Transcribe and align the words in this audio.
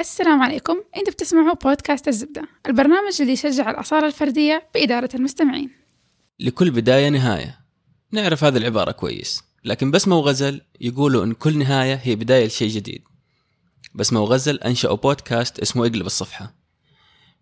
السلام 0.00 0.42
عليكم. 0.42 0.76
أنتم 0.96 1.12
بتسمعوا 1.12 1.54
بودكاست 1.54 2.08
الزبدة 2.08 2.48
البرنامج 2.66 3.20
اللي 3.20 3.32
يشجع 3.32 3.70
الأصالة 3.70 4.06
الفردية 4.06 4.68
بإدارة 4.74 5.08
المستمعين. 5.14 5.70
لكل 6.40 6.70
بداية 6.70 7.08
نهاية. 7.08 7.60
نعرف 8.12 8.44
هذه 8.44 8.56
العبارة 8.56 8.90
كويس 8.90 9.42
لكن 9.64 9.90
بسمة 9.90 10.16
وغزل 10.16 10.60
يقولوا 10.80 11.24
إن 11.24 11.32
كل 11.32 11.58
نهاية 11.58 11.94
هي 11.94 12.16
بداية 12.16 12.46
لشيء 12.46 12.68
جديد. 12.68 13.02
بسمة 13.94 14.20
وغزل 14.20 14.56
أنشأوا 14.56 14.96
بودكاست 14.96 15.58
اسمه 15.58 15.86
اقلب 15.86 16.06
الصفحة. 16.06 16.54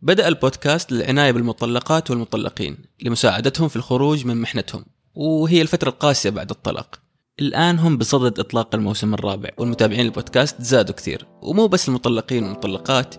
بدأ 0.02 0.29
البودكاست 0.29 0.93
للعناية 0.93 1.32
بالمطلقات 1.32 2.11
والمطلقين 2.11 2.79
لمساعدتهم 3.02 3.68
في 3.68 3.77
الخروج 3.77 4.27
من 4.27 4.40
محنتهم 4.40 4.84
وهي 5.14 5.62
الفترة 5.62 5.88
القاسية 5.88 6.30
بعد 6.30 6.50
الطلاق. 6.50 7.00
الآن 7.41 7.79
هم 7.79 7.96
بصدد 7.98 8.41
إطلاق 8.41 8.75
الموسم 8.75 9.14
الرابع 9.14 9.50
والمتابعين 9.59 10.07
البودكاست 10.07 10.62
زادوا 10.62 10.95
كثير 10.95 11.27
ومو 11.43 11.66
بس 11.66 11.89
المطلقين 11.89 12.45
والمطلقات 12.45 13.14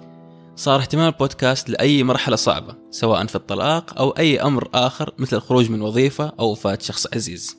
صار 0.55 0.79
اهتمام 0.79 1.07
البودكاست 1.07 1.69
لأي 1.69 2.03
مرحلة 2.03 2.35
صعبة 2.35 2.75
سواء 2.91 3.25
في 3.25 3.35
الطلاق 3.35 3.99
أو 3.99 4.09
أي 4.09 4.41
أمر 4.41 4.69
آخر 4.73 5.13
مثل 5.17 5.37
الخروج 5.37 5.69
من 5.71 5.81
وظيفة 5.81 6.31
أو 6.39 6.51
وفاة 6.51 6.77
شخص 6.81 7.07
عزيز. 7.15 7.57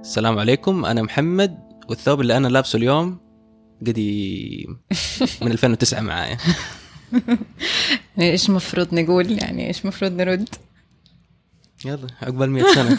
السلام 0.00 0.38
عليكم 0.38 0.84
أنا 0.84 1.02
محمد 1.02 1.58
والثوب 1.88 2.20
اللي 2.20 2.36
أنا 2.36 2.48
لابسه 2.48 2.76
اليوم 2.76 3.31
قديم 3.86 4.78
من 5.42 5.52
2009 5.52 6.00
معايا. 6.00 6.38
إيش 8.20 8.50
مفروض 8.50 8.94
نقول؟ 8.94 9.32
يعني 9.32 9.66
إيش 9.66 9.86
مفروض 9.86 10.12
نرد؟ 10.12 10.48
يلا 11.84 12.06
عقبال 12.22 12.50
100 12.50 12.74
سنة. 12.74 12.98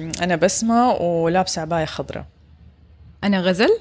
أنا 0.24 0.36
بسمة 0.36 0.92
ولابسة 0.92 1.62
عباية 1.62 1.84
خضراء. 1.84 2.26
أنا 3.24 3.40
غزل. 3.40 3.78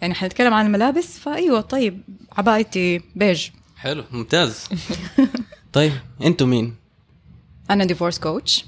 يعني 0.00 0.14
حنتكلم 0.14 0.54
عن 0.54 0.66
الملابس؟ 0.66 1.18
فأيوة 1.18 1.60
طيب 1.60 2.02
عبايتي 2.32 3.00
بيج. 3.16 3.48
حلو 3.76 4.04
ممتاز. 4.10 4.68
طيب 5.72 5.92
أنتوا 6.24 6.46
مين؟ 6.46 6.76
أنا 7.70 7.84
divorce 7.84 8.18
coach 8.18 8.64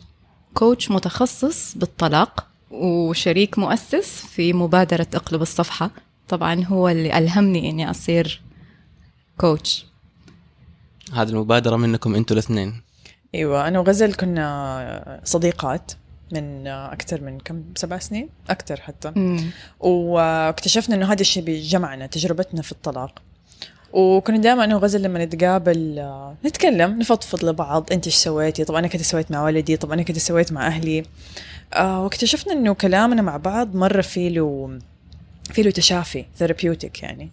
coach 0.54 0.90
متخصص 0.90 1.78
بالطلاق. 1.78 2.49
وشريك 2.70 3.58
مؤسس 3.58 4.26
في 4.26 4.52
مبادرة 4.52 5.06
اقلب 5.14 5.42
الصفحة. 5.42 5.90
طبعا 6.28 6.64
هو 6.64 6.88
اللي 6.88 7.18
ألهمني 7.18 7.70
إني 7.70 7.90
أصير 7.90 8.42
coach 9.38 9.86
هذه 11.12 11.28
المبادرة 11.28 11.76
منكم 11.76 12.14
أنتوا 12.14 12.34
الاثنين. 12.34 12.82
إيوه 13.34 13.68
أنا 13.68 13.78
وغزل 13.78 14.14
كنا 14.14 15.20
صديقات 15.24 15.92
من 16.32 16.66
أكثر 16.66 17.20
من 17.20 17.38
كم؟ 17.38 17.62
سبع 17.76 17.98
سنين؟ 17.98 18.28
أكثر 18.50 18.80
حتى. 18.80 19.12
واكتشفنا 19.80 20.96
إنه 20.96 21.12
هذا 21.12 21.20
الشيء 21.20 21.42
بيجمعنا 21.42 22.06
تجربتنا 22.06 22.62
في 22.62 22.72
الطلاق. 22.72 23.22
وكنا 23.92 24.38
دائما 24.38 24.64
أنا 24.64 24.76
وغزل 24.76 25.02
لما 25.02 25.24
نتقابل 25.24 25.98
آه، 25.98 26.34
نتكلم 26.44 26.98
نفضفض 26.98 27.44
لبعض 27.44 27.92
أنت 27.92 28.06
إيش 28.06 28.16
سويتي؟ 28.16 28.64
طب 28.64 28.74
أنا 28.74 28.88
كنت 28.88 29.02
سويت 29.02 29.30
مع 29.30 29.44
ولدي 29.44 29.76
طب 29.76 29.92
أنا 29.92 30.02
كنت 30.02 30.18
سويت 30.18 30.52
مع 30.52 30.66
أهلي. 30.66 31.02
آه 31.74 32.02
واكتشفنا 32.04 32.52
إنه 32.52 32.74
كلامنا 32.74 33.22
مع 33.22 33.36
بعض 33.36 33.76
مرة 33.76 34.00
في 34.00 34.28
له 34.30 34.78
في 35.52 35.62
له 35.62 35.70
تشافي 35.70 36.24
ثيرابيوتيك 36.38 37.02
يعني. 37.02 37.30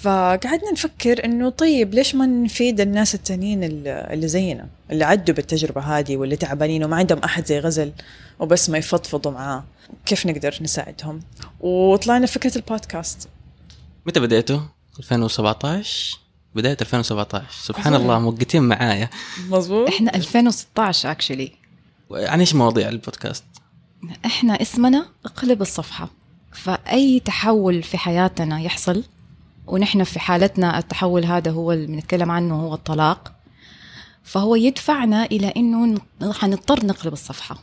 فقعدنا 0.00 0.72
نفكر 0.72 1.24
إنه 1.24 1.48
طيب 1.48 1.94
ليش 1.94 2.14
ما 2.14 2.26
نفيد 2.26 2.80
الناس 2.80 3.14
التانيين 3.14 3.64
اللي 3.86 4.28
زينا 4.28 4.68
اللي 4.90 5.04
عدوا 5.04 5.34
بالتجربة 5.34 5.80
هذه 5.80 6.16
واللي 6.16 6.36
تعبانين 6.36 6.84
وما 6.84 6.96
عندهم 6.96 7.18
أحد 7.18 7.46
زي 7.46 7.58
غزل 7.58 7.92
وبس 8.40 8.70
ما 8.70 8.78
يفضفضوا 8.78 9.32
معاه. 9.32 9.64
كيف 10.06 10.26
نقدر 10.26 10.58
نساعدهم؟ 10.60 11.20
وطلعنا 11.60 12.26
فكرة 12.26 12.56
البودكاست. 12.58 13.28
متى 14.06 14.20
بديتوا؟ 14.20 14.58
2017 14.98 16.18
بداية 16.54 16.76
2017 16.80 17.46
سبحان. 17.50 17.94
الله 17.94 18.18
موقتين 18.18 18.62
معايا. 18.62 19.10
مظبوط 19.48 19.88
إحنا 19.88 20.14
2016 20.14 21.10
اكشلي 21.10 21.52
عن 22.10 22.40
إيش 22.40 22.54
مواضيع 22.54 22.88
البودكاست؟ 22.88 23.44
إحنا 24.26 24.62
اسمنا 24.62 25.06
اقلب 25.24 25.62
الصفحة. 25.62 26.10
فأي 26.52 27.20
تحول 27.20 27.82
في 27.82 27.98
حياتنا 27.98 28.60
يحصل 28.60 29.04
ونحن 29.66 30.04
في 30.04 30.20
حالتنا 30.20 30.78
التحول 30.78 31.24
هذا 31.24 31.50
هو 31.50 31.72
اللي 31.72 31.86
بنتكلم 31.86 32.30
عنه 32.30 32.54
هو 32.60 32.74
الطلاق. 32.74 33.32
فهو 34.24 34.54
يدفعنا 34.54 35.24
إلى 35.24 35.52
إنه 35.56 35.86
ن- 36.22 36.32
حنضطر 36.32 36.86
نقلب 36.86 37.12
الصفحة. 37.12 37.58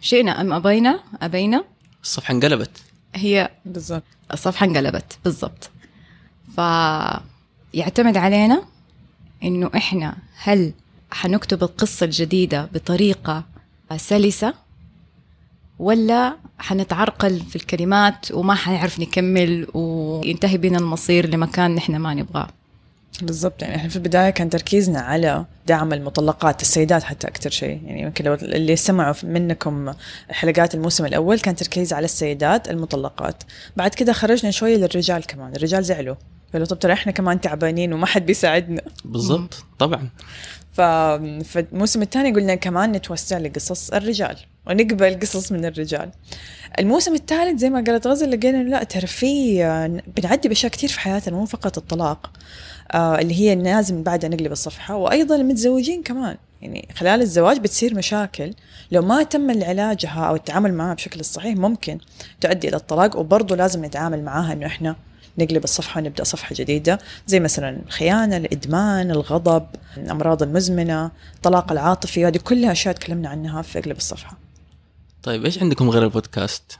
شئنا 0.00 0.40
أم 0.40 0.52
أبينا؟ 0.52 1.00
أبينا. 1.22 1.64
الصفحة 2.02 2.34
انقلبت. 2.34 2.70
هي 3.14 3.50
بالضبط. 3.64 4.02
الصفحة 4.32 4.66
انقلبت. 4.66 5.18
بالضبط. 5.24 5.70
فيعتمد 6.56 8.16
علينا 8.16 8.62
إنه 9.44 9.70
إحنا 9.76 10.16
هل 10.42 10.72
حنكتب 11.10 11.62
القصة 11.62 12.04
الجديدة 12.04 12.68
بطريقة 12.74 13.44
سلسة 13.96 14.54
ولا 15.78 16.36
حنتعرقل 16.58 17.40
في 17.40 17.56
الكلمات 17.56 18.32
وما 18.32 18.54
حنعرف 18.54 19.00
نكمل 19.00 19.66
وينتهي 19.74 20.58
بنا 20.58 20.78
المصير 20.78 21.28
لمكان 21.28 21.74
نحن 21.74 21.96
ما 21.96 22.14
نبغاه؟ 22.14 22.48
بالضبط 23.22 23.62
يعني 23.62 23.76
إحنا 23.76 23.88
في 23.88 23.96
البداية 23.96 24.30
كان 24.30 24.50
تركيزنا 24.50 25.00
على 25.00 25.44
دعم 25.66 25.92
المطلقات 25.92 26.62
السيدات 26.62 27.02
حتى 27.02 27.28
أكثر 27.28 27.50
شيء. 27.50 27.80
يعني 27.84 28.02
يمكن 28.02 28.24
لو 28.24 28.34
اللي 28.34 28.76
سمعوا 28.76 29.14
منكم 29.22 29.92
حلقات 30.30 30.74
الموسم 30.74 31.04
الأول 31.06 31.40
كان 31.40 31.56
تركيز 31.56 31.92
على 31.92 32.04
السيدات 32.04 32.70
المطلقات. 32.70 33.42
بعد 33.76 33.94
كده 33.94 34.12
خرجنا 34.12 34.50
شوية 34.50 34.76
للرجال 34.76 35.26
كمان 35.26 35.56
الرجال 35.56 35.84
زعلوا. 35.84 36.14
قالوا 36.52 36.66
طب 36.66 36.78
ترى 36.78 36.92
إحنا 36.92 37.12
كمان 37.12 37.40
تعبانين 37.40 37.92
وما 37.92 38.06
حد 38.06 38.26
بيساعدنا. 38.26 38.82
بالضبط 39.04 39.64
طبعا. 39.78 40.08
فالموسم 40.72 42.02
الثاني 42.02 42.32
قلنا 42.32 42.54
كمان 42.54 42.92
نتوسع 42.92 43.38
لقصص 43.38 43.90
الرجال 43.90 44.36
ونقبل 44.66 45.20
قصص 45.20 45.52
من 45.52 45.64
الرجال. 45.64 46.10
الموسم 46.78 47.14
الثالث 47.14 47.60
زي 47.60 47.70
ما 47.70 47.84
قالت 47.86 48.06
غزل 48.06 48.30
لقينا 48.30 48.62
لا 48.62 48.84
ترى 48.84 49.06
في 49.06 49.58
بنعدي 50.16 50.48
بأشياء 50.48 50.72
كثير 50.72 50.88
في 50.88 51.00
حياتنا 51.00 51.36
مو 51.36 51.44
فقط 51.46 51.78
الطلاق 51.78 52.30
آه 52.92 53.18
اللي 53.18 53.34
هي 53.34 53.54
لازم 53.54 54.02
بعدها 54.02 54.30
نقلب 54.30 54.52
الصفحة 54.52 54.96
وأيضا 54.96 55.36
المتزوجين 55.36 56.02
كمان. 56.02 56.36
يعني 56.62 56.88
خلال 56.94 57.22
الزواج 57.22 57.58
بتصير 57.58 57.94
مشاكل. 57.94 58.54
لو 58.90 59.02
ما 59.02 59.22
تم 59.22 59.50
علاجها 59.50 60.24
أو 60.28 60.34
التعامل 60.34 60.74
معها 60.74 60.94
بشكل 60.94 61.20
الصحيح 61.20 61.56
ممكن 61.56 61.98
تؤدي 62.40 62.68
إلى 62.68 62.76
الطلاق 62.76 63.16
وبرضه 63.16 63.56
لازم 63.56 63.84
نتعامل 63.84 64.24
معاها 64.24 64.52
إنه 64.52 64.66
إحنا 64.66 64.96
نقلب 65.38 65.64
الصفحة 65.64 66.00
ونبدأ 66.00 66.24
صفحة 66.24 66.54
جديدة 66.58 66.98
زي 67.26 67.40
مثلا 67.40 67.80
الخيانة 67.86 68.36
الإدمان 68.36 69.10
الغضب 69.10 69.66
الأمراض 69.96 70.42
المزمنة 70.42 71.10
الطلاق 71.36 71.72
العاطفي 71.72 72.26
هذه 72.26 72.36
كلها 72.44 72.72
أشياء 72.72 72.94
تكلمنا 72.94 73.28
عنها 73.28 73.62
في 73.62 73.78
أقلب 73.78 73.96
الصفحة 73.96 74.36
طيب 75.22 75.44
إيش 75.44 75.58
عندكم 75.62 75.90
غير 75.90 76.02
البودكاست؟ 76.04 76.78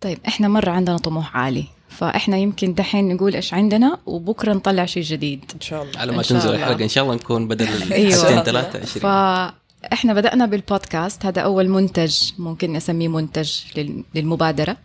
طيب 0.00 0.18
إحنا 0.28 0.48
مرة 0.48 0.70
عندنا 0.70 0.96
طموح 0.98 1.36
عالي 1.36 1.64
فإحنا 1.88 2.36
يمكن 2.36 2.74
دحين 2.74 3.14
نقول 3.14 3.34
إيش 3.34 3.54
عندنا 3.54 3.98
وبكرة 4.06 4.52
نطلع 4.52 4.86
شيء 4.86 5.02
جديد 5.02 5.44
إن 5.54 5.60
شاء 5.60 5.82
الله 5.82 6.00
على 6.00 6.12
ما 6.12 6.22
تنزل 6.22 6.48
الله. 6.48 6.58
الحلقة 6.64 6.84
إن 6.84 6.88
شاء 6.88 7.04
الله 7.04 7.14
نكون 7.14 7.48
بدل 7.48 7.66
أيوة. 7.92 8.08
الحلقتين 8.14 8.42
ثلاثة 8.42 8.78
20 8.80 9.02
فاحنا 9.02 10.14
بدأنا 10.14 10.46
بالبودكاست 10.46 11.26
هذا 11.26 11.40
أول 11.40 11.68
منتج 11.68 12.16
ممكن 12.38 12.72
نسميه 12.72 13.08
منتج 13.08 13.52
لل- 13.76 14.04
للمبادرة 14.14 14.76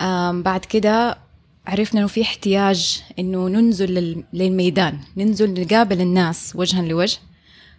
آم، 0.00 0.42
بعد 0.42 0.60
كده 0.64 1.18
عرفنا 1.66 2.00
إنه 2.00 2.08
في 2.08 2.22
احتياج 2.22 3.02
إنه 3.18 3.48
ننزل 3.48 3.94
لل- 3.94 4.24
للميدان 4.32 4.98
ننزل 5.16 5.60
نقابل 5.60 6.00
الناس 6.00 6.52
وجها 6.56 6.82
لوجه. 6.82 7.18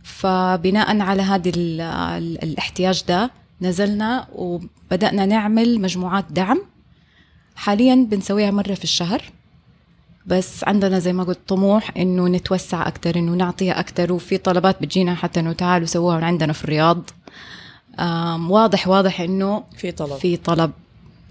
فبناء 0.03 0.99
على 0.99 1.21
هذه 1.21 1.51
ال- 1.57 2.43
الاحتياج 2.43 3.03
ده 3.07 3.31
نزلنا 3.61 4.27
وبدأنا 4.35 5.25
نعمل 5.25 5.81
مجموعات 5.81 6.25
دعم. 6.31 6.61
حاليا 7.55 7.95
بنسويها 7.95 8.51
مرة 8.51 8.73
في 8.73 8.83
الشهر. 8.83 9.21
بس 10.25 10.63
عندنا 10.63 10.99
زي 10.99 11.13
ما 11.13 11.23
قلت 11.23 11.39
طموح 11.47 11.97
إنه 11.97 12.27
نتوسع 12.27 12.87
أكثر 12.87 13.15
إنه 13.15 13.31
نعطيها 13.31 13.79
أكثر 13.79 14.13
وفي 14.13 14.37
طلبات 14.37 14.81
بتجينا 14.81 15.15
حتى 15.15 15.39
إنه 15.39 15.53
تعالوا 15.53 15.87
سووها 15.87 16.25
عندنا 16.25 16.53
في 16.53 16.63
الرياض. 16.63 17.09
واضح 18.49 18.87
واضح 18.87 19.21
إنه 19.21 19.63
في 19.77 19.91
طلب. 19.91 20.17
في 20.17 20.37
طلب. 20.37 20.71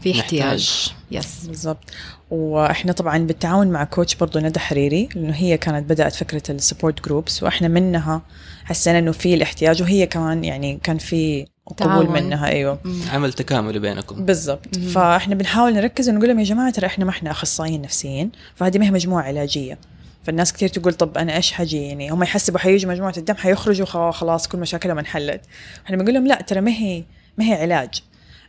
في. 0.03 0.21
احتياج. 0.21 0.93
yes 1.11 1.47
بالضبط. 1.47 1.91
وإحنا 2.31 2.93
طبعا 2.93 3.19
بالتعاون 3.19 3.67
مع 3.67 3.85
coach 3.85 4.15
برضو 4.15 4.39
ندى 4.39 4.61
حريري 4.61 5.09
لأنه 5.15 5.35
هي 5.35 5.57
كانت 5.57 5.91
بدأت 5.91 6.15
فكرة 6.15 6.43
ال 6.51 6.57
support 6.57 7.05
groups 7.05 7.43
وإحنا 7.43 7.69
منها 7.69 8.23
حسينا 8.65 8.99
إنه 8.99 9.13
في 9.13 9.35
الاحتياج 9.35 9.83
وهي 9.83 10.07
كمان 10.07 10.45
يعني 10.45 10.79
كان 10.83 10.99
في 10.99 11.47
قبول 11.67 11.77
تعاون. 11.89 12.13
منها 12.13 12.47
أيوه. 12.47 12.79
عمل 13.13 13.33
تكاملي 13.33 13.79
بينكم. 13.79 14.25
بالضبط. 14.25 14.77
فإحنا 14.77 15.35
بنحاول 15.35 15.75
نركز 15.75 16.09
ونقول 16.09 16.29
لهم 16.29 16.39
يا 16.39 16.45
جماعة 16.45 16.71
ترى 16.71 16.87
إحنا 16.87 17.05
ما 17.05 17.11
إحنا 17.11 17.31
أخصائيين 17.31 17.83
نفسيين 17.83 18.31
فهذه 18.55 18.79
ما 18.79 18.87
هي 18.87 18.91
مجموعة 18.91 19.23
علاجية. 19.23 19.79
فالناس 20.25 20.53
كثير 20.53 20.69
تقول 20.69 20.95
طب 20.95 21.19
أنا 21.19 21.37
إيش 21.37 21.53
حجي 21.53 21.83
يعني 21.83 22.11
هم 22.11 22.23
يحسبوا 22.23 22.59
حيجوا 22.59 22.91
مجموعة 22.93 23.15
الدم 23.17 23.35
حيخرجوا 23.35 24.11
خلاص 24.11 24.49
كل 24.49 24.59
مشاكلهم 24.59 24.99
انحلت. 24.99 25.41
إحنا 25.87 25.97
بنقول 25.97 26.15
لهم 26.15 26.27
لا 26.27 26.43
ترى 26.43 26.61
ما 26.61 26.71
هي 26.71 27.05
ما 27.39 27.45
هي 27.45 27.55
علاج. 27.63 28.03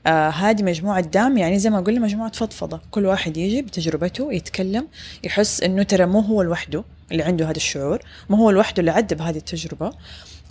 آه 0.07 0.29
هذه 0.29 0.63
مجموعة 0.63 1.01
دم 1.01 1.37
يعني 1.37 1.59
زي 1.59 1.69
ما 1.69 1.79
قلنا 1.79 1.99
مجموعة 1.99 2.31
فضفضة. 2.31 2.81
كل 2.91 3.05
واحد 3.05 3.37
يجي 3.37 3.61
بتجربته 3.61 4.33
يتكلم 4.33 4.87
يحس 5.23 5.63
إنه 5.63 5.83
ترى 5.83 6.05
مو 6.05 6.19
هو 6.19 6.41
لوحده 6.41 6.83
اللي 7.11 7.23
عنده 7.23 7.45
هذا 7.45 7.57
الشعور 7.57 7.99
مو 8.29 8.37
هو 8.37 8.51
لوحده 8.51 8.79
اللي 8.79 8.91
عدى 8.91 9.15
بهذه 9.15 9.37
التجربة. 9.37 9.93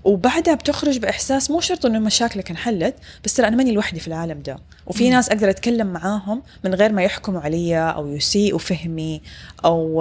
وبعدها 0.05 0.55
بتخرج 0.55 0.99
بإحساس 0.99 1.51
مو 1.51 1.61
شرط 1.61 1.87
إنه 1.87 1.99
مشاكلك 1.99 2.51
انحلت 2.51 2.95
بس 3.25 3.35
ترى 3.35 3.49
أنا 3.49 3.57
ماني 3.57 3.73
لوحدي 3.73 4.01
في 4.01 4.09
العالم 4.09 4.43
ده. 4.43 4.59
وفي 4.87 5.11
ناس 5.11 5.29
أقدر 5.29 5.51
أتكلم 5.51 5.87
معاهم 5.87 6.43
من 6.65 6.75
غير 6.75 6.93
ما 6.93 7.03
يحكموا 7.03 7.41
علي 7.41 7.79
أو 7.79 8.09
يسيئوا 8.09 8.59
فهمي 8.59 9.23
أو 9.65 10.01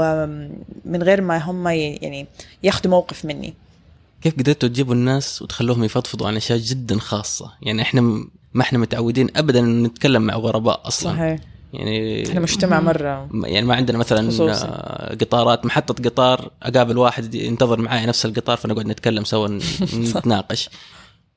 من 0.86 1.04
غير 1.04 1.22
ما 1.22 1.38
هم 1.38 1.68
يعني 1.68 2.28
ياخذوا 2.64 2.92
موقف 2.92 3.26
مني. 3.26 3.54
كيف 4.24 4.34
قدرتوا 4.40 4.70
تجيبوا 4.70 4.94
الناس 4.94 5.42
وتخلوهم 5.42 5.84
يفضفضوا 5.84 6.28
عن 6.28 6.36
أشياء 6.36 6.58
جدا 6.60 7.00
خاصة؟ 7.00 7.52
يعني 7.62 7.81
إحنا 7.81 8.02
ما 8.54 8.62
إحنا 8.62 8.80
متعودين 8.80 9.28
ابدا 9.36 9.62
نتكلم 9.62 10.22
مع 10.22 10.36
غرباء 10.36 10.88
أصلا. 10.88 11.14
صحيح. 11.14 11.40
يعني 11.74 12.28
إحنا 12.30 12.40
مجتمع 12.40 12.80
مرة. 12.80 13.30
يعني 13.34 13.66
ما 13.66 13.75
عندنا 13.75 13.98
مثلا 13.98 14.28
خصوصي. 14.31 14.68
قطارات 15.22 15.66
محطة 15.66 16.04
قطار 16.10 16.52
أقابل 16.64 16.98
واحد 16.98 17.36
ينتظر 17.36 17.81
معي 17.81 18.06
نفس 18.06 18.25
القطار 18.25 18.58
فنقعد 18.58 18.86
نتكلم 18.88 19.24
سوا 19.24 19.48
نتناقش. 19.94 20.69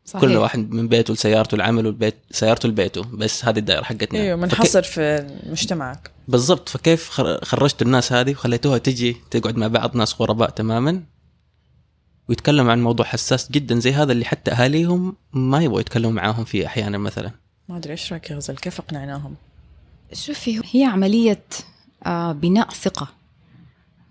صحيح. 0.05 0.21
كل 0.21 0.37
واحد 0.37 0.71
من 0.71 0.89
بيته 0.89 1.15
لسيارته 1.15 1.55
العمل 1.55 1.87
والبيت 1.87 2.15
سيارته 2.31 2.69
لبيته 2.69 3.03
بس 3.03 3.45
هذه 3.45 3.59
الدائرة 3.59 3.83
حقتنا. 3.83 4.21
إيوه 4.21 4.37
منحصر 4.37 4.83
في 4.83 5.27
مجتمعك. 5.51 6.11
بالضبط. 6.29 6.69
فكيف 6.69 7.11
خر- 7.11 7.45
خرجتوا 7.45 7.87
الناس 7.87 8.13
هذه 8.13 8.31
وخليتوها 8.31 8.79
تجي 8.79 9.17
تقعد 9.31 9.57
مع 9.57 9.67
بعض 9.67 9.97
ناس 9.97 10.15
غرباء 10.21 10.51
تماما؟ 10.51 11.03
ويتكلم 12.29 12.71
عن 12.71 12.83
موضوع 12.83 13.07
حساس 13.07 13.53
جدا 13.53 13.79
زي 13.79 13.93
هذا 13.93 14.13
اللي 14.13 14.25
حتى 14.25 14.51
أهاليهم 14.51 15.17
ما 15.33 15.63
يبغوا 15.63 15.81
يتكلموا 15.81 16.13
معاهم 16.13 16.45
فيه 16.45 16.67
أحيانا 16.67 16.99
مثلا. 16.99 17.31
ما 17.69 17.77
أدري 17.77 17.93
إيش 17.93 18.13
رأيك 18.13 18.31
يا 18.31 18.37
غزل؟ 18.37 18.57
كيف 18.57 18.79
اقنعناهم؟ 18.81 19.35
شوفي 20.13 20.61
هي 20.73 20.85
عملية 20.85 21.43
آه، 22.07 22.33
بناء 22.33 22.71
ثقة 22.71 23.09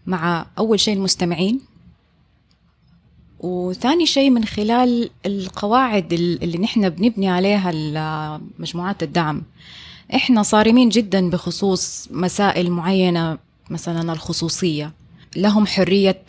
مع 0.07 0.45
أول 0.57 0.79
شيء 0.79 0.93
المستمعين 0.95 1.61
وثاني 3.39 4.05
شيء 4.05 4.29
من 4.29 4.45
خلال 4.45 5.09
القواعد 5.25 6.13
ال- 6.13 6.43
اللي 6.43 6.57
نحن 6.57 6.89
بنبني 6.89 7.29
عليها 7.29 7.69
ال- 7.73 8.41
مجموعات 8.59 9.03
الدعم. 9.03 9.41
إحنا 10.15 10.43
صارمين 10.43 10.89
جدا 10.89 11.29
بخصوص 11.29 12.07
مسائل 12.11 12.71
معينة 12.71 13.37
مثلا 13.69 14.13
الخصوصية. 14.13 14.91
لهم 15.35 15.67
حرية 15.67 16.21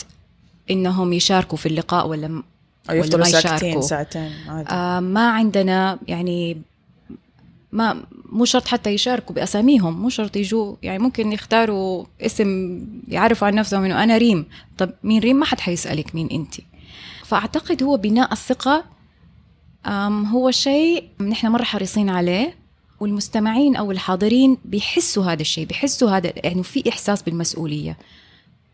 إنهم 0.70 1.12
يشاركوا 1.12 1.58
في 1.58 1.66
اللقاء 1.66 2.08
ولا 2.08 2.42
أو 2.90 3.00
ولا 3.00 3.16
ما 3.16 3.28
يشاركوا. 3.28 3.80
ساعتين 3.80 4.30
عادي. 4.48 4.68
آه 4.70 5.00
ما 5.00 5.30
عندنا 5.30 5.98
يعني 6.08 6.62
ما 7.72 8.04
مو 8.32 8.44
شرط 8.44 8.66
حتى 8.66 8.90
يشاركوا 8.90 9.34
بأساميهم 9.34 10.02
مو 10.02 10.08
شرط 10.08 10.36
يجوا 10.36 10.76
يعني 10.82 10.98
ممكن 10.98 11.32
يختاروا 11.32 12.04
اسم 12.20 12.80
يعرفوا 13.08 13.46
عن 13.46 13.54
نفسهم 13.54 13.84
إنه 13.84 14.02
أنا 14.02 14.18
ريم. 14.18 14.46
طب 14.78 14.90
مين 15.02 15.20
ريم؟ 15.20 15.36
ما 15.36 15.44
حد 15.44 15.60
حيسألك 15.60 16.14
مين 16.14 16.28
أنت. 16.32 16.54
فأعتقد 17.24 17.82
هو 17.82 17.96
بناء 17.96 18.32
الثقة 18.32 18.84
هو 20.32 20.50
شيء 20.50 21.04
نحن 21.20 21.46
مرة 21.46 21.62
حريصين 21.62 22.10
عليه 22.10 22.54
والمستمعين 23.00 23.76
أو 23.76 23.90
الحاضرين 23.90 24.58
بيحسوا 24.64 25.24
هذا 25.24 25.40
الشيء 25.42 25.66
بيحسوا 25.66 26.10
هذا 26.10 26.32
يعني 26.36 26.62
في 26.62 26.88
إحساس 26.88 27.22
بالمسؤولية. 27.22 27.96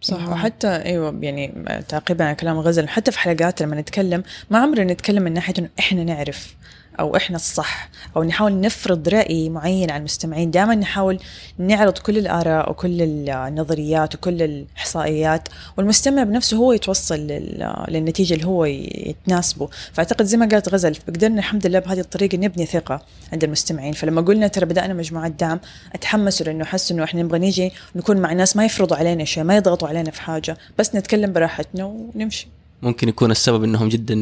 صح. 0.03 0.29
وحتى 0.29 0.69
إيوه 0.69 1.19
يعني 1.23 1.65
تعقيبا 1.89 2.25
على 2.25 2.35
كلام 2.35 2.59
غزل 2.59 2.89
حتى 2.89 3.13
في 3.13 3.19
حلقات 3.19 3.63
لما 3.63 3.81
نتكلم 3.81 4.23
ما 4.51 4.59
عمرنا 4.59 4.93
نتكلم 4.93 5.23
من 5.23 5.33
ناحية 5.33 5.55
إنه 5.59 5.69
إحنا 5.79 6.05
نعرف. 6.05 6.55
أو 7.01 7.17
إحنا 7.17 7.37
الصح 7.37 7.89
أو 8.17 8.23
نحاول 8.23 8.61
نفرض 8.61 9.09
رأي 9.09 9.49
معين 9.49 9.91
على 9.91 9.99
المستمعين. 9.99 10.51
دائما 10.51 10.75
نحاول 10.75 11.19
نعرض 11.59 11.99
كل 11.99 12.19
الآراء 12.19 12.71
وكل 12.71 13.03
النظريات 13.03 14.15
وكل 14.15 14.43
الإحصائيات 14.43 15.49
والمستمع 15.77 16.23
بنفسه 16.23 16.57
هو 16.57 16.73
يتوصل 16.73 17.15
لل- 17.19 17.85
للنتيجة 17.89 18.35
اللي 18.35 18.47
هو 18.47 18.65
يتناسبه. 18.65 19.69
فأعتقد 19.93 20.25
زي 20.25 20.37
ما 20.37 20.49
قالت 20.49 20.69
غزل 20.69 20.97
قدرنا 21.09 21.39
الحمد 21.39 21.67
لله 21.67 21.79
بهذه 21.79 22.01
الطريقة 22.01 22.37
نبني 22.39 22.67
ثقة 22.67 23.03
عند 23.33 23.45
المستمعين. 23.45 23.93
فلما 23.93 24.21
قلنا 24.21 24.49
ترى 24.49 24.67
بدأنا 24.67 24.95
مجموعات 24.95 25.33
دعم 25.33 25.61
أتحمسوا 25.95 26.47
لأنه 26.47 26.65
حسوا 26.65 26.97
إنه 26.97 27.05
إحنا 27.05 27.23
نبغى 27.23 27.39
نيجي 27.39 27.73
نكون 27.97 28.17
مع 28.17 28.33
ناس 28.33 28.57
ما 28.57 28.65
يفرضوا 28.65 28.97
علينا 28.97 29.25
شيء 29.25 29.45
ما 29.45 29.57
يضغطوا 29.57 29.89
علينا 29.89 30.11
في 30.11 30.21
حاجة 30.23 30.59
بس 30.79 30.95
نتكلم 30.95 31.33
براحتنا 31.33 31.85
ونمشي. 31.85 32.49
ممكن 32.83 33.09
يكون 33.09 33.31
السبب 33.31 33.65
إنهم 33.65 33.89
جدا 33.89 34.15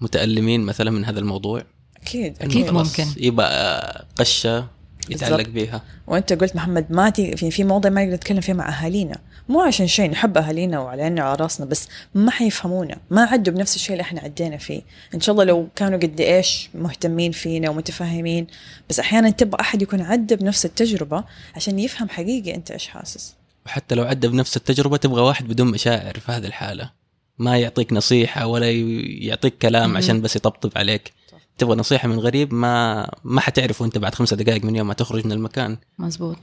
متألمين 0.00 0.60
مثلا 0.60 0.90
من 0.90 1.04
هذا 1.04 1.18
الموضوع؟ 1.20 1.62
أكيد 2.16 2.70
خلاص 2.70 3.00
ممكن. 3.00 3.12
يبقى 3.16 4.06
قشة 4.16 4.66
يتعلق. 5.10 5.48
بيها. 5.48 5.82
وأنت 6.06 6.32
قلت 6.32 6.56
محمد 6.56 6.86
ما 6.90 7.10
تي 7.10 7.36
في 7.36 7.50
في 7.50 7.64
موضوع 7.64 7.90
ما 7.90 8.04
نقدر 8.04 8.14
نتكلم 8.14 8.40
فيه 8.40 8.52
مع 8.52 8.68
أهالينا. 8.68 9.18
مو 9.48 9.60
عشان 9.60 9.86
شيء 9.86 10.10
نحب 10.10 10.38
أهالينا 10.38 10.80
وعلى 10.80 11.02
وعلى 11.02 11.34
راسنا 11.40 11.66
بس 11.66 11.88
ما 12.14 12.30
حيفهمونا. 12.30 12.98
ما 13.10 13.22
عدوا 13.22 13.54
بنفس 13.54 13.76
الشيء 13.76 13.92
اللي 13.92 14.02
إحنا 14.02 14.20
عدينا 14.20 14.56
فيه. 14.56 14.82
إن 15.14 15.20
شاء 15.20 15.32
الله 15.32 15.44
لو 15.44 15.68
كانوا 15.76 15.98
قد 15.98 16.20
إيش 16.20 16.70
مهتمين 16.74 17.32
فينا 17.32 17.70
ومتفهمين 17.70 18.46
بس 18.90 19.00
أحيانا 19.00 19.30
تبغى 19.30 19.60
أحد 19.60 19.82
يكون 19.82 20.00
عدى 20.00 20.36
بنفس 20.36 20.64
التجربة 20.64 21.24
عشان 21.56 21.78
يفهم 21.78 22.08
حقيقي 22.08 22.54
أنت 22.54 22.70
إيش 22.70 22.86
حاسس. 22.86 23.34
وحتى 23.66 23.94
لو 23.94 24.04
عدى 24.04 24.28
بنفس 24.28 24.56
التجربة 24.56 24.96
تبغى 24.96 25.22
واحد 25.22 25.48
بدون 25.48 25.66
مشاعر 25.66 26.14
في 26.14 26.32
هذه 26.32 26.46
الحالة. 26.46 26.90
ما 27.38 27.58
يعطيك 27.58 27.92
نصيحة 27.92 28.46
ولا 28.46 28.70
يعطيك 28.70 29.58
كلام 29.58 29.96
عشان 29.96 30.20
بس 30.20 30.36
يطبطب 30.36 30.70
عليك. 30.76 31.12
تبغى 31.58 31.76
نصيحة 31.76 32.08
من 32.08 32.18
غريب 32.18 32.54
ما 32.54 33.08
ما 33.24 33.40
حتعرفه 33.40 33.84
أنت 33.84 33.98
بعد 33.98 34.14
خمسة 34.14 34.36
دقائق 34.36 34.64
من 34.64 34.76
يوم 34.76 34.86
ما 34.86 34.94
تخرج 34.94 35.26
من 35.26 35.32
المكان. 35.32 35.76
مزبوط. 35.98 36.38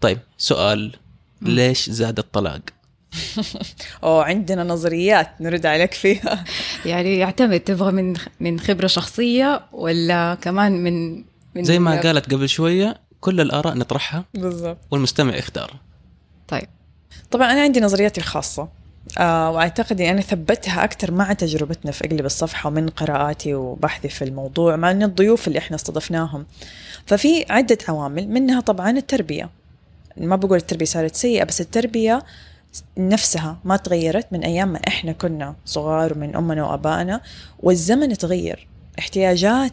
طيب 0.00 0.18
سؤال 0.38 0.96
ليش 1.42 1.90
زاد 1.90 2.18
الطلاق؟ 2.18 2.60
أو 4.04 4.20
عندنا 4.20 4.64
نظريات 4.64 5.28
نرد 5.40 5.66
عليك 5.66 5.94
فيها. 5.94 6.44
يعني 6.86 7.18
يعتمد 7.18 7.60
تبغى 7.60 7.92
من 7.92 8.14
من 8.40 8.60
خبرة 8.60 8.86
شخصية 8.86 9.66
ولا 9.72 10.34
كمان 10.34 10.84
من 10.84 11.24
من 11.54 11.64
زي 11.64 11.78
ما 11.78 12.00
قالت 12.00 12.34
قبل 12.34 12.48
شوية 12.48 13.00
كل 13.20 13.40
الآراء 13.40 13.74
نطرحها 13.74 14.24
بالضبط. 14.34 14.78
والمستمع 14.90 15.36
يختار. 15.36 15.76
طيب. 16.48 16.68
طبعا 17.30 17.52
أنا 17.52 17.62
عندي 17.62 17.80
نظرياتي 17.80 18.20
الخاصة. 18.20 18.68
آه 19.18 19.50
وأعتقد 19.50 20.00
إني 20.00 20.10
أنا 20.10 20.20
ثبتها 20.20 20.84
أكثر 20.84 21.10
مع 21.10 21.32
تجربتنا 21.32 21.92
في 21.92 22.06
اقلب 22.06 22.24
الصفحة 22.26 22.68
ومن 22.68 22.88
قراءاتي 22.88 23.54
وبحثي 23.54 24.08
في 24.08 24.24
الموضوع 24.24 24.76
مع 24.76 24.90
ان 24.90 25.02
الضيوف 25.02 25.48
اللي 25.48 25.58
إحنا 25.58 25.76
استضفناهم. 25.76 26.46
ففي 27.06 27.44
عدة 27.50 27.78
عوامل 27.88 28.28
منها 28.28 28.60
طبعا 28.60 28.90
التربية. 28.90 29.50
ما 30.16 30.36
بقول 30.36 30.58
التربية 30.58 30.86
صارت 30.86 31.14
سيئة 31.14 31.44
بس 31.44 31.60
التربية 31.60 32.22
نفسها 32.98 33.58
ما 33.64 33.76
تغيرت 33.76 34.26
من 34.32 34.44
أيام 34.44 34.72
ما 34.72 34.80
إحنا 34.88 35.12
كنا 35.12 35.54
صغار 35.64 36.12
ومن 36.12 36.36
أمنا 36.36 36.64
وأبائنا 36.64 37.20
والزمن 37.62 38.18
تغير. 38.18 38.68
احتياجات 38.98 39.72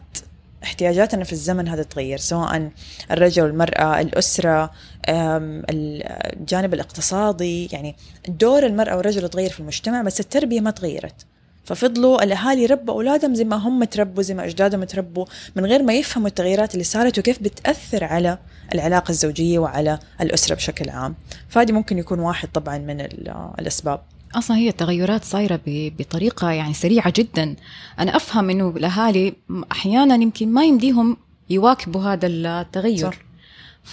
احتياجاتنا 0.63 1.24
في 1.24 1.33
الزمن 1.33 1.67
هذا 1.67 1.83
تغير 1.83 2.17
سواء 2.17 2.69
الرجل 3.12 3.43
والمرأة 3.43 4.01
الأسرة 4.01 4.71
الجانب 5.09 6.73
الاقتصادي 6.73 7.65
يعني 7.71 7.95
دور 8.27 8.65
المرأة 8.65 8.97
والرجل 8.97 9.29
تغير 9.29 9.49
في 9.49 9.59
المجتمع 9.59 10.01
بس 10.01 10.19
التربية 10.19 10.61
ما 10.61 10.71
تغيرت. 10.71 11.25
ففضلوا 11.65 12.23
الأهالي 12.23 12.63
يربوا 12.63 12.93
أولادهم 12.93 13.35
زي 13.35 13.43
ما 13.43 13.55
هم 13.55 13.83
تربوا 13.83 14.23
زي 14.23 14.33
ما 14.33 14.45
أجدادهم 14.45 14.83
تربوا 14.83 15.25
من 15.55 15.65
غير 15.65 15.83
ما 15.83 15.93
يفهموا 15.93 16.27
التغييرات 16.27 16.73
اللي 16.73 16.83
صارت 16.83 17.19
وكيف 17.19 17.43
بتأثر 17.43 18.03
على 18.03 18.37
العلاقة 18.73 19.09
الزوجية 19.09 19.59
وعلى 19.59 19.99
الأسرة 20.21 20.55
بشكل 20.55 20.89
عام. 20.89 21.15
فهذه 21.49 21.71
ممكن 21.71 21.97
يكون 21.97 22.19
واحد 22.19 22.47
طبعا 22.53 22.77
من 22.77 23.01
ال- 23.01 23.33
الأسباب. 23.59 24.01
أصلا 24.35 24.57
هي 24.57 24.69
التغيرات 24.69 25.23
صايرة 25.23 25.59
بطريقة 25.67 26.51
يعني 26.51 26.73
سريعة 26.73 27.13
جدا. 27.15 27.55
أنا 27.99 28.15
أفهم 28.15 28.49
إنه 28.49 28.69
الأهالي 28.69 29.33
أحيانا 29.71 30.15
يمكن 30.15 30.47
ما 30.53 30.63
يمديهم 30.63 31.17
يواكبوا 31.49 32.01
هذا 32.01 32.27
التغير. 32.27 33.11
صح. 33.11 33.28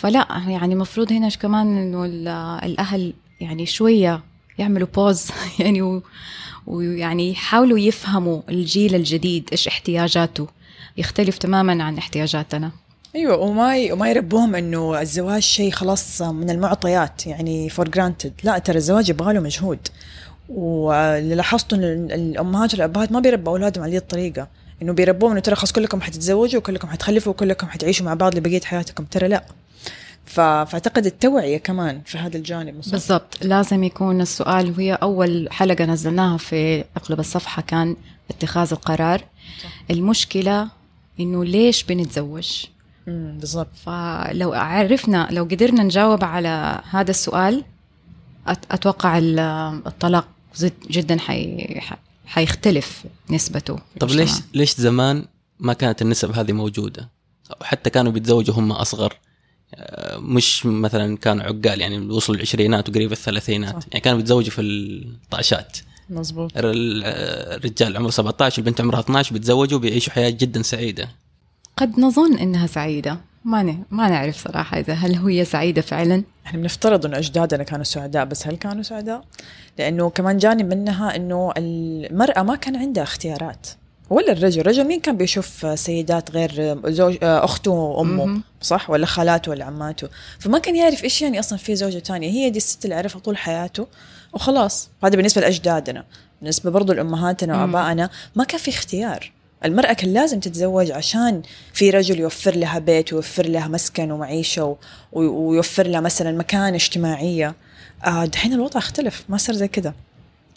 فلا 0.00 0.26
يعني 0.48 0.74
المفروض 0.74 1.12
هنا 1.12 1.28
كمان 1.28 1.78
إنه 1.78 2.04
ال- 2.04 2.28
الأهل 2.64 3.12
يعني 3.40 3.66
شوية 3.66 4.22
يعملوا 4.58 4.88
pause 4.94 5.28
يعني 5.60 6.02
ويعني 6.66 7.30
يحاولوا 7.30 7.78
يفهموا 7.78 8.40
الجيل 8.48 8.94
الجديد 8.94 9.48
إيش 9.52 9.68
احتياجاته. 9.68 10.46
يختلف 10.96 11.38
تماما 11.38 11.84
عن 11.84 11.98
احتياجاتنا. 11.98 12.70
أيوه 13.16 13.36
وما. 13.38 13.92
وما 13.92 14.10
يربوهم 14.10 14.54
إنه 14.54 15.00
الزواج 15.00 15.42
شيء 15.42 15.70
خلاص 15.70 16.22
من 16.22 16.50
المعطيات 16.50 17.26
يعني 17.26 17.68
for 17.68 17.88
granted 17.88 18.32
لا 18.44 18.58
ترى 18.58 18.76
الزواج 18.76 19.08
يبغى 19.10 19.34
له 19.34 19.40
مجهود. 19.40 19.78
واللي 20.48 21.34
لاحظته 21.34 21.74
الأمهات 21.76 22.74
والأبهات 22.74 23.12
ما 23.12 23.20
بيربوا 23.20 23.52
أولادهم 23.52 23.84
على 23.84 23.92
هذه 23.92 23.98
الطريقة. 23.98 24.48
إنه 24.82 24.92
بيربوهم 24.92 25.32
إنه 25.32 25.40
ترى 25.40 25.54
خلاص 25.56 25.72
كلكم 25.72 26.00
حتتزوجوا 26.00 26.60
وكلكم 26.60 26.88
حتخلفوا 26.88 27.32
وكلكم 27.32 27.66
حتعيشوا 27.66 28.06
مع 28.06 28.14
بعض 28.14 28.34
لبقية 28.34 28.60
حياتكم. 28.60 29.04
ترى 29.04 29.28
لا. 29.28 29.44
فأعتقد 30.26 31.06
التوعية 31.06 31.58
كمان 31.58 32.00
في 32.06 32.18
هذا 32.18 32.36
الجانب؟ 32.36 32.74
بالضبط. 32.90 33.44
لازم 33.44 33.84
يكون 33.84 34.20
السؤال 34.20 34.70
وهي 34.70 34.92
أول 34.94 35.48
حلقة 35.50 35.84
نزلناها 35.84 36.36
في 36.36 36.84
أقلب 36.96 37.20
الصفحة 37.20 37.62
كان 37.62 37.96
اتخاذ 38.30 38.68
القرار. 38.72 39.24
المشكلة 39.90 40.68
إنه 41.20 41.44
ليش 41.44 41.82
بنتزوج؟ 41.84 42.64
بالضبط. 43.06 43.68
فلو 43.86 44.52
عرفنا 44.52 45.28
لو 45.30 45.44
قدرنا 45.44 45.82
نجاوب 45.82 46.24
على 46.24 46.80
هذا 46.90 47.10
السؤال 47.10 47.64
ال- 49.04 49.38
الطلاق 49.86 50.28
جدا 50.90 51.18
حي 51.18 51.80
حيختلف 52.26 53.04
نسبته 53.30 53.78
طب. 54.00 54.10
ليش 54.10 54.30
ليش 54.54 54.74
زمان 54.74 55.24
ما 55.58 55.72
كانت 55.72 56.02
النسب 56.02 56.30
هذه 56.32 56.52
موجودة؟ 56.52 57.08
أو 57.50 57.64
حتى 57.64 57.90
كانوا 57.90 58.12
بيتزوجوا 58.12 58.54
هم 58.54 58.72
أصغر 58.72 59.14
آه، 59.74 60.18
مش 60.18 60.66
مثلا 60.66 61.16
كانوا 61.16 61.44
عقال 61.44 61.80
يعني 61.80 61.98
وصلوا 61.98 62.36
العشرينات 62.36 62.88
وقريب 62.88 63.12
الثلاثينات. 63.12 63.74
صح. 63.82 63.88
يعني 63.92 64.00
كانوا 64.00 64.18
بيتزوجوا 64.18 64.50
في 64.50 64.60
الطاشات. 64.62 65.76
مزبوط 66.10 66.52
ال- 66.56 67.04
الرجال 67.56 67.96
عمره 67.96 68.10
17 68.10 68.58
البنت 68.58 68.80
عمرها 68.80 69.00
12 69.00 69.32
بيتزوجوا 69.32 69.78
بيعيشوا 69.78 70.12
حياة 70.12 70.30
جدا 70.30 70.62
سعيدة. 70.62 71.08
قد 71.76 72.00
نظن 72.00 72.38
إنها 72.38 72.66
سعيدة. 72.66 73.20
ما 73.46 73.62
ن... 73.62 73.82
ما 73.90 74.08
نعرف 74.08 74.44
صراحة 74.48 74.78
إذا 74.78 74.94
هل 74.94 75.14
هي 75.14 75.44
سعيدة 75.44 75.82
فعلا. 75.82 76.22
إحنا 76.46 76.60
بنفترض 76.60 77.06
إنه 77.06 77.18
أجدادنا 77.18 77.62
كانوا 77.62 77.84
سعداء 77.84 78.24
بس 78.24 78.46
هل 78.46 78.56
كانوا 78.56 78.82
سعداء؟ 78.82 79.24
لأنه 79.78 80.10
كمان 80.10 80.38
جانب 80.38 80.74
منها 80.74 81.16
إنه 81.16 81.52
المرأة 81.56 82.42
ما 82.42 82.56
كان 82.56 82.76
عندها 82.76 83.02
اختيارات. 83.02 83.66
ولا 84.10 84.32
الرجل، 84.32 84.60
الرجل 84.60 84.84
مين 84.84 85.00
كان 85.00 85.16
بيشوف 85.16 85.78
سيدات 85.78 86.30
غير 86.30 86.78
زوج 86.86 87.18
أخته 87.22 87.70
وأمه؟ 87.70 88.24
مهم. 88.24 88.42
صح؟ 88.60 88.90
ولا 88.90 89.06
خالاته 89.06 89.50
ولا 89.50 89.64
عماته، 89.64 90.08
فما 90.38 90.58
كان 90.58 90.76
يعرف 90.76 91.04
إيش 91.04 91.22
يعني 91.22 91.40
أصلا 91.40 91.58
في 91.58 91.76
زوجة 91.76 91.98
تانية، 91.98 92.30
هي 92.30 92.50
دي 92.50 92.56
الست 92.56 92.84
اللي 92.84 92.96
عرفها 92.96 93.20
طول 93.20 93.36
حياته 93.36 93.86
وخلاص، 94.32 94.90
هذا 95.04 95.16
بالنسبة 95.16 95.40
لأجدادنا، 95.40 96.04
بالنسبة 96.40 96.70
برضو 96.70 96.92
لأمهاتنا 96.92 97.60
وآبائنا 97.60 98.10
ما 98.36 98.44
كان 98.44 98.60
في 98.60 98.70
اختيار، 98.70 99.32
المرأة 99.64 99.92
كان 99.92 100.12
لازم 100.12 100.40
تتزوج 100.40 100.90
عشان 100.90 101.42
في 101.72 101.90
رجل 101.90 102.20
يوفر 102.20 102.56
لها 102.56 102.78
بيت 102.78 103.12
ويوفر 103.12 103.46
لها 103.46 103.68
مسكن 103.68 104.10
ومعيشة 104.10 104.76
ويوفر 105.12 105.86
لها 105.86 106.00
مثلا 106.00 106.32
مكان 106.38 106.74
اجتماعية. 106.74 107.54
آه 108.04 108.24
دحين 108.24 108.52
الوضع 108.52 108.78
اختلف 108.78 109.24
ما 109.28 109.36
صار 109.36 109.56
زي 109.56 109.68
كده 109.68 109.94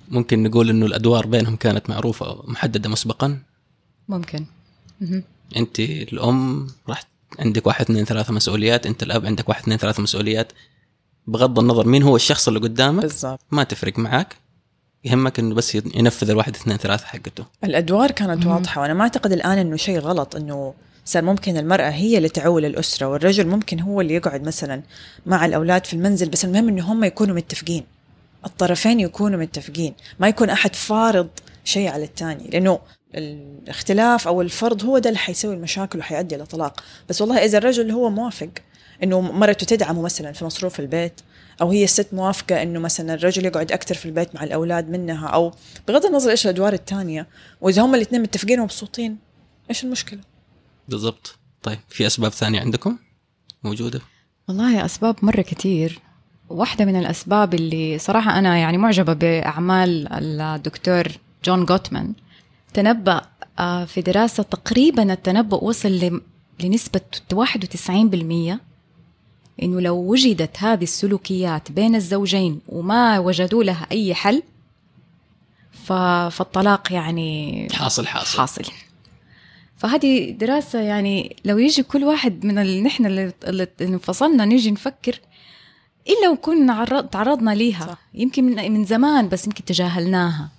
ممكن 0.09 0.43
نقول 0.43 0.69
إنه 0.69 0.85
الأدوار 0.85 1.27
بينهم 1.27 1.55
كانت 1.55 1.89
معروفة 1.89 2.43
محددة 2.47 2.89
مسبقا؟ 2.89 3.39
ممكن. 4.09 4.45
أنت 5.57 5.79
الأم 5.79 6.67
راح 6.89 7.03
عندك 7.39 7.67
واحد 7.67 7.81
اثنين 7.81 8.05
ثلاثة 8.05 8.33
مسؤوليات 8.33 8.85
أنت 8.85 9.03
الأب 9.03 9.25
عندك 9.25 9.49
واحد 9.49 9.61
اثنين 9.61 9.77
ثلاثة 9.77 10.03
مسؤوليات. 10.03 10.51
بغض 11.27 11.59
النظر 11.59 11.87
مين 11.87 12.03
هو 12.03 12.15
الشخص 12.15 12.47
اللي 12.47 12.59
قدامك 12.59 13.01
بالضبط. 13.01 13.39
ما 13.51 13.63
تفرق 13.63 13.99
معك 13.99 14.35
يهمك 15.05 15.39
إنه 15.39 15.55
بس 15.55 15.75
ينفذ 15.75 16.29
الواحد 16.29 16.55
اثنين 16.55 16.77
ثلاثة 16.77 17.05
حقته. 17.05 17.45
الأدوار 17.63 18.11
كانت 18.11 18.45
مم. 18.45 18.51
واضحة 18.51 18.81
وأنا 18.81 18.93
ما 18.93 19.01
أعتقد 19.01 19.31
الآن 19.31 19.57
إنه 19.57 19.75
شيء 19.75 19.99
غلط 19.99 20.35
إنه 20.35 20.73
صار 21.05 21.23
ممكن 21.23 21.57
المرأة 21.57 21.89
هي 21.89 22.17
اللي 22.17 22.29
تعول 22.29 22.65
الأسرة 22.65 23.07
والرجل 23.07 23.47
ممكن 23.47 23.79
هو 23.79 24.01
اللي 24.01 24.13
يقعد 24.13 24.47
مثلا 24.47 24.81
مع 25.25 25.45
الأولاد 25.45 25.85
في 25.85 25.93
المنزل 25.93 26.29
بس 26.29 26.45
المهم 26.45 26.67
إنه 26.69 26.91
هم 26.91 27.03
يكونوا 27.03 27.35
متفقين. 27.35 27.83
الطرفين 28.45 28.99
يكونوا 28.99 29.39
متفقين 29.39 29.93
ما 30.19 30.27
يكون 30.27 30.49
أحد 30.49 30.75
فارض 30.75 31.27
شيء 31.63 31.89
على 31.89 32.03
الثاني 32.03 32.49
لأنه 32.49 32.79
الاختلاف 33.15 34.27
أو 34.27 34.41
الفرض 34.41 34.83
هو 34.83 34.97
ده 34.97 35.09
اللي 35.09 35.19
حيسوي 35.19 35.53
المشاكل 35.53 35.99
وحيؤدي 35.99 36.35
إلى 36.35 36.45
طلاق. 36.45 36.83
بس 37.09 37.21
والله 37.21 37.45
إذا 37.45 37.57
الرجل 37.57 37.91
هو 37.91 38.09
موافق 38.09 38.49
إنه 39.03 39.21
مرته 39.21 39.65
تدعمه 39.65 40.01
مثلا 40.01 40.31
في 40.31 40.45
مصروف 40.45 40.79
البيت 40.79 41.21
أو 41.61 41.71
هي 41.71 41.83
الست 41.83 42.07
موافقة 42.13 42.63
إنه 42.63 42.79
مثلا 42.79 43.13
الرجل 43.13 43.45
يقعد 43.45 43.71
أكثر 43.71 43.95
في 43.95 44.05
البيت 44.05 44.35
مع 44.35 44.43
الأولاد 44.43 44.89
منها 44.89 45.27
أو 45.27 45.53
بغض 45.87 46.05
النظر 46.05 46.29
إيش 46.31 46.45
الأدوار 46.45 46.73
الثانية 46.73 47.27
وإذا 47.61 47.81
هم 47.81 47.95
الاثنين 47.95 48.21
متفقين 48.21 48.59
ومبسوطين 48.59 49.17
إيش 49.69 49.83
المشكلة؟ 49.83 50.19
بالضبط. 50.89 51.35
طيب 51.63 51.79
في 51.89 52.07
أسباب 52.07 52.31
ثانية 52.31 52.59
عندكم؟ 52.61 52.97
موجودة؟ 53.63 54.01
والله 54.47 54.85
أسباب 54.85 55.15
مرة 55.21 55.41
كتير. 55.41 55.99
واحدة 56.49 56.85
من 56.85 56.95
الأسباب 56.95 57.53
اللي 57.53 57.97
صراحة 57.99 58.39
أنا 58.39 58.57
يعني 58.57 58.77
معجبة 58.77 59.13
بأعمال 59.13 60.13
الدكتور 60.41 61.07
جون 61.45 61.65
جوتمان 61.65 62.13
تنبأ 62.73 63.21
آه، 63.59 63.85
في 63.85 64.01
دراسة 64.01 64.43
تقريبا 64.43 65.13
التنبؤ 65.13 65.63
وصل 65.65 65.89
ل- 65.89 66.21
لنسبة 66.63 67.01
91% 67.33 68.59
إنه 69.63 69.81
لو 69.81 69.95
وجدت 69.95 70.57
هذه 70.57 70.83
السلوكيات 70.83 71.71
بين 71.71 71.95
الزوجين 71.95 72.61
وما 72.69 73.19
وجدوا 73.19 73.63
لها 73.63 73.87
أي 73.91 74.13
حل 74.13 74.43
فالطلاق 76.29 76.93
يعني 76.93 77.67
حاصل 77.73 78.07
حاصل. 78.07 78.39
حاصل. 78.39 78.63
فهذه 79.77 80.31
دراسة 80.31 80.79
يعني 80.79 81.35
لو 81.45 81.57
يجي 81.57 81.83
كل 81.83 82.03
واحد 82.03 82.45
من 82.45 82.57
ال- 82.57 82.83
نحن 82.83 83.05
اللي 83.05 83.33
اللي 83.43 83.67
انفصلنا 83.81 84.45
نيجي 84.45 84.71
نفكر 84.71 85.19
إلا 86.09 86.29
وكنا 86.29 86.73
عرض 86.73 87.07
تعرضنا 87.07 87.51
ليها. 87.51 87.85
صح. 87.87 87.97
يمكن 88.13 88.43
من, 88.43 88.71
من 88.71 88.85
زمان 88.85 89.29
بس 89.29 89.45
يمكن 89.47 89.65
تجاهلناها. 89.65 90.49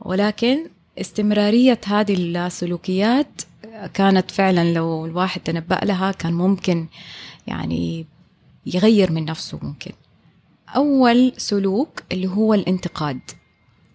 ولكن 0.00 0.58
استمرارية 1.00 1.80
هذه 1.86 2.14
السلوكيات 2.14 3.42
كانت 3.94 4.30
فعلا 4.30 4.72
لو 4.72 5.06
الواحد 5.06 5.40
تنبأ 5.40 5.80
لها 5.84 6.12
كان 6.12 6.32
ممكن 6.32 6.86
يعني 7.46 8.06
يغير 8.66 9.12
من 9.12 9.24
نفسه 9.24 9.58
ممكن. 9.62 9.92
أول 10.68 11.32
سلوك 11.36 12.02
اللي 12.12 12.28
هو 12.28 12.54
الانتقاد. 12.54 13.20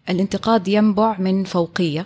الانتقاد 0.10 0.68
ينبع 0.68 1.18
من 1.20 1.44
فوقية 1.44 2.06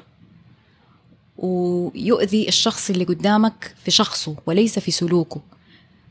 ويؤذي 1.37 2.47
الشخص 2.47 2.89
اللي 2.89 3.03
قدامك 3.03 3.75
في 3.83 3.91
شخصه 3.91 4.35
وليس 4.45 4.79
في 4.79 4.91
سلوكه. 4.91 5.41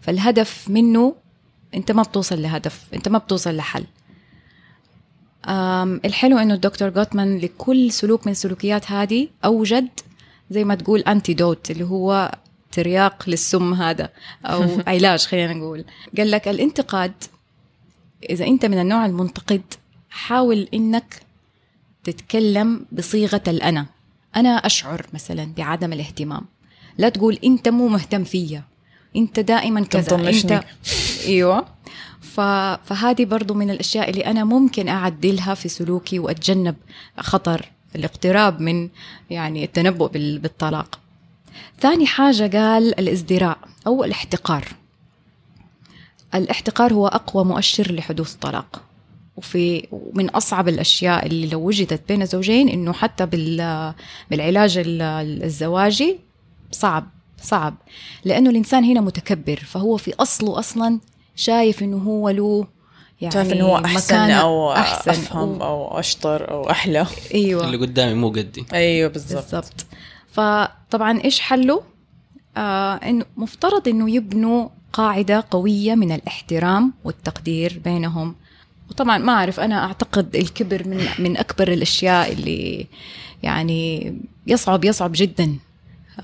فالهدف 0.01 0.71
منه 0.71 1.15
أنت 1.75 1.93
ما 1.93 2.03
بتوصل 2.03 2.43
لهدف 2.43 2.87
أنت 2.95 3.09
ما 3.09 3.19
بتوصل 3.19 3.57
لحل. 3.57 3.85
الحلو 6.05 6.39
إنه 6.39 6.55
الدكتور 6.55 6.89
جوتمان 6.89 7.39
لكل 7.39 7.93
سلوك 7.93 8.27
من 8.27 8.33
السلوكيات 8.33 8.91
هذه 8.91 9.29
أوجد 9.45 9.89
زي 10.51 10.65
ما 10.65 10.75
تقول 10.75 11.01
انتيدوت 11.01 11.71
اللي 11.71 11.85
هو 11.85 12.35
ترياق 12.73 13.25
للسم 13.29 13.75
هذا 13.75 14.11
أو 14.45 14.69
علاج 14.87 15.27
خلينا 15.27 15.53
نقول. 15.53 15.85
قال 16.19 16.31
لك 16.31 16.49
الانتقاد 16.49 17.13
إذا 18.31 18.47
أنت 18.47 18.67
من 18.67 18.81
النوع 18.81 19.07
المنتقد 19.07 19.63
حاول 20.11 20.69
إنك 20.75 21.21
تتكلم 22.05 22.87
بصيغة 22.93 23.43
الأنا. 23.49 23.87
أنا 24.37 24.51
أشعر 24.51 25.07
مثلا 25.13 25.53
بعدم 25.57 25.93
الاهتمام. 25.93 26.43
لا 26.99 27.09
تقول 27.09 27.39
أنت 27.45 27.69
مو 27.69 27.89
مهتم 27.89 28.25
فيا. 28.25 28.63
أنت 29.17 29.41
دائما 29.41 29.85
كذا. 29.85 30.29
أنت 30.31 30.65
أيوه. 31.27 31.67
ف... 32.21 32.41
فهذه 32.85 33.25
برضو 33.25 33.55
من 33.55 33.71
الأشياء 33.71 34.11
اللي 34.11 34.27
أنا 34.27 34.45
ممكن 34.45 34.89
أعدلها 34.89 35.55
في 35.55 35.69
سلوكي 35.69 36.19
وأتجنب 36.19 36.75
خطر 37.19 37.71
الاقتراب 37.97 38.61
من 38.61 38.89
يعني 39.31 39.65
التنبؤ 39.65 40.09
بال... 40.09 40.39
بالطلاق. 40.39 40.99
ثاني 41.81 42.07
حاجة 42.07 42.57
قال 42.57 42.99
الازدراء 43.01 43.59
أو 43.87 44.05
الاحتقار. 44.05 44.65
الاحتقار 46.35 46.93
هو 46.93 47.07
أقوى 47.07 47.45
مؤشر 47.45 47.93
لحدوث 47.93 48.35
طلاق 48.35 48.83
وفي 49.37 49.87
من 50.15 50.29
أصعب 50.31 50.69
الأشياء 50.69 51.27
اللي 51.27 51.47
لو 51.47 51.61
وجدت 51.67 52.09
بين 52.09 52.23
الزوجين 52.23 52.69
إنه 52.69 52.93
حتى 52.93 53.27
بال... 53.27 53.93
بالعلاج 54.31 54.79
ال- 54.79 55.03
الزواجي 55.43 56.19
صعب 56.71 57.07
صعب. 57.43 57.75
لأنه 58.25 58.51
الإنسان 58.51 58.85
هنا 58.85 59.01
متكبر 59.01 59.57
فهو 59.57 59.97
في 59.97 60.15
أصله 60.15 60.59
أصلا 60.59 61.01
شايف 61.37 61.83
إنه 61.83 61.97
هو 61.97 62.29
له 62.31 62.67
يعني 63.21 63.35
شايف 63.35 63.53
إنه 63.53 63.65
هو 63.65 63.77
أحسن 63.77 64.15
مكانة 64.15 64.35
أو 64.35 64.73
أحسن 64.73 65.11
أفهم 65.11 65.61
و... 65.61 65.65
أو 65.65 65.99
أشطر 65.99 66.51
أو 66.51 66.71
أحلى. 66.71 67.07
أيوة. 67.35 67.65
اللي 67.65 67.77
قدامي 67.77 68.15
مو 68.15 68.29
قدي. 68.29 68.67
أيوه 68.73 69.11
بالضبط. 69.11 69.43
بالضبط. 69.43 69.87
فطبعا 70.33 71.21
إيش 71.25 71.41
حله؟ 71.41 71.83
آه 72.57 72.95
انه 72.95 73.25
مفترض 73.37 73.89
إنه 73.89 74.11
يبنوا 74.11 74.69
قاعدة 74.93 75.45
قوية 75.51 75.95
من 75.95 76.13
الاحترام 76.13 76.93
والتقدير 77.05 77.81
بينهم. 77.85 78.35
وطبعا 78.91 79.19
ما 79.19 79.33
أعرف 79.33 79.61
أنا 79.61 79.85
أعتقد 79.85 80.37
الكبر 80.37 80.89
من 80.89 81.09
من 81.19 81.37
أكبر 81.37 81.69
الأشياء 81.69 82.33
اللي 82.33 82.87
يعني 83.43 84.15
يصعب 84.47 84.85
يصعب 84.85 85.13
جدا 85.15 85.57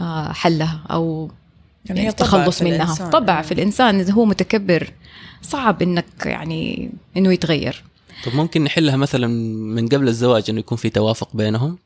آه 0.00 0.32
حلها 0.32 0.80
أو 0.90 1.30
يعني 1.84 2.00
يعني 2.00 2.10
التخلص 2.10 2.58
في 2.58 2.64
منها. 2.64 2.84
الإنسان. 2.84 3.10
طبع 3.10 3.42
في 3.42 3.52
الإنسان. 3.52 4.00
إذا 4.00 4.12
هو 4.12 4.24
متكبر 4.24 4.92
صعب 5.42 5.82
إنك 5.82 6.04
يعني 6.24 6.90
إنه 7.16 7.32
يتغير. 7.32 7.84
طب 8.24 8.34
ممكن 8.34 8.64
نحلها 8.64 8.96
مثلا 8.96 9.26
من 9.74 9.88
قبل 9.88 10.08
الزواج 10.08 10.50
إنه 10.50 10.58
يكون 10.58 10.78
في 10.78 10.90
توافق 10.90 11.36
بينهم؟ 11.36 11.78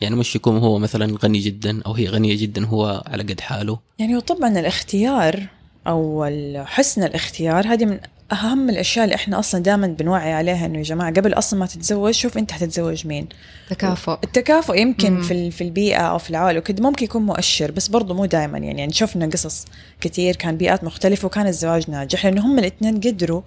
يعني 0.00 0.16
مش 0.16 0.36
يكون 0.36 0.58
هو 0.58 0.78
مثلا 0.78 1.18
غني 1.24 1.38
جدا 1.38 1.82
أو 1.86 1.92
هي 1.92 2.06
غنية 2.06 2.36
جدا 2.36 2.66
هو 2.66 3.02
على 3.06 3.22
قد 3.22 3.40
حاله؟ 3.40 3.78
يعني 3.98 4.16
وطبعا 4.16 4.58
الإختيار 4.60 5.46
أو 5.86 6.26
حسن 6.64 7.02
الإختيار 7.02 7.66
هذه 7.66 7.84
من 7.84 7.98
أهم 8.32 8.70
الأشياء 8.70 9.04
اللي 9.04 9.14
إحنا 9.14 9.38
أصلا 9.38 9.62
دائما 9.62 9.86
بنوعي 9.86 10.32
عليها 10.32 10.66
إنه 10.66 10.78
يا 10.78 10.82
جماعة 10.82 11.10
قبل 11.10 11.32
أصلا 11.32 11.60
ما 11.60 11.66
تتزوج 11.66 12.14
شوف 12.14 12.38
أنت 12.38 12.52
حتتزوج 12.52 13.06
مين. 13.06 13.28
تكافؤ. 13.70 14.16
التكافؤ 14.24 14.74
يمكن 14.74 15.12
مم. 15.12 15.22
في 15.22 15.50
في 15.50 15.64
البيئة 15.64 16.00
أو 16.00 16.18
في 16.18 16.30
العائلة 16.30 16.58
وكذا 16.58 16.82
ممكن 16.82 17.04
يكون 17.04 17.22
مؤشر 17.22 17.70
بس 17.70 17.88
برضه 17.88 18.14
مو 18.14 18.24
دائما 18.24 18.58
يعني 18.58 18.80
يعني 18.80 18.92
شفنا 18.92 19.26
قصص 19.26 19.64
كثير 20.00 20.36
كان 20.36 20.56
بيئات 20.56 20.84
مختلفة 20.84 21.26
وكان 21.26 21.46
الزواج 21.46 21.90
ناجح 21.90 22.26
لأنه 22.26 22.46
هم 22.46 22.58
الإثنين 22.58 23.00
قدروا 23.00 23.42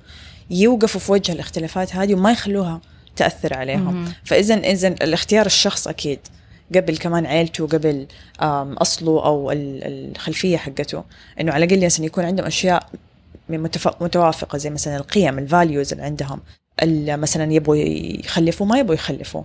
يوقفوا 0.49 0.99
في 0.99 1.11
وجه 1.11 1.31
الاختلافات 1.31 1.95
هذه 1.95 2.13
وما 2.13 2.31
يخلوها 2.31 2.81
تأثر 3.15 3.53
عليهم. 3.53 3.93
مم. 3.93 4.13
فاذا 4.23 4.55
اذا 4.55 4.87
الاختيار 4.87 5.45
الشخص 5.45 5.87
أكيد 5.87 6.19
قبل 6.75 6.97
كمان 6.97 7.25
عيلته 7.25 7.67
قبل 7.67 8.07
أصله 8.81 9.25
أو 9.25 9.51
الخلفية 9.51 10.57
حقته. 10.57 11.03
إنه 11.41 11.51
على 11.51 11.65
الأقل 11.65 12.05
يكون 12.05 12.25
عندهم 12.25 12.45
أشياء 12.45 12.89
متوافقة 13.49 14.57
زي 14.57 14.69
مثلا 14.69 14.97
القيم 14.97 15.39
الفاليوز 15.39 15.91
اللي 15.91 16.03
عندهم 16.03 16.39
مثلا 17.07 17.53
يبغوا 17.53 17.75
يخلفوا 17.75 18.65
ما 18.65 18.79
يبغوا 18.79 18.95
يخلفوا. 18.95 19.43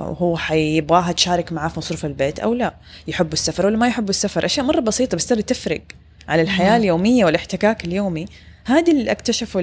هو 0.00 0.36
حيبغاها 0.36 1.12
تشارك 1.12 1.52
معاه 1.52 1.68
في 1.68 1.78
مصروف 1.78 2.04
البيت 2.04 2.38
أو 2.38 2.54
لا. 2.54 2.74
يحبوا 3.08 3.32
السفر 3.32 3.66
ولا 3.66 3.76
ما 3.76 3.88
يحبوا 3.88 4.10
السفر. 4.10 4.44
أشياء 4.44 4.66
مرة 4.66 4.80
بسيطة 4.80 5.16
بس 5.16 5.26
ترى 5.26 5.42
تفرق 5.42 5.82
على 6.28 6.42
الحياة 6.42 6.76
اليومية 6.76 7.24
والاحتكاك 7.24 7.84
اليومي. 7.84 8.26
هذه 8.64 8.90
اللي 8.90 9.10
اكتشفوا 9.10 9.60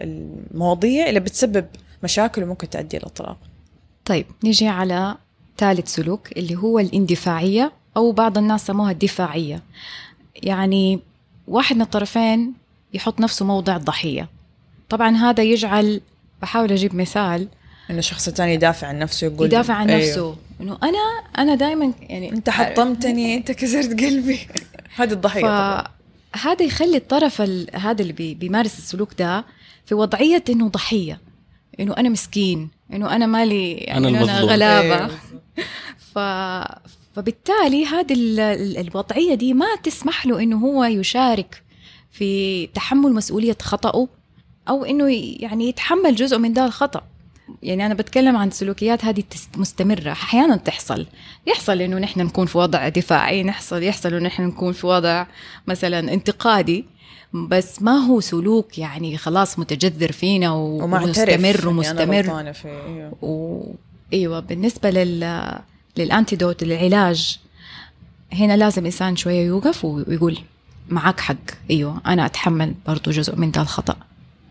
المواضيع 0.00 1.08
اللي 1.08 1.20
بتسبب 1.20 1.66
مشاكل 2.02 2.42
وممكن 2.42 2.70
تؤدي 2.70 2.96
إلى 2.96 3.06
الطلاق 3.06 3.38
طيب 4.04 4.26
نيجي 4.44 4.68
على 4.68 5.16
ثالث 5.58 5.94
سلوك 5.94 6.32
اللي 6.32 6.56
هو 6.56 6.78
الاندفاعية 6.78 7.72
أو 7.96 8.12
بعض 8.12 8.38
الناس 8.38 8.66
سموها 8.66 8.90
الدفاعية. 8.90 9.62
يعني 10.34 11.00
واحد 11.48 11.76
من 11.76 11.82
الطرفين 11.82 12.52
يحط 12.94 13.20
نفسه 13.20 13.44
موضع 13.44 13.76
الضحية. 13.76 14.28
طبعا 14.88 15.16
هذا 15.16 15.42
يجعل 15.42 16.00
بحاول 16.42 16.72
أجيب 16.72 16.94
مثال. 16.94 17.48
إنه 17.90 17.98
الشخص 17.98 18.28
الثاني 18.28 18.54
يدافع 18.54 18.86
عن 18.86 18.98
نفسه 18.98 19.26
يقول 19.26 19.46
يدافع 19.46 19.74
عن 19.74 19.90
أيوه. 19.90 20.08
نفسه. 20.08 20.36
إنه 20.60 20.78
أنا 20.82 20.98
أنا 21.38 21.54
دائما 21.54 21.92
يعني 22.00 22.32
أنت 22.32 22.50
حطمتني 22.50 23.34
أنت 23.36 23.52
كسرت 23.52 24.00
قلبي. 24.00 24.40
هذه 24.96 25.12
الضحية 25.12 25.42
ف... 25.42 25.84
هذا 26.36 26.62
يخلي 26.62 26.96
الطرف 26.96 27.42
ال... 27.42 27.66
هذا 27.76 28.02
اللي 28.02 28.12
بي... 28.12 28.34
بيمارس 28.34 28.78
السلوك 28.78 29.10
ده 29.18 29.44
في 29.86 29.94
وضعية 29.94 30.44
إنه 30.48 30.68
ضحية. 30.68 31.20
إنه 31.80 31.94
أنا 31.96 32.08
مسكين 32.08 32.70
إنه 32.92 33.16
أنا 33.16 33.26
مالي 33.26 33.72
يعني 33.72 34.08
أنا, 34.08 34.22
أنا 34.22 34.40
غلابة. 34.40 34.94
أيوه. 34.94 35.10
ف... 36.14 36.18
فبالتالي 37.16 37.86
هذه 37.86 38.14
الوضعية 38.80 39.34
دي 39.34 39.54
ما 39.54 39.66
تسمح 39.82 40.26
له 40.26 40.42
إنه 40.42 40.56
هو 40.56 40.84
يشارك 40.84 41.62
في 42.18 42.66
تحمل 42.66 43.12
مسؤولية 43.12 43.56
خطأه 43.62 44.08
أو 44.68 44.84
إنه 44.84 45.10
يعني 45.40 45.68
يتحمل 45.68 46.14
جزء 46.14 46.38
من 46.38 46.52
ده 46.52 46.64
الخطأ. 46.64 47.02
يعني 47.62 47.86
أنا 47.86 47.94
بتكلم 47.94 48.36
عن 48.36 48.50
سلوكيات 48.50 49.04
هذه 49.04 49.22
مستمرة. 49.56 50.12
أحيانا 50.12 50.56
تحصل. 50.56 51.06
يحصل 51.46 51.80
إنه 51.80 51.98
نحن 51.98 52.20
نكون 52.20 52.46
في 52.46 52.58
وضع 52.58 52.88
دفاعي 52.88 53.46
يحصل 53.46 53.82
يحصل 53.82 54.14
إنه 54.14 54.26
نحن 54.26 54.42
نكون 54.42 54.72
في 54.72 54.86
وضع 54.86 55.26
مثلا 55.66 56.12
انتقادي. 56.12 56.84
بس 57.32 57.82
ما 57.82 57.92
هو 57.92 58.20
سلوك 58.20 58.78
يعني 58.78 59.18
خلاص 59.18 59.58
متجذر 59.58 60.12
فينا 60.12 60.52
ومستمر 60.52 61.68
ومستمر. 61.68 62.24
يعني 62.24 62.52
أيوه. 62.64 63.12
و... 63.22 63.62
إيوه 64.12 64.40
بالنسبة 64.40 64.90
لل 64.90 65.52
للأنتيدوت 65.96 66.64
للعلاج 66.64 67.38
هنا 68.32 68.56
لازم 68.56 68.84
إنسان 68.84 69.16
شوية 69.16 69.46
يوقف 69.46 69.84
ويقول 69.84 70.38
معك 70.88 71.20
حق. 71.20 71.36
أيوه 71.70 72.00
أنا 72.06 72.26
أتحمل 72.26 72.74
برضو 72.86 73.10
جزء 73.10 73.36
من 73.36 73.50
ده 73.50 73.62
الخطأ. 73.62 73.96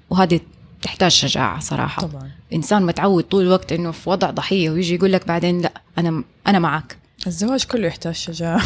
وهذه 0.09 0.39
تحتاج 0.81 1.11
شجاعة 1.11 1.59
صراحة. 1.59 2.01
طبعا. 2.07 2.31
إنسان 2.53 2.85
متعود 2.85 3.23
طول 3.23 3.43
الوقت 3.43 3.71
إنه 3.71 3.91
في 3.91 4.09
وضع 4.09 4.29
ضحية 4.29 4.69
ويجي 4.69 4.95
يقول 4.95 5.13
لك 5.13 5.27
بعدين 5.27 5.61
لا 5.61 5.81
أنا 5.97 6.23
أنا 6.47 6.59
معك. 6.59 6.97
الزواج 7.27 7.63
كله 7.63 7.87
يحتاج 7.87 8.15
شجاعة. 8.15 8.61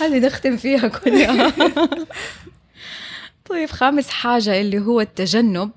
هذه 0.00 0.18
نختم 0.18 0.56
فيها 0.56 0.88
كلها. 0.88 1.52
طيب 3.50 3.70
خامس 3.70 4.08
حاجة 4.08 4.60
اللي 4.60 4.78
هو 4.78 5.00
التجنب 5.00 5.70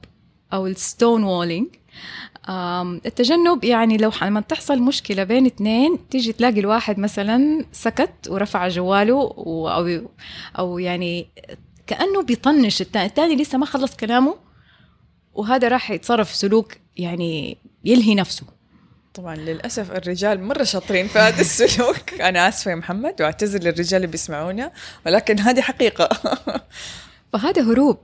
أو 0.53 0.67
الستون 0.67 1.23
وولينج 1.23 1.67
التجنب 2.49 3.63
يعني 3.63 3.97
لو 3.97 4.11
لما 4.21 4.41
تحصل 4.41 4.81
مشكلة 4.81 5.23
بين 5.23 5.45
اثنين 5.45 6.09
تيجي 6.09 6.33
تلاقي 6.33 6.59
الواحد 6.59 6.99
مثلا 6.99 7.65
سكت 7.71 8.29
ورفع 8.29 8.67
جواله 8.67 9.33
أو 9.37 10.07
أو 10.59 10.79
يعني 10.79 11.27
كأنه 11.87 12.23
بيطنش. 12.23 12.81
الثاني 12.81 13.05
الثاني 13.05 13.35
لسه 13.35 13.57
ما 13.57 13.65
خلص 13.65 13.95
كلامه 13.95 14.35
وهذا 15.33 15.67
راح 15.67 15.91
يتصرف 15.91 16.35
سلوك 16.35 16.73
يعني 16.97 17.57
يلهي 17.85 18.15
نفسه. 18.15 18.45
طبعا 19.13 19.35
للأسف 19.35 19.91
الرجال 19.91 20.43
مرة 20.43 20.63
شاطرين 20.63 21.07
في 21.07 21.19
هذا 21.19 21.41
السلوك. 21.41 22.13
أنا 22.29 22.47
آسفة 22.47 22.71
يا 22.71 22.75
محمد 22.75 23.21
واعتذر 23.21 23.59
للرجال 23.59 23.95
اللي 23.95 24.07
بيسمعونا 24.07 24.71
ولكن 25.05 25.39
هذه 25.39 25.61
حقيقة. 25.61 26.09
فهذا 27.33 27.61
هروب. 27.61 27.99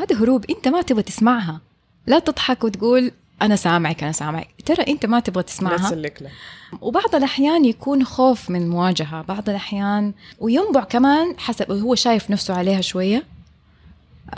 هذا 0.00 0.16
هروب. 0.16 0.44
أنت 0.50 0.68
ما 0.68 0.82
تبغى 0.82 1.02
تسمعها. 1.02 1.60
لا 2.06 2.18
تضحك 2.18 2.64
وتقول 2.64 3.12
أنا 3.42 3.56
سامعك 3.56 4.02
أنا 4.02 4.12
سامعك. 4.12 4.48
ترى 4.66 4.84
أنت 4.88 5.06
ما 5.06 5.20
تبغى 5.20 5.42
تسمعها. 5.42 5.94
لا 5.94 6.10
وبعض 6.80 7.14
الأحيان 7.14 7.64
يكون 7.64 8.04
خوف 8.04 8.50
من 8.50 8.62
المواجهه 8.62 9.22
بعض 9.22 9.48
الأحيان 9.48 10.12
وينبع 10.40 10.84
كمان 10.84 11.34
حسب 11.38 11.72
هو 11.72 11.94
شايف 11.94 12.30
نفسه 12.30 12.54
عليها 12.54 12.80
شوية. 12.80 13.24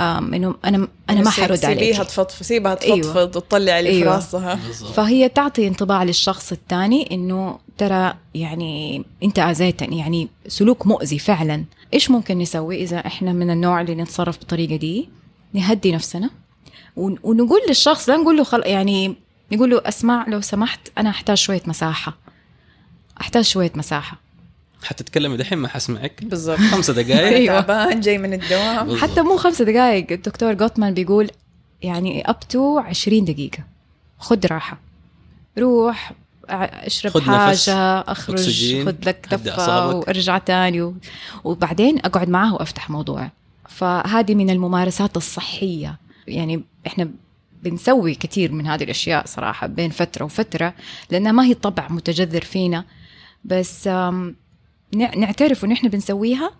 إنه 0.00 0.54
أنا 0.64 0.88
أنا 1.10 1.20
ما 1.20 1.30
حرد 1.30 1.64
عليك. 1.64 1.78
سيبيها 1.78 2.04
تفضفض 2.04 2.42
سيبها 2.42 2.74
تفضفض 2.74 3.16
أيوة. 3.16 3.22
وتطلع 3.22 3.72
علي 3.72 3.88
أيوة. 3.88 4.02
في 4.02 4.08
راسها 4.08 4.56
فهي 4.94 5.28
تعطي 5.28 5.68
انطباع 5.68 6.02
للشخص 6.02 6.52
الثاني 6.52 7.08
إنه 7.12 7.58
ترى 7.78 8.14
يعني 8.34 9.04
أنت 9.22 9.38
آذيتني 9.38 9.98
يعني 9.98 10.28
سلوك 10.48 10.86
مؤذي 10.86 11.18
فعلا. 11.18 11.64
إيش 11.94 12.10
ممكن 12.10 12.38
نسوي 12.38 12.82
إذا 12.82 12.98
إحنا 12.98 13.32
من 13.32 13.50
النوع 13.50 13.80
اللي 13.80 13.94
نتصرف 13.94 14.38
بالطريقة 14.38 14.76
دي؟ 14.76 15.08
نهدي 15.52 15.92
نفسنا. 15.92 16.30
ونقول 16.96 17.60
للشخص 17.68 18.08
لا 18.08 18.16
نقول 18.16 18.36
له 18.36 18.44
خل... 18.44 18.62
يعني 18.66 19.14
نقول 19.52 19.70
له 19.70 19.82
أسمع 19.84 20.26
لو 20.28 20.40
سمحت 20.40 20.80
أنا 20.98 21.10
أحتاج 21.10 21.36
شوية 21.36 21.62
مساحة. 21.66 22.18
أحتاج 23.20 23.44
شوية 23.44 23.72
مساحة. 23.74 24.16
حتتكلمي 24.82 25.36
دحين 25.36 25.58
ما 25.58 25.68
حسمعك. 25.68 26.24
بالضبط. 26.24 26.58
خمسة 26.58 26.92
دقائق 26.92 27.36
أيوه. 27.36 27.60
تعبان 27.60 28.00
جاي 28.00 28.18
من 28.18 28.32
الدوام. 28.32 28.96
حتى 28.96 29.22
مو 29.22 29.36
خمسة 29.36 29.64
دقائق 29.64 30.12
الدكتور 30.12 30.52
جوتمان 30.52 30.94
بيقول 30.94 31.30
يعني 31.82 32.30
up 32.30 32.40
to 32.40 32.78
20 32.78 33.24
دقيقة. 33.24 33.64
خذ 34.18 34.46
راحة. 34.46 34.78
روح 35.58 36.12
اشرب 36.48 37.12
خد 37.12 37.22
حاجة 37.22 37.50
نفس. 37.50 37.68
أخرج 37.68 38.84
خذ 38.84 38.94
لك 39.06 39.26
لفة 39.30 39.86
وارجع 39.96 40.38
تاني 40.38 40.94
وبعدين 41.44 41.98
أقعد 41.98 42.28
معاه 42.28 42.54
وأفتح 42.54 42.90
موضوع. 42.90 43.30
فهذه 43.68 44.34
من 44.34 44.50
الممارسات 44.50 45.16
الصحية. 45.16 45.98
يعني 46.28 46.64
إحنا 46.86 47.10
بنسوي 47.62 48.14
كثير 48.14 48.52
من 48.52 48.66
هذه 48.66 48.84
الأشياء 48.84 49.26
صراحة 49.26 49.66
بين 49.66 49.90
فترة 49.90 50.24
وفترة 50.24 50.74
لأنها 51.10 51.32
ما 51.32 51.44
هي 51.44 51.54
طبع 51.54 51.88
متجذر 51.88 52.44
فينا. 52.44 52.84
بس 53.44 53.86
نعترف 55.16 55.64
إن 55.64 55.72
إحنا 55.72 55.88
بنسويها 55.88 56.50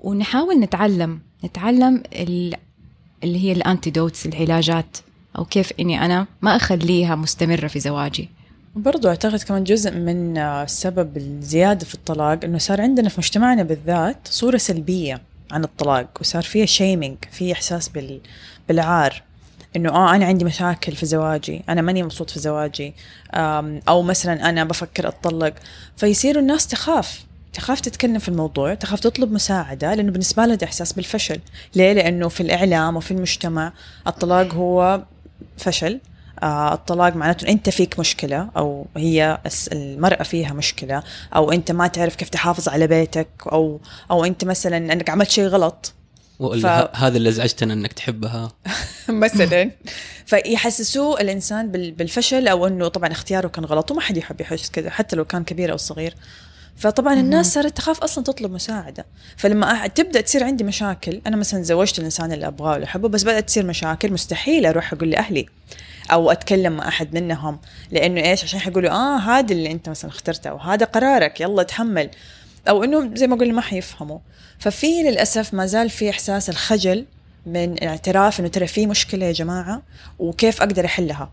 ونحاول 0.00 0.60
نتعلم 0.60 1.20
نتعلم 1.44 2.02
اللي 2.12 3.44
هي 3.44 3.52
الأنتيدوتس 3.52 4.26
العلاجات 4.26 4.98
أو 5.38 5.44
كيف 5.44 5.72
إني 5.80 6.04
أنا 6.04 6.26
ما 6.42 6.56
أخليها 6.56 7.14
مستمرة 7.14 7.66
في 7.66 7.80
زواجي. 7.80 8.28
برضو 8.76 9.08
أعتقد 9.08 9.42
كمان 9.42 9.64
جزء 9.64 9.90
من 9.90 10.40
سبب 10.66 11.16
الزيادة 11.16 11.86
في 11.86 11.94
الطلاق 11.94 12.44
إنه 12.44 12.58
صار 12.58 12.80
عندنا 12.80 13.08
في 13.08 13.14
مجتمعنا 13.18 13.62
بالذات 13.62 14.28
صورة 14.28 14.56
سلبية 14.56 15.22
عن 15.50 15.64
الطلاق 15.64 16.18
وصار 16.20 16.42
فيها 16.42 16.66
شيمينج 16.66 17.16
في 17.32 17.52
إحساس 17.52 17.88
بال 17.88 18.20
بالعار. 18.68 19.22
إنه 19.76 19.90
آه 19.90 20.14
أنا 20.14 20.24
عندي 20.26 20.44
مشاكل 20.44 20.92
في 20.92 21.06
زواجي 21.06 21.62
أنا 21.68 21.82
ماني 21.82 22.02
مبسوط 22.02 22.30
في 22.30 22.38
زواجي 22.38 22.94
أو 23.88 24.02
مثلا 24.02 24.48
أنا 24.48 24.64
بفكر 24.64 25.08
أتطلق. 25.08 25.54
فيصيروا 25.96 26.42
الناس 26.42 26.66
تخاف 26.66 27.24
تخاف 27.52 27.80
تتكلم 27.80 28.18
في 28.18 28.28
الموضوع 28.28 28.74
تخاف 28.74 29.00
تطلب 29.00 29.32
مساعدة 29.32 29.94
لأنه 29.94 30.12
بالنسبة 30.12 30.46
لها 30.46 30.54
ده 30.54 30.66
إحساس 30.66 30.92
بالفشل. 30.92 31.40
ليه؟ 31.74 31.92
لأنه 31.92 32.28
في 32.28 32.40
الإعلام 32.40 32.96
وفي 32.96 33.10
المجتمع 33.10 33.72
الطلاق 34.06 34.54
هو 34.54 35.02
فشل. 35.58 36.00
آه 36.42 36.74
الطلاق 36.74 37.16
معناته 37.16 37.48
أنت 37.48 37.68
فيك 37.70 37.98
مشكلة 37.98 38.48
أو 38.56 38.86
هي 38.96 39.38
المرأة 39.72 40.22
فيها 40.22 40.52
مشكلة 40.52 41.02
أو 41.36 41.52
أنت 41.52 41.72
ما 41.72 41.86
تعرف 41.86 42.16
كيف 42.16 42.28
تحافظ 42.28 42.68
على 42.68 42.86
بيتك 42.86 43.28
أو 43.52 43.80
أو 44.10 44.24
أنت 44.24 44.44
مثلا 44.44 44.76
انك 44.76 45.10
عملت 45.10 45.30
شيء 45.30 45.46
غلط. 45.46 45.94
ف... 46.38 46.66
هذا 46.96 47.16
اللي 47.16 47.28
ازعجتنا 47.28 47.72
إنك 47.72 47.92
تحبها. 47.92 48.52
مثلا. 49.08 49.70
فيحسسوه 50.26 51.20
الإنسان 51.20 51.72
بالفشل 51.72 52.48
أو 52.48 52.66
إنه 52.66 52.88
طبعا 52.88 53.12
اختياره 53.12 53.48
كان 53.48 53.64
غلط 53.64 53.90
وما 53.90 54.00
حد 54.00 54.16
يحب 54.16 54.40
يحس 54.40 54.70
كذا 54.70 54.90
حتى 54.90 55.16
لو 55.16 55.24
كان 55.24 55.44
كبير 55.44 55.72
أو 55.72 55.76
صغير. 55.76 56.14
فطبعا 56.76 57.14
الناس 57.14 57.54
صارت 57.54 57.76
تخاف 57.76 58.00
أصلا 58.00 58.24
تطلب 58.24 58.50
مساعدة. 58.52 59.06
فلما 59.36 59.86
تبدأ 59.86 60.20
تصير 60.20 60.44
عندي 60.44 60.64
مشاكل. 60.64 61.20
أنا 61.26 61.36
مثلا 61.36 61.62
زوجت 61.62 61.98
الإنسان 61.98 62.32
اللي 62.32 62.46
أبغاه 62.46 62.70
واللي 62.70 62.84
احبه 62.86 63.08
بس 63.08 63.22
بدأت 63.22 63.46
تصير 63.46 63.66
مشاكل 63.66 64.12
مستحيل 64.12 64.66
أروح 64.66 64.92
أقول 64.92 65.10
لأهلي 65.10 65.46
أو 66.12 66.30
أتكلم 66.30 66.72
مع 66.72 66.88
أحد 66.88 67.14
منهم. 67.14 67.58
لأنه 67.90 68.20
إيش؟ 68.20 68.44
عشان 68.44 68.60
حيقولوا 68.60 68.90
آه 68.90 69.16
هذا 69.16 69.52
اللي 69.52 69.70
أنت 69.70 69.88
مثلا 69.88 70.10
اخترته 70.10 70.50
أو 70.50 70.56
هذا 70.56 70.86
قرارك 70.86 71.40
يلا 71.40 71.62
تحمل. 71.62 72.10
أو 72.68 72.84
إنه 72.84 73.10
زي 73.14 73.26
ما 73.26 73.36
قلنا 73.36 73.52
ما 73.52 73.60
حيفهموا. 73.60 74.18
ففي 74.58 75.02
للأسف 75.02 75.54
ما 75.54 75.66
زال 75.66 75.90
في 75.90 76.10
إحساس 76.10 76.50
الخجل 76.50 77.06
من 77.46 77.72
الاعتراف 77.72 78.40
إنه 78.40 78.48
ترى 78.48 78.66
في 78.66 78.86
مشكلة 78.86 79.26
يا 79.26 79.32
جماعة 79.32 79.82
وكيف 80.18 80.62
أقدر 80.62 80.84
أحلها. 80.84 81.32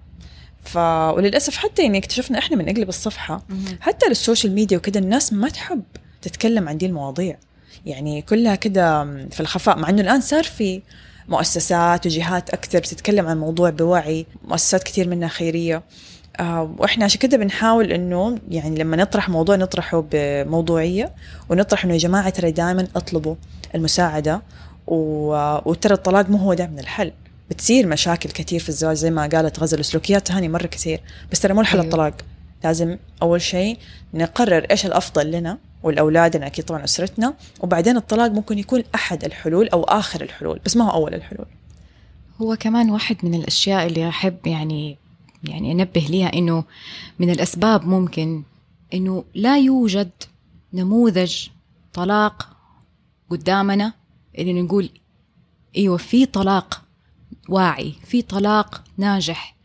ف 0.63 0.78
وللأسف 0.78 1.58
حتى 1.58 1.84
يعني 1.84 1.98
اكتشفنا 1.98 2.39
إحنا 2.39 2.58
من 2.58 2.65
نقلب 2.65 2.89
الصفحة 2.89 3.44
حتى 3.80 4.06
للسوشيال 4.10 4.54
ميديا 4.54 4.78
وكذا 4.78 5.00
الناس 5.00 5.34
ما 5.34 5.50
تحب 5.50 5.84
تتكلم 6.22 6.70
عن 6.70 6.78
دي 6.78 6.86
المواضيع. 6.86 7.38
يعني 7.86 8.22
كلها 8.22 8.56
كده 8.56 9.04
في 9.32 9.39
الخفاء 9.39 9.78
مع 9.78 9.89
إنه 9.89 10.02
الآن 10.02 10.22
صار 10.22 10.44
في 10.44 10.82
مؤسسات 11.28 12.06
وجهات 12.06 12.50
أكثر 12.50 12.80
بتتكلم 12.80 13.26
عن 13.26 13.32
الموضوع 13.32 13.70
بوعي 13.70 14.26
مؤسسات 14.44 14.84
كثير 14.84 15.08
منها 15.08 15.28
خيرية. 15.28 15.84
وإحنا 16.39 17.06
عشان 17.06 17.20
كده 17.20 17.38
بنحاول 17.38 17.91
إنه 17.91 18.38
يعني 18.50 18.76
لما 18.76 18.98
نطرح 18.98 19.30
موضوع 19.30 19.56
نطرحه 19.56 20.04
بموضوعية 20.12 21.12
ونطرح 21.50 21.86
إنه 21.86 21.94
يا 21.94 22.00
جماعة 22.00 22.30
ترى 22.30 22.52
دائما 22.52 22.88
أطلبوا 22.96 23.36
المساعدة 23.76 24.41
وترى 24.88 25.94
الطلاق 25.94 26.30
مو 26.30 26.38
هو 26.38 26.54
دائما 26.54 26.82
الحل. 26.82 27.12
بتصير 27.50 27.88
مشاكل 27.88 28.30
كثير 28.30 28.60
في 28.60 28.70
الزواج 28.70 28.96
زي 28.96 29.12
ما 29.12 29.28
قالت 29.28 29.60
غزل 29.60 29.80
وسلوكيات 29.80 30.32
هاني 30.32 30.50
مرة 30.50 30.67
كثير. 30.67 31.02
بس 31.32 31.39
ترى 31.39 31.54
مو 31.54 31.62
الحل 31.62 31.78
أيوه. 31.78 31.86
الطلاق. 31.86 32.13
لازم 32.63 32.98
أول 33.22 33.41
شيء 33.41 33.78
نقرر 34.13 34.65
إيش 34.72 34.86
الأفضل 34.86 35.32
لنا 35.32 35.58
ولأولادنا 35.84 36.48
أكيد 36.48 36.65
طبعا 36.65 36.84
أسرتنا. 36.84 37.34
وبعدين 37.60 37.98
الطلاق 37.98 38.32
ممكن 38.32 38.60
يكون 38.60 38.84
أحد 38.96 39.24
الحلول 39.24 39.70
أو 39.70 39.84
آخر 39.84 40.22
الحلول 40.22 40.60
بس 40.65 40.78
ما 40.78 40.86
هو 40.86 40.91
أول 40.91 41.13
الحلول. 41.13 41.48
هو 42.41 42.56
كمان 42.56 42.89
واحد 42.89 43.17
من 43.24 43.34
الأشياء 43.34 43.88
اللي 43.88 44.10
أحب 44.10 44.48
يعني 44.48 44.98
يعني 45.43 45.71
أنبه 45.71 46.08
ليها 46.10 46.34
إنه 46.34 46.63
من 47.19 47.30
الأسباب 47.30 47.88
ممكن 47.88 48.43
إنه 48.93 49.23
لا 49.36 49.58
يوجد 49.58 50.12
نموذج 50.73 51.47
طلاق 51.93 52.47
قدامنا 53.30 53.93
اللي 54.38 54.62
نقول 54.62 54.89
إيوه 55.77 55.97
في 55.97 56.25
طلاق 56.25 56.82
واعي 57.49 57.93
في 58.06 58.21
طلاق 58.21 58.84
ناجح. 58.97 59.56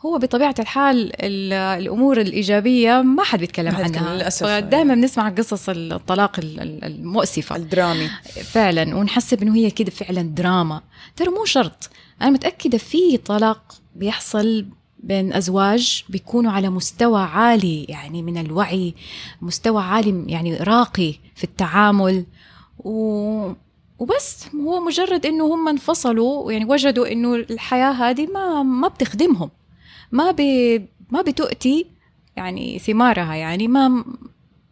هو 0.00 0.18
بطبيعة 0.18 0.54
الحال 0.58 1.12
الأمور 1.22 2.20
الإيجابية 2.20 3.02
ما 3.02 3.22
حد 3.22 3.38
بيتكلم 3.38 3.76
عنها. 3.76 4.14
للأسف. 4.14 4.46
دائما 4.46 4.94
بنسمع 4.94 5.28
قصص 5.28 5.68
الطلاق 5.68 6.40
المؤسفة. 6.40 7.56
الدرامي. 7.56 8.08
فعلا 8.44 8.96
ونحسب 8.96 9.42
إنه 9.42 9.56
هي 9.56 9.70
كده 9.70 9.90
فعلا 9.90 10.22
دراما. 10.22 10.82
ترى 11.16 11.28
مو 11.28 11.44
شرط. 11.44 11.90
أنا 12.22 12.30
متأكدة 12.30 12.78
في 12.78 13.16
طلاق 13.16 13.74
بيحصل 13.96 14.66
بين 15.02 15.32
أزواج 15.32 16.04
بيكونوا 16.08 16.52
على 16.52 16.70
مستوى 16.70 17.20
عالي 17.22 17.84
يعني 17.84 18.22
من 18.22 18.38
الوعي 18.38 18.94
مستوى 19.42 19.82
عالي 19.82 20.24
يعني 20.26 20.56
راقي 20.56 21.14
في 21.34 21.44
التعامل. 21.44 22.24
و 22.78 23.52
وبس 23.98 24.46
هو 24.54 24.80
مجرد 24.80 25.26
إنه 25.26 25.54
هم 25.54 25.68
انفصلوا 25.68 26.52
يعني 26.52 26.64
وجدوا 26.64 27.12
إنه 27.12 27.34
الحياة 27.34 27.90
هذه 27.92 28.26
ما 28.26 28.62
ما 28.62 28.88
بتخدمهم 28.88 29.50
ما 30.12 30.30
ب 30.30 30.40
ما 31.10 31.22
بتؤتي 31.22 31.86
يعني 32.36 32.78
ثمارها 32.78 33.34
يعني 33.34 33.68
ما 33.68 34.04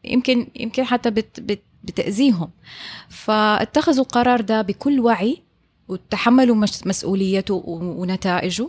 يمكن 0.04 0.46
يمكن 0.56 0.84
حتى 0.84 1.10
بت 1.10 1.40
بت 1.40 1.62
بتأذيهم. 1.84 2.50
فاتخذوا 3.08 4.04
القرار 4.04 4.40
ده 4.40 4.62
بكل 4.62 5.00
وعي 5.00 5.42
وتحملوا 5.88 6.56
مسؤوليته 6.86 7.62
ونتائجه. 7.66 8.68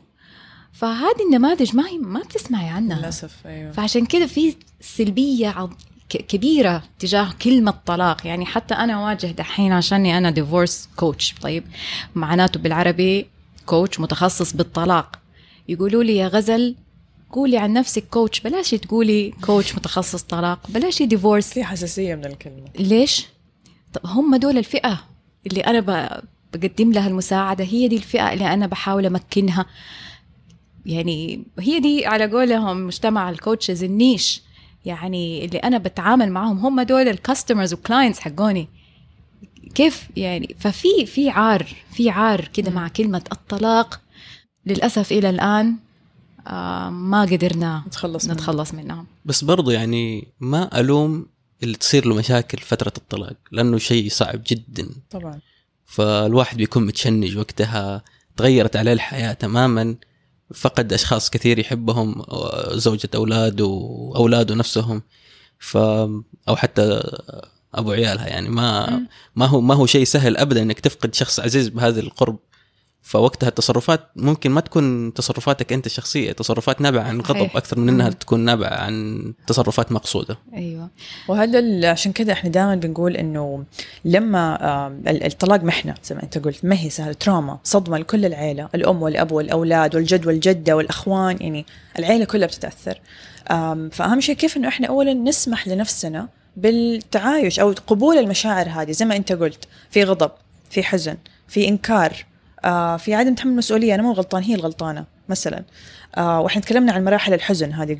فهذه 0.78 1.26
النماذج 1.28 1.76
ما 1.76 1.88
هي 1.88 1.98
ما 1.98 2.20
بتسمعي 2.20 2.70
عنها. 2.70 3.00
للأسف 3.00 3.36
أيوه. 3.46 3.72
فعشان 3.72 4.06
كده 4.06 4.26
في 4.26 4.56
سلبية 4.82 5.70
كبيرة 6.10 6.84
تجاه 7.00 7.34
كلمة 7.42 7.74
طلاق. 7.86 8.28
يعني 8.28 8.46
حتى 8.46 8.74
أنا 8.74 8.94
أواجه 8.94 9.28
دحين 9.28 9.72
عشاني 9.74 10.18
أنا 10.18 10.30
divorce 10.32 10.90
coach 10.96 11.36
طيب 11.42 11.64
معناته 12.16 12.60
بالعربي 12.60 13.28
coach 13.66 14.00
متخصص 14.00 14.54
بالطلاق. 14.54 15.20
يقولوا 15.70 16.04
لي 16.04 16.16
يا 16.16 16.28
غزل 16.28 16.76
قولي 17.32 17.58
عن 17.58 17.74
نفسك 17.74 18.04
coach 18.12 18.40
بلاش 18.40 18.70
تقولي 18.72 19.34
coach 19.42 19.76
متخصص 19.76 20.22
طلاق 20.22 20.60
بلاش 20.70 21.04
divorce 21.04 21.54
في 21.54 21.64
حساسية 21.64 22.16
من 22.16 22.26
الكلمة. 22.26 22.68
ليش؟ 22.80 23.26
طب 23.94 24.02
هم 24.06 24.36
دول 24.36 24.58
الفئة 24.58 25.04
اللي 25.48 25.62
أنا 25.62 25.80
بقدم 26.54 26.92
لها 26.92 27.08
المساعدة. 27.08 27.64
هي 27.64 27.88
دي 27.88 27.98
الفئة 27.98 28.34
اللي 28.34 28.54
أنا 28.54 28.68
بحاول 28.68 29.06
أمكنها. 29.06 29.66
يعني 30.88 31.44
هي 31.60 31.80
دي 31.80 32.06
على 32.06 32.26
قولهم 32.26 32.88
مجتمع 32.88 33.30
ال 33.30 33.36
coaches 33.36 33.84
ال 33.84 33.92
niche. 33.92 34.42
يعني 34.86 35.46
اللي 35.46 35.58
أنا 35.58 35.78
بتعامل 35.78 36.32
معهم 36.32 36.60
هم 36.60 36.82
دول 36.82 37.08
ال 37.08 37.14
customers 37.14 37.74
وال 37.74 37.84
clients 37.84 38.20
حقوني. 38.20 38.68
كيف 39.76 40.08
يعني؟ 40.16 40.56
ففي 40.60 41.06
في 41.06 41.30
عار 41.30 41.68
في 41.94 42.10
عار 42.10 42.48
كده 42.54 42.72
مع 42.72 42.88
كلمة 42.88 43.24
الطلاق. 43.32 44.02
للأسف 44.66 45.12
إلى 45.12 45.30
الآن 45.30 45.76
آه 46.48 46.90
ما 46.90 47.22
قدرنا 47.22 47.84
نتخلص 47.88 48.30
نتخلص 48.30 48.74
منها 48.74 49.06
بس 49.26 49.44
برضو 49.44 49.72
يعني 49.72 50.28
ما 50.40 50.80
ألوم 50.80 51.26
اللي 51.64 51.78
تصير 51.78 52.08
له 52.08 52.16
مشاكل 52.16 52.58
فترة 52.58 52.94
الطلاق 52.98 53.36
لأنه 53.52 53.78
شيء 53.78 54.10
صعب 54.10 54.42
جدا. 54.48 54.90
طبعا. 55.12 55.40
فالواحد 55.86 56.58
بيكون 56.58 56.86
متشنج 56.86 57.38
وقتها 57.38 58.04
تغيرت 58.38 58.76
عليه 58.76 58.94
الحياة 58.94 59.34
تماما. 59.34 59.96
فقد 60.54 60.94
أشخاص 60.94 61.30
كثير 61.30 61.60
يحبهم 61.60 62.24
زوجة 62.72 63.10
اولاده 63.16 63.66
واولاده 63.66 64.56
نفسهم 64.56 65.02
ف 65.60 65.78
أو 66.48 66.56
حتى 66.56 67.04
أبو 67.74 67.92
عيالها 67.92 68.28
يعني. 68.28 68.50
ما 68.50 69.02
ما 69.36 69.46
هو 69.46 69.62
ما 69.62 69.76
هو 69.76 69.86
شيء 69.86 70.04
سهل 70.04 70.38
ابدا 70.38 70.62
إنك 70.62 70.80
تفقد 70.80 71.16
شخص 71.16 71.40
عزيز 71.40 71.68
بهذا 71.68 72.00
القرب. 72.00 72.40
فوقتها 73.02 73.50
التصرفات 73.50 74.02
ممكن 74.16 74.52
ما 74.52 74.62
تكون 74.62 75.14
تصرفاتك 75.14 75.74
أنت 75.74 75.86
الشخصية 75.86 76.32
تصرفات 76.32 76.82
نابعة 76.82 77.04
عن 77.04 77.22
غضب 77.22 77.50
أكثر 77.56 77.80
من 77.80 77.90
إنها 77.90 78.10
تكون 78.10 78.40
نابعة 78.40 78.74
عن 78.74 79.34
تصرفات 79.48 79.92
مقصودة. 79.92 80.38
أيوه. 80.54 80.90
وهذا 81.28 81.90
عشان 81.90 82.12
كذا 82.12 82.34
إحنا 82.34 82.50
دائما 82.50 82.76
بنقول 82.76 83.18
إنه 83.18 83.66
لما 84.06 84.58
الطلاق 85.08 85.64
محنة 85.64 85.96
زي 86.04 86.16
ما 86.16 86.24
أنت 86.24 86.38
قلت 86.38 86.66
ما 86.66 86.80
هي 86.80 86.90
سهلة. 86.90 87.14
تروما 87.14 87.60
صدمة 87.64 87.98
لكل 87.98 88.26
العيلة 88.26 88.70
الأم 88.76 89.02
والأب 89.02 89.32
والأولاد 89.32 89.96
والجد 89.96 90.28
والجدة 90.28 90.76
والأخوان 90.76 91.38
يعني 91.42 91.66
العيلة 92.00 92.26
كلها 92.26 92.48
بتتأثر. 92.48 93.02
فأهم 93.92 94.22
شيء 94.22 94.36
كيف 94.36 94.58
إنه 94.58 94.68
إحنا 94.68 94.88
اولا 94.88 95.14
نسمح 95.14 95.68
لنفسنا 95.68 96.30
بالتعايش 96.58 97.60
أو 97.60 97.74
قبول 97.88 98.18
المشاعر 98.18 98.70
هذه. 98.70 98.92
زي 98.92 99.06
ما 99.06 99.16
أنت 99.16 99.32
قلت 99.32 99.68
في 99.90 100.04
غضب 100.04 100.32
في 100.70 100.84
حزن 100.84 101.18
في 101.48 101.68
إنكار. 101.68 102.26
آه 102.68 102.98
في 102.98 103.14
عدم 103.14 103.36
تحمل 103.36 103.56
مسؤوليه 103.56 103.96
أنا 103.96 104.04
مو 104.04 104.12
غلطان 104.12 104.44
هي 104.44 104.56
الغلطانة 104.56 105.06
مثلا. 105.30 105.64
آه 106.18 106.42
وإحنا 106.42 106.62
تكلمنا 106.62 106.92
عن 106.92 107.06
مراحل 107.06 107.34
الحزن 107.34 107.74
هذه 107.74 107.98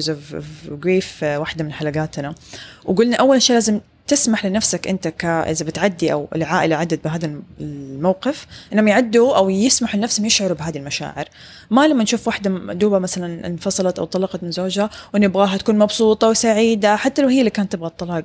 of, 0.00 0.34
of 0.34 0.84
grief 0.84 1.22
آه 1.22 1.38
واحدة 1.38 1.64
من 1.64 1.72
حلقاتنا. 1.72 2.34
وقلنا 2.84 3.16
أول 3.16 3.42
شيء 3.42 3.54
لازم 3.54 3.80
تسمح 4.06 4.46
لنفسك 4.46 4.88
أنت 4.88 5.08
ك 5.08 5.24
إذا 5.24 5.64
بتعدي 5.64 6.12
أو 6.12 6.28
العائلة 6.34 6.76
عدت 6.76 7.04
بهذا 7.04 7.32
الموقف 7.60 8.46
إنهم 8.72 8.88
يعدوا 8.88 9.36
أو 9.36 9.50
يسمحوا 9.50 9.98
لنفسهم 10.00 10.26
يشعروا 10.26 10.56
بهذه 10.56 10.78
المشاعر. 10.78 11.28
ما 11.70 11.88
لما 11.88 12.02
نشوف 12.02 12.26
واحدة 12.26 12.50
دوبة 12.72 12.98
مثلا 12.98 13.46
انفصلت 13.46 13.98
أو 13.98 14.04
طلقت 14.04 14.42
من 14.42 14.50
زوجها 14.50 14.90
ونبغاها 15.14 15.56
تكون 15.56 15.78
مبسوطة 15.78 16.28
وسعيدة 16.28 16.96
حتى 16.96 17.22
لو 17.22 17.28
هي 17.28 17.38
اللي 17.38 17.50
كانت 17.50 17.72
تبغى 17.72 17.86
الطلاق. 17.86 18.24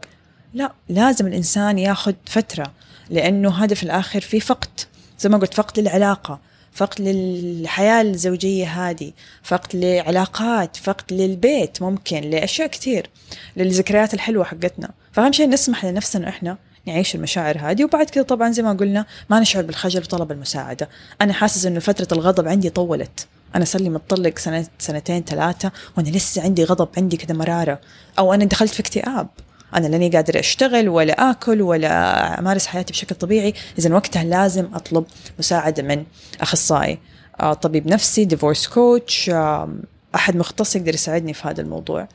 لا 0.53 0.71
لازم 0.89 1.27
الإنسان 1.27 1.79
ياخذ 1.79 2.13
فترة 2.25 2.71
لأنه 3.09 3.63
هذا 3.63 3.75
في 3.75 3.83
الآخر 3.83 4.21
في 4.21 4.39
فقد. 4.39 4.69
زي 5.19 5.29
ما 5.29 5.37
قلت 5.37 5.53
فقد 5.53 5.79
للعلاقة 5.79 6.39
فقد 6.75 7.01
للحياة 7.01 8.01
الزوجية 8.01 8.89
هذه 8.89 9.11
فقد 9.43 9.75
لعلاقات 9.75 10.77
فقد 10.77 11.13
للبيت 11.13 11.81
ممكن 11.81 12.21
لأشياء 12.21 12.67
كثير 12.67 13.09
للذكريات 13.57 14.13
الحلوة 14.13 14.43
حقتنا. 14.43 14.91
فأهم 15.11 15.31
شيء 15.31 15.49
نسمح 15.49 15.85
لنفسنا 15.85 16.29
إحنا 16.29 16.57
نعيش 16.87 17.15
المشاعر 17.15 17.57
هذه. 17.61 17.83
وبعد 17.83 18.09
كده 18.09 18.23
طبعا 18.23 18.51
زي 18.51 18.63
ما 18.63 18.73
قلنا 18.73 19.05
ما 19.29 19.39
نشعر 19.39 19.63
بالخجل 19.63 19.99
وطلب 19.99 20.31
المساعدة. 20.31 20.89
أنا 21.21 21.33
حاسس 21.33 21.65
إنه 21.65 21.79
فترة 21.79 22.07
الغضب 22.11 22.47
عندي 22.47 22.69
طولت. 22.69 23.27
أنا 23.55 23.65
صار 23.65 23.81
لي 23.81 23.89
متطلق 23.89 24.39
سنة 24.39 24.67
سنتين 24.79 25.23
ثلاثة 25.23 25.71
وأنا 25.97 26.09
لسه 26.09 26.41
عندي 26.41 26.63
غضب 26.63 26.89
عندي 26.97 27.17
كده 27.17 27.33
مرارة. 27.33 27.81
أو 28.19 28.33
أنا 28.33 28.45
دخلت 28.45 28.73
في 28.73 28.79
اكتئاب. 28.79 29.27
أنا 29.75 29.87
لاني 29.87 30.09
قادر 30.09 30.39
أشتغل 30.39 30.89
ولا 30.89 31.31
آكل 31.31 31.61
ولا 31.61 32.39
أمارس 32.39 32.67
حياتي 32.67 32.93
بشكل 32.93 33.15
طبيعي 33.15 33.53
اذا 33.79 33.93
وقتها 33.93 34.23
لازم 34.23 34.65
أطلب 34.73 35.05
مساعدة 35.39 35.83
من 35.83 36.03
أخصائي. 36.41 36.99
آه، 37.39 37.53
طبيب 37.53 37.87
نفسي 37.87 38.25
ديفورس 38.25 38.67
كوتش 38.67 39.31
أحد 40.15 40.35
مختص 40.35 40.75
يقدر 40.75 40.93
يساعدني 40.93 41.33
في 41.33 41.47
هذا 41.47 41.61
الموضوع. 41.61 42.07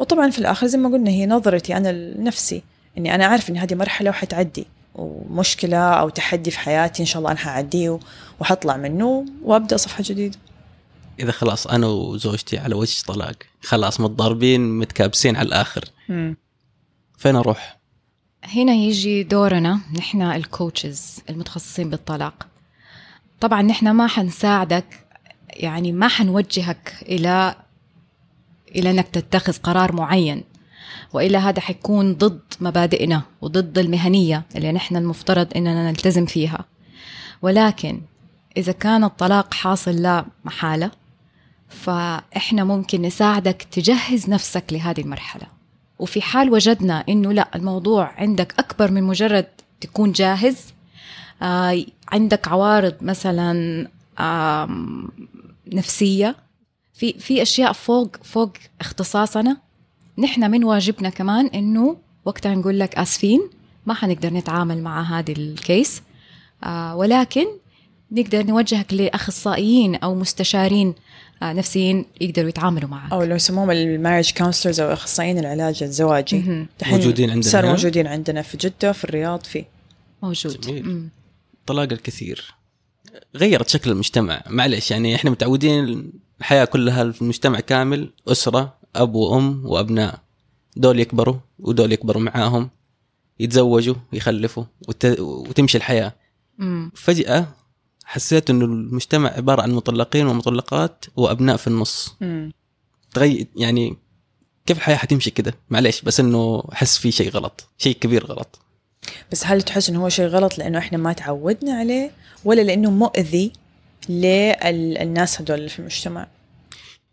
وطبعا 0.00 0.30
في 0.30 0.38
الآخر 0.38 0.66
زي 0.66 0.78
ما 0.78 0.88
قلنا 0.88 1.10
هي 1.10 1.26
نظرتي 1.26 1.76
أنا 1.76 1.92
لنفسي 1.92 2.62
إني 2.98 3.14
أنا 3.14 3.26
عارف 3.26 3.50
إن 3.50 3.56
هذه 3.56 3.74
مرحلة 3.74 4.10
وحتعدي 4.10 4.66
ومشكلة 4.94 5.76
أو 5.76 6.08
تحدي 6.08 6.50
في 6.50 6.58
حياتي 6.58 7.02
إن 7.02 7.06
شاء 7.06 7.18
الله 7.18 7.30
أنا 7.30 7.38
حعديه 7.38 7.98
وحطلع 8.40 8.76
منه 8.76 9.24
وأبدأ 9.44 9.76
صفحة 9.76 10.04
جديدة. 10.06 10.38
إذا 11.20 11.32
خلاص 11.32 11.66
أنا 11.66 11.86
وزوجتي 11.86 12.58
على 12.58 12.74
وجه 12.74 13.02
طلاق 13.06 13.34
خلاص 13.62 14.00
متضاربين 14.00 14.78
متكابسين 14.78 15.36
على 15.36 15.46
الآخر. 15.48 15.84
مم. 16.08 16.36
فين 17.22 17.36
أروح؟ 17.36 17.78
هنا 18.44 18.72
يجي 18.72 19.22
دورنا 19.22 19.80
نحن 19.98 20.22
الكوتشز 20.22 21.20
المتخصصين 21.30 21.90
بالطلاق. 21.90 22.46
طبعا 23.40 23.62
نحن 23.62 23.90
ما 23.90 24.06
حنساعدك 24.06 25.06
يعني 25.50 25.92
ما 25.92 26.08
حنوجهك 26.08 26.94
إلى 27.02 27.54
إلى 28.76 28.90
إنك 28.90 29.08
تتخذ 29.08 29.56
قرار 29.56 29.92
معين 29.92 30.44
وإلا 31.12 31.38
هذا 31.38 31.60
حيكون 31.60 32.14
ضد 32.14 32.40
مبادئنا 32.60 33.22
وضد 33.40 33.78
المهنية 33.78 34.42
اللي 34.56 34.72
نحن 34.72 34.96
المفترض 34.96 35.56
إننا 35.56 35.90
نلتزم 35.90 36.26
فيها. 36.26 36.64
ولكن 37.42 38.02
إذا 38.56 38.72
كان 38.72 39.04
الطلاق 39.04 39.54
حاصل 39.54 40.02
لا 40.02 40.24
محالة 40.44 40.90
فإحنا 41.68 42.64
ممكن 42.64 43.02
نساعدك 43.02 43.62
تجهز 43.70 44.30
نفسك 44.30 44.64
لهذه 44.72 45.00
المرحلة. 45.00 45.61
وفي 45.98 46.22
حال 46.22 46.50
وجدنا 46.52 47.04
إنه 47.08 47.32
لا 47.32 47.48
الموضوع 47.54 48.12
عندك 48.16 48.54
أكبر 48.58 48.90
من 48.90 49.02
مجرد 49.02 49.46
تكون 49.80 50.12
جاهز 50.12 50.56
آه 51.42 51.84
عندك 52.08 52.48
عوارض 52.48 52.94
مثلا 53.00 53.88
آه 54.18 54.68
نفسية 55.72 56.36
في 56.94 57.12
في 57.12 57.42
أشياء 57.42 57.72
فوق 57.72 58.16
فوق 58.22 58.52
اختصاصنا. 58.80 59.56
نحن 60.18 60.50
من 60.50 60.64
واجبنا 60.64 61.10
كمان 61.10 61.46
إنه 61.46 61.96
وقتها 62.24 62.54
نقول 62.54 62.78
لك 62.78 62.98
اسفين 62.98 63.40
ما 63.86 63.94
حنقدر 63.94 64.32
نتعامل 64.32 64.82
مع 64.82 65.02
هذه 65.02 65.32
ال 65.32 65.46
case 65.46 66.02
آه 66.64 66.96
ولكن 66.96 67.46
نقدر 68.12 68.46
نوجهك 68.46 68.92
لأخصائيين 68.94 69.94
أو 69.94 70.14
مستشارين 70.14 70.94
نفسيين 71.42 72.04
يقدروا 72.20 72.48
يتعاملوا 72.48 72.88
معك. 72.88 73.12
أو 73.12 73.22
لو 73.22 73.36
يسموهم 73.36 73.70
ال 73.70 73.77
marriage 73.77 74.32
counselors 74.32 74.80
أو 74.80 74.92
إخصائيين 74.92 75.38
العلاج 75.38 75.82
الزواجي. 75.82 76.66
موجودين 76.86 77.30
عندنا 77.30 77.50
صار 77.50 77.64
هنا؟ 77.64 77.70
موجودين 77.70 78.06
عندنا 78.06 78.42
في 78.42 78.56
جدة 78.56 78.92
في 78.92 79.04
الرياض 79.04 79.44
في 79.44 79.64
موجود. 80.22 81.08
طلاق 81.66 81.92
الكثير. 81.92 82.54
غيرت 83.36 83.68
شكل 83.68 83.90
المجتمع. 83.90 84.42
معلش 84.46 84.90
يعني 84.90 85.14
إحنا 85.14 85.30
متعودين 85.30 86.12
الحياة 86.40 86.64
كلها 86.64 87.12
في 87.12 87.22
المجتمع 87.22 87.60
كامل 87.60 88.10
أسرة 88.28 88.74
أب 88.96 89.14
وأم 89.14 89.66
وأبناء. 89.66 90.20
دول 90.76 91.00
يكبروا 91.00 91.36
ودول 91.58 91.92
يكبروا 91.92 92.22
معاهم 92.22 92.70
يتزوجوا 93.40 93.94
يخلفوا 94.12 94.64
وت... 94.88 95.06
وتمشي 95.20 95.78
الحياة. 95.78 96.12
مم. 96.58 96.92
فجأة 96.94 97.46
حسيت 98.04 98.50
إنه 98.50 98.64
المجتمع 98.64 99.30
عبارة 99.30 99.62
عن 99.62 99.70
مطلقين 99.72 100.26
ومطلقات 100.26 101.04
وأبناء 101.16 101.56
في 101.56 101.66
النص. 101.66 102.14
تغير 103.14 103.46
يعني 103.56 103.96
كيف 104.66 104.76
الحياة 104.76 104.96
حتمشي 104.96 105.30
كده؟ 105.30 105.54
معلش 105.70 106.00
بس 106.02 106.20
إنه 106.20 106.64
أحس 106.72 106.98
في 106.98 107.12
شيء 107.12 107.30
غلط 107.30 107.68
شيء 107.78 107.96
كبير 107.96 108.26
غلط. 108.26 108.58
بس 109.32 109.46
هل 109.46 109.62
تحس 109.62 109.90
إنه 109.90 110.04
هو 110.04 110.08
شيء 110.08 110.26
غلط 110.26 110.58
لأنه 110.58 110.78
إحنا 110.78 110.98
ما 110.98 111.12
تعودنا 111.12 111.74
عليه 111.74 112.10
ولا 112.44 112.60
لأنه 112.60 112.90
مؤذي 112.90 113.52
للناس 114.08 115.40
اللي 115.40 115.68
في 115.68 115.78
المجتمع؟ 115.78 116.26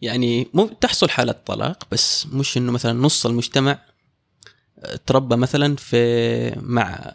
يعني 0.01 0.47
مو 0.53 0.65
تحصل 0.65 1.09
حالة 1.09 1.35
طلاق 1.45 1.83
بس 1.91 2.25
مش 2.25 2.57
إنه 2.57 2.71
مثلا 2.71 2.93
نص 2.93 3.25
المجتمع 3.25 3.79
آه، 4.79 4.99
تربى 5.05 5.35
مثلا 5.35 5.75
في 5.75 6.53
مع 6.61 7.13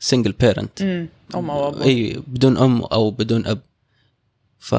single 0.00 0.32
parent 0.32 0.82
أم 0.82 1.50
أو 1.50 1.68
ابو 1.68 1.82
إي 1.82 2.22
بدون 2.26 2.56
أم 2.56 2.82
أو 2.82 3.10
بدون 3.10 3.46
أب. 3.46 3.60
ف 4.58 4.74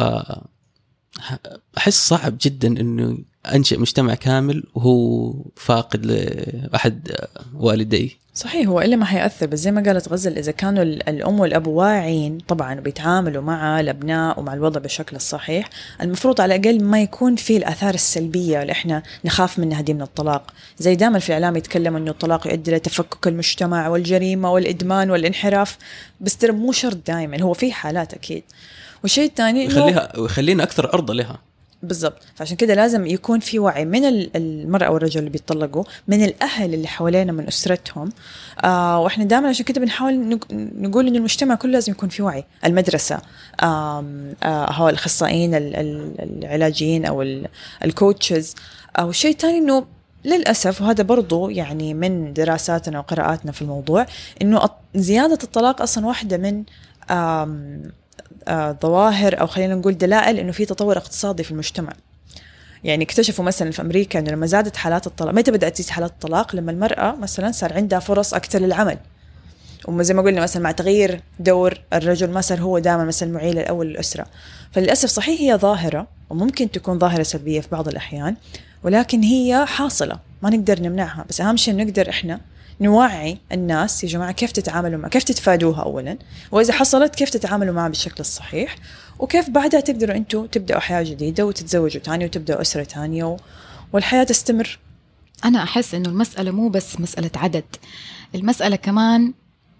أحس 1.77 2.07
صعب 2.07 2.37
جدا 2.41 2.67
إنه 2.67 3.17
أنشئ 3.45 3.77
مجتمع 3.79 4.13
كامل 4.15 4.63
وهو 4.75 5.33
فاقد 5.55 6.05
لاحد 6.05 7.11
والديه. 7.55 8.21
صحيح 8.33 8.67
هو 8.67 8.81
الا 8.81 8.95
ما 8.95 9.05
حيأثر 9.05 9.45
بس 9.47 9.59
زي 9.59 9.71
ما 9.71 9.83
قالت 9.83 10.09
غزل 10.09 10.37
إذا 10.37 10.51
كانوا 10.51 10.83
ال- 10.83 11.09
الأم 11.09 11.39
والأب 11.39 11.67
واعيين 11.67 12.37
طبعا 12.47 12.79
وبيتعاملوا 12.79 13.41
مع 13.43 13.79
الأبناء 13.79 14.39
ومع 14.39 14.53
الوضع 14.53 14.79
بالشكل 14.81 15.15
الصحيح 15.15 15.69
المفروض 16.01 16.41
على 16.41 16.55
الأقل 16.55 16.83
ما 16.83 17.01
يكون 17.01 17.35
في 17.35 17.57
الآثار 17.57 17.93
السلبية 17.93 18.61
اللي 18.61 18.71
إحنا 18.71 19.03
نخاف 19.25 19.59
منها 19.59 19.81
دي 19.81 19.93
من 19.93 20.01
الطلاق. 20.01 20.53
زي 20.79 20.95
دائما 20.95 21.19
في 21.19 21.27
الإعلام 21.29 21.55
يتكلموا 21.55 21.99
إنه 21.99 22.11
الطلاق 22.11 22.47
يؤدي 22.47 22.71
لتفكك 22.75 23.27
المجتمع 23.27 23.87
والجريمة 23.87 24.51
والإدمان 24.51 25.11
والانحراف 25.11 25.77
بس 26.21 26.37
ترى 26.37 26.51
مو 26.51 26.71
شرط 26.71 26.97
دائما 27.07 27.41
هو 27.41 27.53
في 27.53 27.71
حالات 27.71 28.13
أكيد. 28.13 28.43
والشيء 29.03 29.25
الثاني 29.29 29.59
ويخليها 29.67 30.19
ويخلينا 30.19 30.63
أكثر 30.63 30.87
عرضة 30.93 31.13
لها. 31.13 31.39
بالضبط. 31.83 32.17
فعشان 32.35 32.57
كده 32.57 32.73
لازم 32.73 33.05
يكون 33.07 33.39
في 33.39 33.59
وعي 33.59 33.85
من 33.85 34.05
ال- 34.05 34.31
المرأة 34.37 34.89
والرجل 34.91 35.19
اللي 35.19 35.29
بيتطلقوا 35.29 35.83
من 36.07 36.23
الأهل 36.23 36.73
اللي 36.73 36.87
حوالينا 36.87 37.31
من 37.31 37.47
أسرتهم. 37.47 38.09
آه 38.63 38.99
وإحنا 38.99 39.23
دائما 39.23 39.49
عشان 39.49 39.65
كده 39.65 39.81
بنحاول 39.81 40.13
نق- 40.29 40.47
نقول 40.75 41.07
إن 41.07 41.15
المجتمع 41.15 41.55
كله 41.55 41.71
لازم 41.71 41.91
يكون 41.91 42.09
في 42.09 42.21
وعي. 42.23 42.43
المدرسة 42.65 43.15
آم 43.63 44.33
آه 44.43 44.71
هو 44.71 44.89
الأخصائيين 44.89 45.55
ال- 45.55 45.75
ال- 45.75 46.15
العلاجيين 46.43 47.05
أو 47.05 47.21
ال- 47.21 47.47
الكوتشز 47.85 48.55
أو 48.99 49.09
الشيء 49.09 49.31
الثاني 49.31 49.57
إنه 49.57 49.85
للأسف 50.25 50.81
وهذا 50.81 51.03
برضو 51.03 51.49
يعني 51.49 51.93
من 51.93 52.33
دراساتنا 52.33 52.99
وقراءاتنا 52.99 53.51
في 53.51 53.61
الموضوع 53.61 54.05
إنه 54.41 54.61
زيادة 54.95 55.39
الطلاق 55.43 55.81
أصلا 55.81 56.05
واحدة 56.05 56.37
من 56.37 56.63
آه، 57.11 57.57
ظواهر 58.81 59.39
أو 59.41 59.47
خلينا 59.47 59.75
نقول 59.75 59.97
دلائل 59.97 60.39
إنه 60.39 60.51
في 60.51 60.65
تطور 60.65 60.97
اقتصادي 60.97 61.43
في 61.43 61.51
المجتمع. 61.51 61.93
يعني 62.83 63.03
اكتشفوا 63.03 63.45
مثلا 63.45 63.71
في 63.71 63.81
أمريكا 63.81 64.19
إنه 64.19 64.31
لما 64.31 64.45
زادت 64.45 64.75
حالات 64.75 65.07
الطلاق 65.07 65.33
متى 65.33 65.51
بدات 65.51 65.73
تزيد 65.73 65.89
حالات 65.89 66.11
الطلاق 66.11 66.55
لما 66.55 66.71
المرأة 66.71 67.15
مثلا 67.15 67.51
صار 67.51 67.73
عندها 67.73 67.99
فرص 67.99 68.33
أكثر 68.33 68.59
للعمل. 68.59 68.97
وزي 69.87 70.13
ما 70.13 70.21
قلنا 70.21 70.41
مثلا 70.41 70.63
مع 70.63 70.71
تغيير 70.71 71.21
دور 71.39 71.81
الرجل 71.93 72.29
ما 72.29 72.41
صار 72.41 72.61
هو 72.61 72.79
دائما 72.79 73.05
مثلا 73.05 73.29
المعيل 73.29 73.59
الأول 73.59 73.87
للاسره 73.87 74.25
فللأسف 74.71 75.09
صحيح 75.09 75.41
هي 75.41 75.57
ظاهرة 75.57 76.07
وممكن 76.29 76.71
تكون 76.71 76.99
ظاهرة 76.99 77.23
سلبية 77.23 77.61
في 77.61 77.67
بعض 77.71 77.87
الأحيان 77.87 78.35
ولكن 78.83 79.21
هي 79.21 79.65
حاصلة 79.65 80.19
ما 80.41 80.49
نقدر 80.49 80.81
نمنعها. 80.81 81.25
بس 81.29 81.41
أهم 81.41 81.57
شيء 81.57 81.75
نقدر 81.75 82.09
إحنا 82.09 82.39
نوعي 82.81 83.37
الناس 83.51 84.03
يا 84.03 84.09
جماعة 84.09 84.31
كيف 84.31 84.51
تتعاملوا 84.51 84.97
معها 84.97 85.09
كيف 85.09 85.23
تتفادوها 85.23 85.81
اولا؟ 85.81 86.17
وإذا 86.51 86.73
حصلت 86.73 87.15
كيف 87.15 87.29
تتعاملوا 87.29 87.73
معها 87.73 87.87
بالشكل 87.87 88.15
الصحيح؟ 88.19 88.75
وكيف 89.19 89.49
بعدها 89.49 89.79
تقدروا 89.79 90.15
أنتم 90.15 90.45
تبدأوا 90.45 90.79
حياة 90.79 91.03
جديدة 91.03 91.45
وتتزوجوا 91.45 92.01
ثاني 92.01 92.25
وتبدأوا 92.25 92.61
أسرة 92.61 92.83
ثانية. 92.83 93.37
والحياة 93.93 94.23
تستمر؟ 94.23 94.79
أنا 95.45 95.63
أحس 95.63 95.95
إنه 95.95 96.09
المسألة 96.09 96.51
مو 96.51 96.69
بس 96.69 96.99
مسألة 96.99 97.31
عدد 97.35 97.63
المسألة 98.35 98.75
كمان 98.75 99.33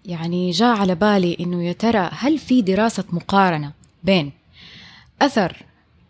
يعني 0.04 0.50
جاء 0.50 0.76
على 0.76 0.94
بالي 0.94 1.36
إنه 1.40 1.64
يا 1.64 1.72
ترى 1.72 2.10
هل 2.12 2.38
في 2.38 2.62
دراسة 2.62 3.04
مقارنة 3.12 3.72
بين 4.04 4.32
أثر 5.22 5.56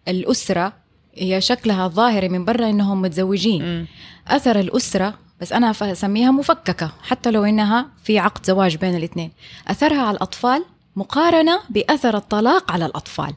الأسرة 0.09 0.73
هي 1.15 1.41
شكلها 1.41 1.89
ظاهري 1.89 2.29
من 2.29 2.45
برا 2.45 2.71
إنهم 2.71 3.03
متزوجين. 3.03 3.87
أثر 4.29 4.61
الأسرة 4.61 5.19
بس 5.43 5.53
أنا 5.53 5.73
ف- 5.73 5.83
أسميها 5.83 6.31
مفككة 6.31 6.93
حتى 7.03 7.31
لو 7.31 7.45
إنها 7.45 7.87
في 8.05 8.19
عقد 8.19 8.47
زواج 8.47 8.77
بين 8.77 8.97
الاثنين. 8.97 9.33
أثرها 9.69 10.03
على 10.03 10.17
الأطفال 10.17 10.65
مقارنة 10.97 11.61
بأثر 11.71 12.17
الطلاق 12.17 12.73
على 12.73 12.87
الأطفال. 12.87 13.35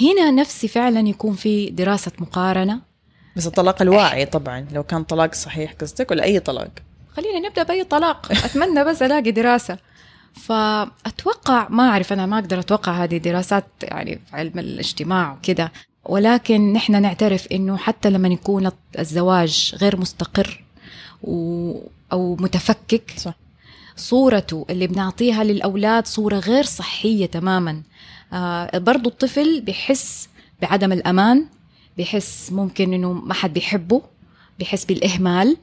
هنا 0.00 0.30
نفسي 0.30 0.68
فعلا 0.68 1.08
يكون 1.08 1.34
في 1.34 1.70
دراسة 1.70 2.12
مقارنة. 2.18 2.80
بس 3.36 3.46
الطلاق 3.46 3.82
الواعي 3.82 4.26
طبعا 4.26 4.66
لو 4.72 4.82
كان 4.82 5.04
طلاق 5.04 5.34
صحيح 5.34 5.72
قصدك 5.80 6.10
ولا 6.10 6.24
أي 6.24 6.40
طلاق؟ 6.40 6.70
خلينا 7.16 7.48
نبدأ 7.48 7.62
بأي 7.62 7.84
طلاق. 7.84 8.32
أتمنى 8.32 8.84
بس 8.84 9.02
ألاقي 9.02 9.30
دراسة. 9.30 9.78
فأتوقع 10.34 11.66
ما 11.70 11.88
أعرف 11.90 12.12
أنا 12.12 12.26
ما 12.26 12.38
أقدر 12.38 12.58
أتوقع 12.58 12.92
هذه 13.04 13.16
دراسات 13.16 13.64
يعني 13.82 14.20
في 14.30 14.36
علم 14.36 14.58
الاجتماع 14.58 15.32
وكذا. 15.32 15.70
ولكن 16.04 16.72
نحن 16.72 17.02
نعترف 17.02 17.46
إنه 17.46 17.76
حتى 17.76 18.10
لما 18.10 18.28
يكون 18.28 18.70
الزواج 18.98 19.74
غير 19.80 19.96
مستقر 19.96 20.64
و 21.22 21.72
أو 22.12 22.36
متفكك. 22.36 23.12
صح. 23.16 23.34
صورته 23.96 24.66
اللي 24.70 24.86
بنعطيها 24.86 25.44
للأولاد 25.44 26.06
صورة 26.06 26.36
غير 26.38 26.64
صحية 26.64 27.26
تماما. 27.26 27.82
آه 28.32 28.78
برضو 28.78 29.08
الطفل 29.08 29.60
بيحس 29.60 30.28
بعدم 30.62 30.92
الأمان 30.92 31.46
بيحس 31.96 32.52
ممكن 32.52 32.92
إنه 32.92 33.12
ما 33.12 33.34
حد 33.34 33.52
بيحبه 33.52 34.02
بيحس 34.58 34.84
بالإهمال. 34.84 35.56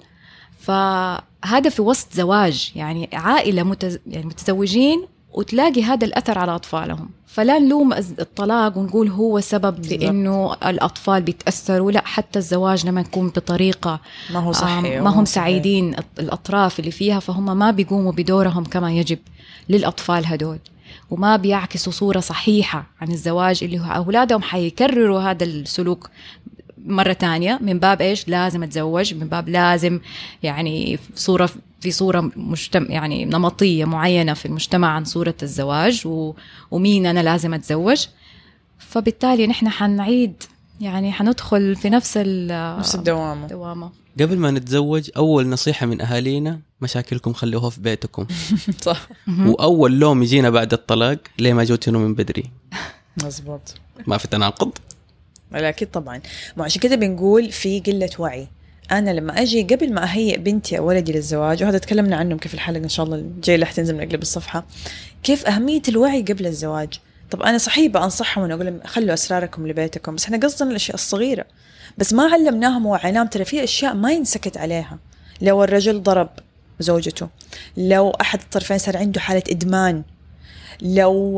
فهذا 0.59 1.69
في 1.69 1.81
وسط 1.81 2.13
زواج 2.13 2.71
يعني 2.75 3.09
عائلة 3.13 3.63
متز... 3.63 3.99
يعني 4.07 4.25
متزوجين 4.25 5.07
وتلاقي 5.35 5.83
هذا 5.83 6.05
الأثر 6.05 6.39
على 6.39 6.55
أطفالهم. 6.55 7.09
فلا 7.27 7.59
نلوم 7.59 7.93
الطلاق 7.93 8.77
ونقول 8.77 9.07
هو 9.09 9.39
سبب 9.39 9.83
في 9.83 10.09
إنه 10.09 10.53
الأطفال 10.53 11.21
بيتأثروا. 11.21 11.91
لا 11.91 12.01
حتى 12.05 12.39
الزواج 12.39 12.85
لما 12.87 13.01
يكون 13.01 13.27
بطريقة 13.29 13.99
ما 14.33 14.39
هو 14.39 14.51
صحي 14.51 14.99
ما 14.99 15.09
هم 15.09 15.25
سعيدين 15.25 15.95
الأطراف 16.19 16.79
اللي 16.79 16.91
فيها 16.91 17.19
فهم 17.19 17.57
ما 17.57 17.71
بيقوموا 17.71 18.11
بدورهم 18.11 18.63
كما 18.63 18.91
يجب 18.91 19.19
للأطفال 19.69 20.25
هدول. 20.25 20.59
وما 21.11 21.35
بيعكسوا 21.35 21.91
صورة 21.91 22.19
صحيحة 22.19 22.85
عن 23.01 23.11
الزواج 23.11 23.63
اللي 23.63 23.79
هو 23.79 23.85
أولادهم 23.85 24.41
حيكرروا 24.41 25.19
هذا 25.19 25.43
السلوك 25.43 26.09
مرة 26.85 27.13
تانية 27.13 27.59
من 27.61 27.79
باب 27.79 28.01
إيش؟ 28.01 28.27
لازم 28.27 28.63
أتزوج 28.63 29.13
من 29.13 29.27
باب 29.27 29.49
لازم 29.49 29.99
يعني 30.43 30.99
صورة 31.15 31.49
في 31.81 31.91
صورة 31.91 32.31
مجتمع 32.35 32.87
يعني 32.89 33.25
نمطية 33.25 33.85
معينة 33.85 34.33
في 34.33 34.45
المجتمع 34.45 34.87
عن 34.87 35.05
صورة 35.05 35.35
الزواج 35.43 36.07
و... 36.07 36.33
ومين 36.71 37.05
أنا 37.05 37.19
لازم 37.19 37.53
أتزوج. 37.53 38.05
فبالتالي 38.77 39.47
نحن 39.47 39.69
حنعيد 39.69 40.43
يعني 40.81 41.11
حندخل 41.11 41.75
في 41.75 41.89
نفس 41.89 42.17
نفس 42.17 42.95
الدوامة. 42.95 43.43
الدوامة. 43.43 43.91
قبل 44.19 44.37
ما 44.37 44.51
نتزوج 44.51 45.09
أول 45.17 45.47
نصيحة 45.47 45.85
من 45.85 46.01
أهالينا 46.01 46.59
مشاكلكم 46.81 47.33
خلوها 47.33 47.69
في 47.69 47.81
بيتكم. 47.81 48.27
صح. 48.81 49.07
وأول 49.39 49.99
لوم 49.99 50.23
يجينا 50.23 50.49
بعد 50.49 50.73
الطلاق 50.73 51.17
ليه 51.39 51.53
ما 51.53 51.63
جوتوا 51.63 51.93
من 51.93 52.13
بدري؟ 52.13 52.51
مزبوط. 53.23 53.75
ما 54.07 54.17
في 54.17 54.27
تناقض. 54.27 54.71
أكيد 55.53 55.91
طبعا. 55.91 56.21
ما 56.57 56.63
عشان 56.63 56.81
كده 56.81 56.95
بنقول 56.95 57.51
في 57.51 57.79
قلة 57.79 58.09
وعي. 58.19 58.47
أنا 58.91 59.11
لما 59.11 59.41
أجي 59.41 59.63
قبل 59.63 59.93
ما 59.93 60.03
أهيئ 60.03 60.37
بنتي 60.37 60.77
أو 60.77 60.87
ولدي 60.87 61.11
للزواج 61.11 61.63
وهذا 61.63 61.77
تكلمنا 61.77 62.15
عنه 62.15 62.37
كيف 62.37 62.53
الحلقة 62.53 62.83
إن 62.83 62.89
شاء 62.89 63.05
الله 63.05 63.15
الجاية 63.17 63.55
اللي 63.55 63.65
حتنزل 63.65 63.95
من 63.95 64.01
اقلب 64.01 64.21
الصفحة 64.21 64.65
كيف 65.23 65.45
أهمية 65.47 65.81
الوعي 65.89 66.21
قبل 66.21 66.47
الزواج؟ 66.47 66.99
طب 67.31 67.41
أنا 67.41 67.57
صحيح 67.57 67.91
بأنصحهم 67.91 68.43
واقول 68.49 68.65
لهم 68.65 68.79
خلوا 68.85 69.13
أسراركم 69.13 69.67
لبيتكم 69.67 70.15
بس 70.15 70.25
إحنا 70.25 70.37
قصدنا 70.37 70.69
الأشياء 70.69 70.95
الصغيرة. 70.95 71.45
بس 71.97 72.13
ما 72.13 72.23
علمناهم 72.23 72.85
ووعيناهم 72.85 73.27
ترى 73.27 73.45
في 73.45 73.63
أشياء 73.63 73.93
ما 73.93 74.11
ينسكت 74.11 74.57
عليها. 74.57 74.99
لو 75.41 75.63
الرجل 75.63 76.03
ضرب 76.03 76.29
زوجته 76.79 77.27
لو 77.77 78.09
أحد 78.09 78.39
الطرفين 78.41 78.77
صار 78.77 78.97
عنده 78.97 79.19
حالة 79.19 79.43
إدمان 79.49 80.03
لو 80.81 81.37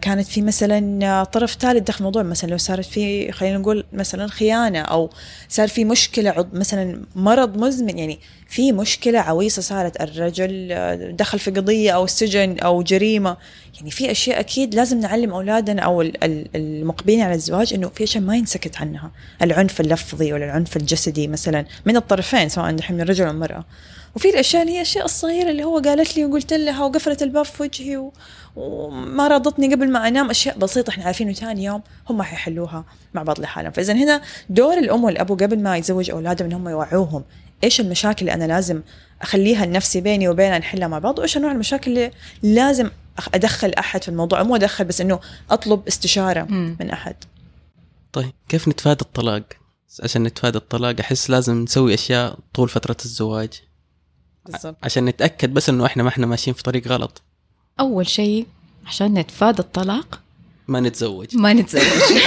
كانت 0.00 0.26
في 0.26 0.42
مثلا 0.42 1.24
طرف 1.24 1.56
ثالث 1.60 1.88
دخل 1.88 1.98
الموضوع 1.98 2.22
مثلا 2.22 2.50
لو 2.50 2.56
صارت 2.56 2.84
في 2.84 3.32
خلينا 3.32 3.58
نقول 3.58 3.84
مثلا 3.92 4.26
خيانة 4.26 4.80
أو 4.80 5.10
صار 5.48 5.68
في 5.68 5.84
مشكلة 5.84 6.46
مثلا 6.52 7.02
مرض 7.14 7.56
مزمن 7.56 7.98
يعني 7.98 8.18
في 8.48 8.72
مشكلة 8.72 9.18
عويصة 9.18 9.62
صارت 9.62 10.00
الرجل 10.00 10.68
دخل 11.16 11.38
في 11.38 11.50
قضية 11.50 11.90
أو 11.90 12.06
سجن 12.06 12.58
أو 12.58 12.82
جريمة. 12.82 13.36
يعني 13.76 13.90
في 13.90 14.10
أشياء 14.10 14.40
أكيد 14.40 14.74
لازم 14.74 15.00
نعلم 15.00 15.32
أولادنا 15.32 15.82
أو 15.82 16.02
المقبلين 16.54 17.20
على 17.20 17.34
الزواج 17.34 17.74
إنه 17.74 17.88
في 17.88 18.04
أشياء 18.04 18.24
ما 18.24 18.36
ينسكت 18.36 18.76
عنها. 18.76 19.10
العنف 19.42 19.80
اللفظي 19.80 20.32
ولا 20.32 20.44
العنف 20.44 20.76
الجسدي 20.76 21.28
مثلا 21.28 21.64
من 21.86 21.96
الطرفين 21.96 22.48
سواء 22.48 22.72
دحين 22.72 22.96
من 22.96 23.02
الرجل 23.02 23.24
أو 23.24 23.30
المرأة. 23.30 23.64
وفي 24.16 24.30
الأشياء 24.30 24.62
اللي 24.62 24.72
هي 24.72 24.76
الأشياء 24.76 25.04
الصغيرة 25.04 25.50
اللي 25.50 25.64
هو 25.64 25.78
قالت 25.78 26.16
لي 26.16 26.24
وقلت 26.24 26.52
لها 26.52 26.84
وقفلت 26.84 27.22
الباب 27.22 27.44
في 27.44 27.62
وجهي 27.62 27.96
و... 27.96 28.12
وما 28.56 29.28
رضتني 29.28 29.74
قبل 29.74 29.90
ما 29.90 30.08
أنام. 30.08 30.30
أشياء 30.30 30.58
بسيطة 30.58 30.90
إحنا 30.90 31.04
عارفين 31.04 31.32
ثاني 31.32 31.64
يوم 31.64 31.82
هم 32.10 32.22
حيحلوها 32.22 32.84
مع 33.14 33.22
بعض 33.22 33.40
لحالهم. 33.40 33.72
فاذا 33.72 33.92
هنا 33.92 34.22
دور 34.50 34.78
الأم 34.78 35.04
والابو 35.04 35.34
قبل 35.34 35.62
ما 35.62 35.76
يتزوج 35.76 36.10
أولادهم 36.10 36.48
انهم 36.48 36.68
يوعوهم. 36.68 37.24
إيش 37.64 37.80
المشاكل 37.80 38.20
اللي 38.20 38.34
أنا 38.34 38.52
لازم 38.52 38.82
أخليها 39.22 39.66
لنفسي 39.66 40.00
بيني 40.00 40.28
وبينها 40.28 40.58
نحلها 40.58 40.88
مع 40.88 40.98
بعض؟ 40.98 41.18
وإيش 41.18 41.36
انواع 41.36 41.52
المشاكل 41.52 41.90
اللي 41.90 42.10
لازم 42.42 42.90
أدخل 43.34 43.70
أحد 43.78 44.02
في 44.02 44.08
الموضوع؟ 44.08 44.42
مو 44.42 44.56
أدخل 44.56 44.84
بس 44.84 45.00
إنه 45.00 45.20
أطلب 45.50 45.86
استشارة 45.88 46.42
م. 46.42 46.76
من 46.80 46.90
أحد. 46.90 47.16
طيب 48.12 48.32
كيف 48.48 48.68
نتفادى 48.68 49.00
الطلاق؟ 49.02 49.42
عشان 50.02 50.22
نتفادى 50.22 50.58
الطلاق 50.58 51.00
أحس 51.00 51.30
لازم 51.30 51.62
نسوي 51.62 51.94
أشياء 51.94 52.38
طول 52.54 52.68
فترة 52.68 52.96
الزواج. 53.04 53.69
بالزبط. 54.46 54.76
عشان 54.82 55.04
نتأكد 55.04 55.54
بس 55.54 55.68
إنه 55.68 55.86
إحنا 55.86 56.02
ما 56.02 56.08
إحنا 56.08 56.26
ماشيين 56.26 56.54
في 56.54 56.62
طريق 56.62 56.88
غلط. 56.88 57.22
أول 57.80 58.08
شيء 58.08 58.46
عشان 58.86 59.14
نتفادى 59.14 59.58
الطلاق. 59.58 60.20
ما 60.68 60.80
نتزوج. 60.80 61.36
ما 61.36 61.52
نتزوج. 61.52 61.82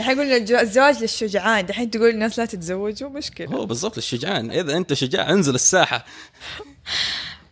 الحين 0.00 0.20
قلنا 0.20 0.60
الزواج 0.60 1.02
للشجعان. 1.02 1.66
دحين 1.66 1.90
تقول 1.90 2.10
الناس 2.10 2.38
لا 2.38 2.44
تتزوجوا 2.44 3.10
مشكلة. 3.10 3.56
هو 3.56 3.66
بالضبط 3.66 3.96
للشجعان. 3.96 4.50
إذا 4.50 4.76
أنت 4.76 4.92
شجاع 4.92 5.30
انزل 5.30 5.54
الساحة. 5.54 6.04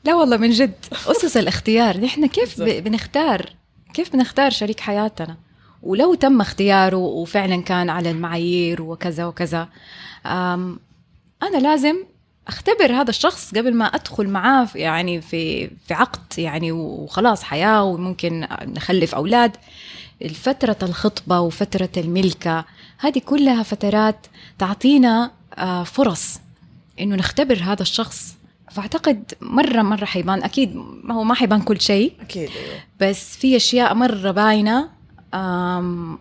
لا 0.05 0.15
والله 0.15 0.37
من 0.37 0.51
جد. 0.51 0.75
أسس 1.07 1.37
الاختيار. 1.37 2.01
نحن 2.01 2.27
كيف 2.27 2.63
بنختار؟ 2.63 3.53
كيف 3.95 4.13
بنختار 4.13 4.51
شريك 4.51 4.81
حياتنا؟ 4.81 5.37
ولو 5.83 6.15
تم 6.15 6.41
اختياره 6.41 6.97
وفعلا 6.97 7.63
كان 7.63 7.91
على 7.91 8.11
المعايير 8.11 8.83
وكذا 8.83 9.27
وكذا 9.27 9.69
أنا 10.27 11.59
لازم 11.63 11.97
أختبر 12.49 12.93
هذا 12.93 13.11
الشخص 13.11 13.55
قبل 13.55 13.75
ما 13.75 13.85
أدخل 13.85 14.29
معاه 14.29 14.69
يعني 14.75 15.21
في 15.21 15.71
في 15.87 15.95
عقد 15.95 16.39
يعني 16.39 16.73
وخلاص 16.73 17.43
حياة 17.43 17.85
وممكن 17.85 18.47
نخلف 18.63 19.15
أولاد 19.15 19.57
فترة 20.35 20.77
الخطبة 20.83 21.41
وفترة 21.41 21.89
الملكة 21.97 22.65
هذه 22.99 23.19
كلها 23.19 23.63
فترات 23.63 24.27
تعطينا 24.59 25.31
آه، 25.55 25.83
فرص 25.85 26.41
إنه 27.01 27.17
نختبر 27.17 27.63
هذا 27.63 27.83
الشخص 27.83 28.37
فأعتقد 28.71 29.35
مره 29.41 29.83
مرة 29.83 30.05
حيبان 30.05 30.43
أكيد 30.43 30.77
ما 31.05 31.15
هو 31.15 31.25
ما 31.25 31.35
حيبان 31.35 31.63
كل 31.63 31.81
شيء 31.81 32.13
أكيد 32.21 32.51
أيوه. 32.51 32.81
بس 33.01 33.37
في 33.37 33.57
أشياء 33.57 33.95
مرة 33.95 34.31
باينة 34.31 34.89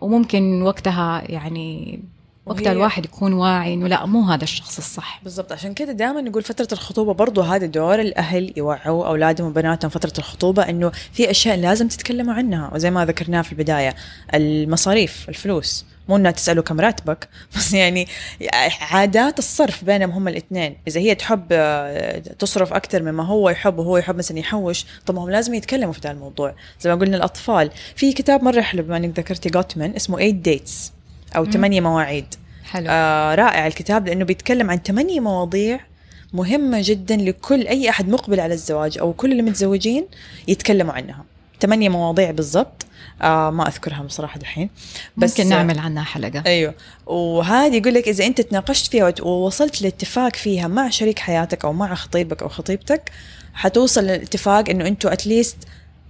وممكن 0.00 0.62
وقتها 0.62 1.22
يعني 1.30 2.00
وقتها 2.46 2.72
الواحد 2.72 3.04
يكون 3.04 3.32
واعي 3.32 3.74
إنه 3.74 3.86
لا 3.86 4.06
مو 4.06 4.22
هذا 4.22 4.44
الشخص 4.44 4.78
الصح. 4.78 5.20
بالضبط. 5.22 5.52
عشان 5.52 5.74
كده 5.74 5.92
دائما 5.92 6.20
نقول 6.20 6.42
فترة 6.42 6.68
الخطوبة 6.72 7.14
برضو 7.14 7.40
هذا 7.40 7.66
دور 7.66 8.00
الأهل 8.00 8.52
يوعوا 8.56 9.06
أولادهم 9.06 9.46
وبناتهم 9.46 9.90
فترة 9.90 10.12
الخطوبة 10.18 10.68
إنه 10.68 10.92
في 11.12 11.30
أشياء 11.30 11.56
لازم 11.56 11.88
تتكلموا 11.88 12.34
عنها. 12.34 12.70
وزي 12.74 12.90
ما 12.90 13.04
ذكرناه 13.04 13.42
في 13.42 13.52
البداية 13.52 13.94
المصاريف 14.34 15.28
الفلوس. 15.28 15.84
مو 16.08 16.16
إنها 16.16 16.30
تسألوا 16.30 16.64
كم 16.64 16.80
راتبك 16.80 17.28
بس 17.56 17.72
يعني 17.74 18.08
عادات 18.80 19.38
الصرف 19.38 19.84
بينهم 19.84 20.10
هم 20.10 20.28
الاثنين. 20.28 20.76
إذا 20.88 21.00
هي 21.00 21.14
تحب 21.14 21.46
آه، 21.52 22.18
تصرف 22.18 22.72
أكثر 22.72 23.02
مما 23.02 23.24
هو 23.26 23.50
يحب 23.50 23.78
وهو 23.78 23.98
يحب 23.98 24.16
مثلا 24.16 24.38
يحوش 24.38 24.86
طب 25.06 25.16
هم 25.16 25.30
لازم 25.30 25.54
يتكلموا 25.54 25.92
في 25.92 26.00
هذا 26.04 26.10
الموضوع. 26.10 26.54
زي 26.80 26.90
ما 26.94 27.00
قلنا 27.00 27.16
الأطفال. 27.16 27.70
في 27.96 28.12
كتاب 28.12 28.44
مرة 28.44 28.60
حلو 28.60 28.82
بما 28.82 28.96
إنك 28.96 29.18
ذكرتي 29.18 29.48
جوتمان 29.48 29.94
اسمه 29.96 30.16
8 30.16 30.32
ديتس 30.32 30.92
أو 31.36 31.44
ثمانية 31.44 31.80
مواعيد. 31.80 32.34
حلو. 32.64 32.86
آه 32.88 33.34
رائع 33.34 33.66
الكتاب 33.66 34.08
لأنه 34.08 34.24
بيتكلم 34.24 34.70
عن 34.70 34.78
ثمانية 34.78 35.20
مواضيع 35.20 35.80
مهمة 36.32 36.78
جدا 36.84 37.16
لكل 37.16 37.66
أي 37.66 37.90
أحد 37.90 38.08
مقبل 38.08 38.40
على 38.40 38.54
الزواج 38.54 38.98
أو 38.98 39.12
كل 39.12 39.32
اللي 39.32 39.42
متزوجين 39.42 40.06
يتكلموا 40.48 40.92
عنها. 40.92 41.24
ثمانية 41.60 41.88
مواضيع 41.88 42.30
بالضبط. 42.30 42.86
آه 43.22 43.50
ما 43.50 43.68
اذكرها 43.68 44.02
بصراحه 44.02 44.38
دحين. 44.38 44.70
بس 45.16 45.40
ممكن 45.40 45.50
نعمل 45.50 45.78
عنها 45.78 46.02
حلقة. 46.02 46.42
أيوه. 46.46 46.74
وهذه 47.06 47.76
يقول 47.76 47.94
لك 47.94 48.08
إذا 48.08 48.26
أنت 48.26 48.40
تناقشت 48.40 48.86
فيها 48.86 49.14
ووصلت 49.22 49.82
لاتفاق 49.82 50.36
فيها 50.36 50.68
مع 50.68 50.90
شريك 50.90 51.18
حياتك 51.18 51.64
أو 51.64 51.72
مع 51.72 51.94
خطيبك 51.94 52.42
أو 52.42 52.48
خطيبتك 52.48 53.10
حتوصل 53.54 54.06
لاتفاق 54.06 54.70
إنه 54.70 54.86
أنتوا 54.86 55.12
اتليست 55.12 55.56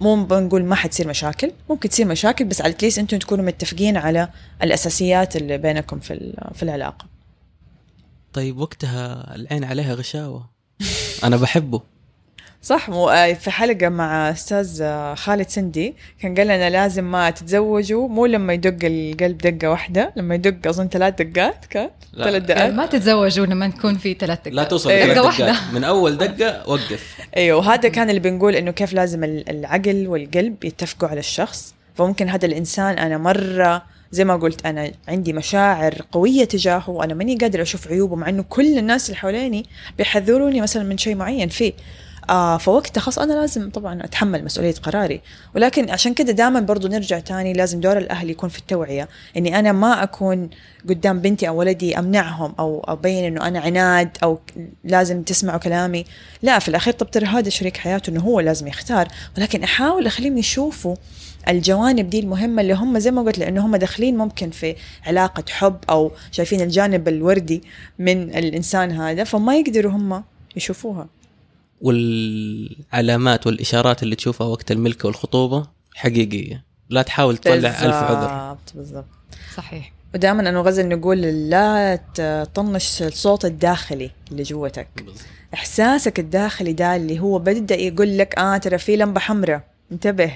مو 0.02 0.24
بنقول 0.24 0.64
ما 0.64 0.74
حتصير 0.74 1.08
مشاكل 1.08 1.52
ممكن 1.70 1.88
تصير 1.88 2.06
مشاكل 2.06 2.44
بس 2.44 2.60
على 2.60 2.72
اتليست 2.72 2.98
أنتم 2.98 3.18
تكونوا 3.18 3.44
متفقين 3.44 3.96
على 3.96 4.28
الأساسيات 4.62 5.36
اللي 5.36 5.58
بينكم 5.58 6.00
في 6.00 6.36
في 6.54 6.62
العلاقة. 6.62 7.06
طيب 8.32 8.58
وقتها 8.58 9.34
العين 9.34 9.64
عليها 9.64 9.94
غشاوة. 9.94 10.50
أنا 11.24 11.36
بحبه. 11.36 11.80
صح 12.62 12.88
مو 12.88 13.09
آه، 13.09 13.33
في 13.33 13.51
حلقة 13.51 13.88
مع 13.88 14.31
أستاذ 14.31 14.83
آه، 14.83 15.14
خالد 15.14 15.48
سندي 15.48 15.94
كان 16.20 16.35
قال 16.35 16.46
لنا 16.46 16.70
لازم 16.70 17.05
ما 17.05 17.31
تتزوجوا 17.31 18.09
مو 18.09 18.27
لما 18.27 18.53
يدق 18.53 18.79
القلب 18.83 19.38
دقة 19.38 19.70
واحدة 19.70 20.12
لما 20.16 20.35
يدق 20.35 20.68
أظن 20.68 20.88
ثلاث 20.88 21.22
دقات 21.22 21.64
كان؟ 21.70 21.90
ثلاث 22.16 22.42
دقات؟ 22.42 22.72
ما 22.72 22.87
تتزوجوا 22.87 23.46
لما 23.46 23.68
تكون 23.68 23.98
في 23.98 24.14
ثلاث 24.14 24.38
دقات. 24.38 24.55
لا 24.55 24.64
توصل 24.64 24.90
أيوة. 24.90 25.14
دقة 25.14 25.25
واحدة. 25.25 25.57
من 25.72 25.85
أول 25.85 26.18
دقة 26.18 26.68
وقف. 26.68 27.16
أيوه 27.37 27.59
وهذا 27.59 27.88
كان 27.88 28.10
اللي 28.10 28.21
بنقول 28.21 28.56
إنه 28.56 28.71
كيف 28.71 28.92
لازم 28.92 29.25
العقل 29.25 30.08
والقلب 30.08 30.65
يتفقوا 30.65 31.08
على 31.08 31.21
الشخص. 31.21 31.75
فممكن 31.94 32.29
هذا 32.29 32.46
الإنسان 32.46 32.98
أنا 32.98 33.19
مرة 33.19 33.83
زي 34.10 34.25
ما 34.25 34.37
قلت 34.37 34.67
أنا 34.67 34.92
عندي 35.08 35.33
مشاعر 35.33 35.94
قوية 36.13 36.44
تجاهه 36.44 36.90
وأنا 36.90 37.15
ماني 37.15 37.37
قادر 37.37 37.63
أشوف 37.63 37.88
عيوبه 37.88 38.17
مع 38.17 38.29
إنه 38.29 38.44
كل 38.48 38.79
الناس 38.79 39.06
اللي 39.06 39.17
حواليني 39.17 39.67
بيحذروني 39.98 40.60
مثلا 40.60 40.83
من 40.83 40.98
شيء 40.98 41.15
معين. 41.15 41.48
فيه 41.48 41.73
آه 42.31 42.56
فوقتها 42.56 43.00
خلاص 43.00 43.18
أنا 43.18 43.33
لازم 43.33 43.70
طبعا 43.70 44.04
أتحمل 44.04 44.44
مسؤولية 44.44 44.75
قراري. 44.75 45.20
ولكن 45.54 45.90
عشان 45.90 46.14
كده 46.14 46.33
دائما 46.33 46.60
برضو 46.60 46.88
نرجع 46.88 47.18
تاني 47.18 47.52
لازم 47.52 47.81
دور 47.81 47.98
الأهل 47.98 48.31
يكون 48.31 48.48
في 48.48 48.58
التوعية. 48.58 49.08
إني 49.37 49.58
أنا 49.58 49.73
ما 49.73 50.02
أكون 50.02 50.50
قدام 50.88 51.20
بنتي 51.20 51.48
أو 51.48 51.56
ولدي 51.56 51.98
أمنعهم 51.98 52.54
أو 52.58 52.85
أبين 52.85 53.25
إنه 53.25 53.48
أنا 53.48 53.60
عناد 53.60 54.18
أو 54.23 54.38
لازم 54.85 55.23
تسمعوا 55.23 55.58
كلامي. 55.58 56.04
لا 56.42 56.58
في 56.58 56.68
الأخير 56.68 56.92
طب 56.92 57.10
ترى 57.10 57.27
هذا 57.27 57.48
شريك 57.50 57.77
حياته 57.77 58.10
إنه 58.10 58.20
هو 58.20 58.40
لازم 58.40 58.66
يختار. 58.66 59.08
ولكن 59.38 59.62
أحاول 59.62 60.06
أخليهم 60.06 60.38
يشوفوا 60.38 60.96
الجوانب 61.48 62.10
دي 62.10 62.20
المهمة 62.20 62.62
اللي 62.62 62.73
هم 62.73 62.98
زي 62.98 63.10
ما 63.10 63.23
قلت 63.23 63.38
لأنه 63.38 63.66
هم 63.66 63.77
داخلين 63.77 64.16
ممكن 64.16 64.50
في 64.50 64.77
علاقة 65.06 65.44
حب 65.50 65.77
أو 65.90 66.10
شايفين 66.31 66.60
الجانب 66.60 67.08
الوردي 67.08 67.62
من 67.98 68.23
الإنسان 68.23 68.90
هذا 68.90 69.25
فما 69.25 69.56
يقدروا 69.56 69.92
هم 69.92 70.25
يشوفوها. 70.56 71.06
والعلامات 71.83 73.46
والإشارات 73.46 74.02
اللي 74.02 74.16
تشوفها 74.16 74.46
وقت 74.46 74.72
الملكة 74.72 75.06
والخطوبة 75.06 75.66
حقيقية. 75.94 76.64
لا 76.88 77.02
تحاول 77.02 77.37
تطلع 77.37 77.54
ألف 77.54 77.94
عذر. 77.94 78.26
بالضبط 78.26 78.72
بالضبط. 78.74 79.06
صحيح. 79.56 79.92
ودائما 80.14 80.48
أنا 80.48 80.60
غزل 80.60 80.88
نقول 80.88 81.20
لا 81.20 81.96
تطنش 82.14 83.02
الصوت 83.02 83.44
الداخلي 83.44 84.10
اللي 84.30 84.42
جوتك. 84.42 85.04
إحساسك 85.54 86.18
الداخلي 86.18 86.72
ده 86.72 86.96
اللي 86.96 87.20
هو 87.20 87.38
بدأ 87.38 87.74
يقول 87.74 88.18
لك 88.18 88.38
آه 88.38 88.56
ترى 88.56 88.78
في 88.78 88.96
لمبة 88.96 89.20
حمراء. 89.20 89.64
انتبه. 89.92 90.33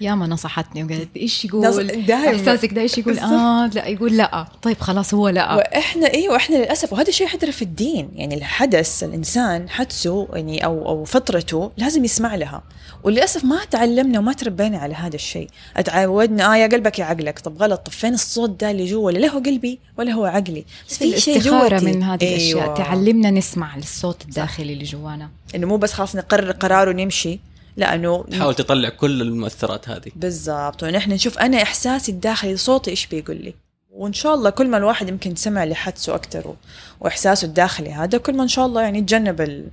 ياما 0.00 0.26
نصحتني 0.26 0.84
وقالت 0.84 1.16
إيش 1.16 1.44
يقول؟ 1.44 1.90
إحساسك 2.10 2.74
ده 2.74 2.80
إيش 2.80 2.98
يقول؟ 2.98 3.18
آه 3.18 3.66
لا 3.66 3.86
يقول 3.86 4.16
لا. 4.16 4.46
طيب 4.62 4.80
خلاص 4.80 5.14
هو 5.14 5.28
لا. 5.28 5.54
وإحنا 5.54 6.14
أيوه 6.14 6.32
وإحنا 6.32 6.56
للأسف 6.56 6.92
وهذا 6.92 7.08
الشيء 7.08 7.26
حتى 7.26 7.52
في 7.52 7.62
الدين 7.62 8.10
يعني 8.14 8.34
الحدث 8.34 9.04
الإنسان 9.04 9.68
حدثه 9.68 10.28
يعني 10.32 10.64
أو 10.64 10.88
أو 10.88 11.04
فطرته 11.04 11.70
لازم 11.76 12.04
يسمع 12.04 12.34
لها. 12.34 12.62
وللأسف 13.04 13.44
ما 13.44 13.64
تعلمنا 13.70 14.18
وما 14.18 14.32
تربينا 14.32 14.78
على 14.78 14.94
هذا 14.94 15.14
الشيء. 15.14 15.48
أتعودنا 15.76 16.52
آه 16.52 16.56
يا 16.56 16.66
قلبك 16.66 16.98
يا 16.98 17.04
عقلك. 17.04 17.38
طب 17.38 17.62
غلط 17.62 17.80
طب 17.80 17.92
فين 17.92 18.14
الصوت 18.14 18.60
ده 18.60 18.70
اللي 18.70 18.84
جوا؟ 18.84 19.10
لا 19.10 19.28
هو 19.28 19.38
قلبي 19.38 19.78
ولا 19.98 20.12
هو 20.12 20.24
عقلي. 20.24 20.64
بس 20.88 20.98
في 20.98 21.20
شيء 21.20 21.52
من 21.84 22.02
هذه 22.02 22.22
أيوة. 22.22 22.32
الاشياء 22.34 22.74
تعلمنا 22.74 23.30
نسمع 23.30 23.76
للصوت 23.76 24.22
الداخلي 24.22 24.72
اللي 24.72 24.84
جوانا. 24.84 25.30
إنه 25.54 25.66
مو 25.66 25.76
بس 25.76 25.92
خلاص 25.92 26.16
نقرر 26.16 26.50
قرار 26.50 26.88
ونمشي. 26.88 27.40
لأنه 27.76 28.24
تحاول 28.30 28.54
تطلع 28.54 28.88
كل 28.88 29.22
المؤثرات 29.22 29.88
هذه. 29.88 30.10
بالضبط. 30.16 30.82
ونحن 30.82 31.12
نشوف 31.12 31.38
أنا 31.38 31.62
إحساسي 31.62 32.12
الداخلي 32.12 32.56
صوتي 32.56 32.90
إيش 32.90 33.06
بيقول 33.06 33.36
لي؟ 33.36 33.54
وإن 33.90 34.12
شاء 34.12 34.34
الله 34.34 34.50
كل 34.50 34.68
ما 34.68 34.76
الواحد 34.76 35.08
يمكن 35.08 35.34
سمع 35.34 35.64
لحدسه 35.64 36.14
أكثر 36.14 36.54
وإحساسه 37.00 37.46
الداخلي 37.46 37.92
هذا 37.92 38.18
كل 38.18 38.36
ما 38.36 38.42
إن 38.42 38.48
شاء 38.48 38.66
الله 38.66 38.82
يعني 38.82 38.98
يتجنب 38.98 39.68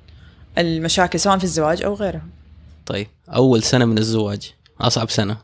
المشاكل 0.58 1.20
سواء 1.20 1.38
في 1.38 1.44
الزواج 1.44 1.84
أو 1.84 1.94
غيرها. 1.94 2.26
طيب 2.86 3.08
أول 3.30 3.64
سنة 3.64 3.86
من 3.86 3.98
الزواج 3.98 4.54
أصعب 4.82 5.10
سنة. 5.10 5.38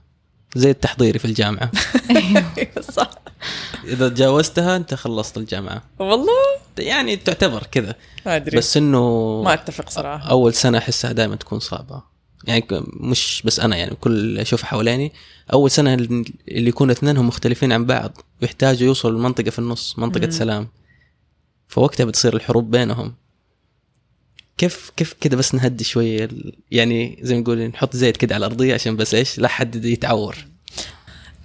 زي 0.55 0.70
التحضيري 0.70 1.20
في 1.20 1.26
الجامعة. 1.26 1.72
أيوة، 2.10 2.82
صح. 2.82 3.10
إذا 3.84 4.10
تجاوزتها 4.10 4.76
أنت 4.76 4.93
خلصت 4.93 5.38
الجامعة. 5.38 5.84
والله؟ 5.99 6.34
يعني 6.78 7.16
تعتبر 7.16 7.64
كذا. 7.72 7.95
ما 8.26 8.36
أدري. 8.36 8.57
بس 8.57 8.78
إنه 8.78 9.41
ما 9.41 9.53
أتفق 9.53 9.89
صراحة. 9.89 10.30
أول 10.30 10.53
سنة 10.53 10.78
أحسها 10.78 11.12
دائما 11.12 11.36
تكون 11.36 11.60
صعبة. 11.60 12.09
يعني 12.48 12.66
مش 13.00 13.42
بس 13.46 13.60
أنا 13.60 13.78
يعني 13.78 13.96
كل 13.96 14.40
أشوف 14.40 14.64
حواليني. 14.64 15.12
أول 15.54 15.72
سنة 15.72 15.94
اللي 15.94 16.70
يكون 16.70 16.92
اثنينهم 16.92 17.28
مختلفين 17.28 17.72
عن 17.72 17.86
بعض 17.86 18.18
ويحتاجوا 18.42 18.88
يوصلوا 18.88 19.20
لمنطقة 19.20 19.50
في 19.50 19.60
النص 19.60 20.00
منطقة 20.00 20.26
مم. 20.26 20.32
سلام. 20.32 20.68
فوقتها 21.68 22.06
بتصير 22.06 22.36
الحروب 22.36 22.72
بينهم. 22.72 23.14
كيف 24.58 24.92
كيف 24.98 25.14
كده 25.14 25.38
بس 25.38 25.56
نهدي 25.56 25.84
شوية 25.84 26.30
يعني 26.72 27.20
زي 27.22 27.36
ما 27.36 27.42
نقول 27.42 27.68
نحط 27.68 27.96
زيت 27.96 28.18
كده 28.18 28.36
على 28.36 28.46
الأرضية 28.46 28.74
عشان 28.74 28.96
بس 28.96 29.14
إيش؟ 29.14 29.40
لا 29.40 29.48
حد 29.48 29.86
يتعور. 29.86 30.36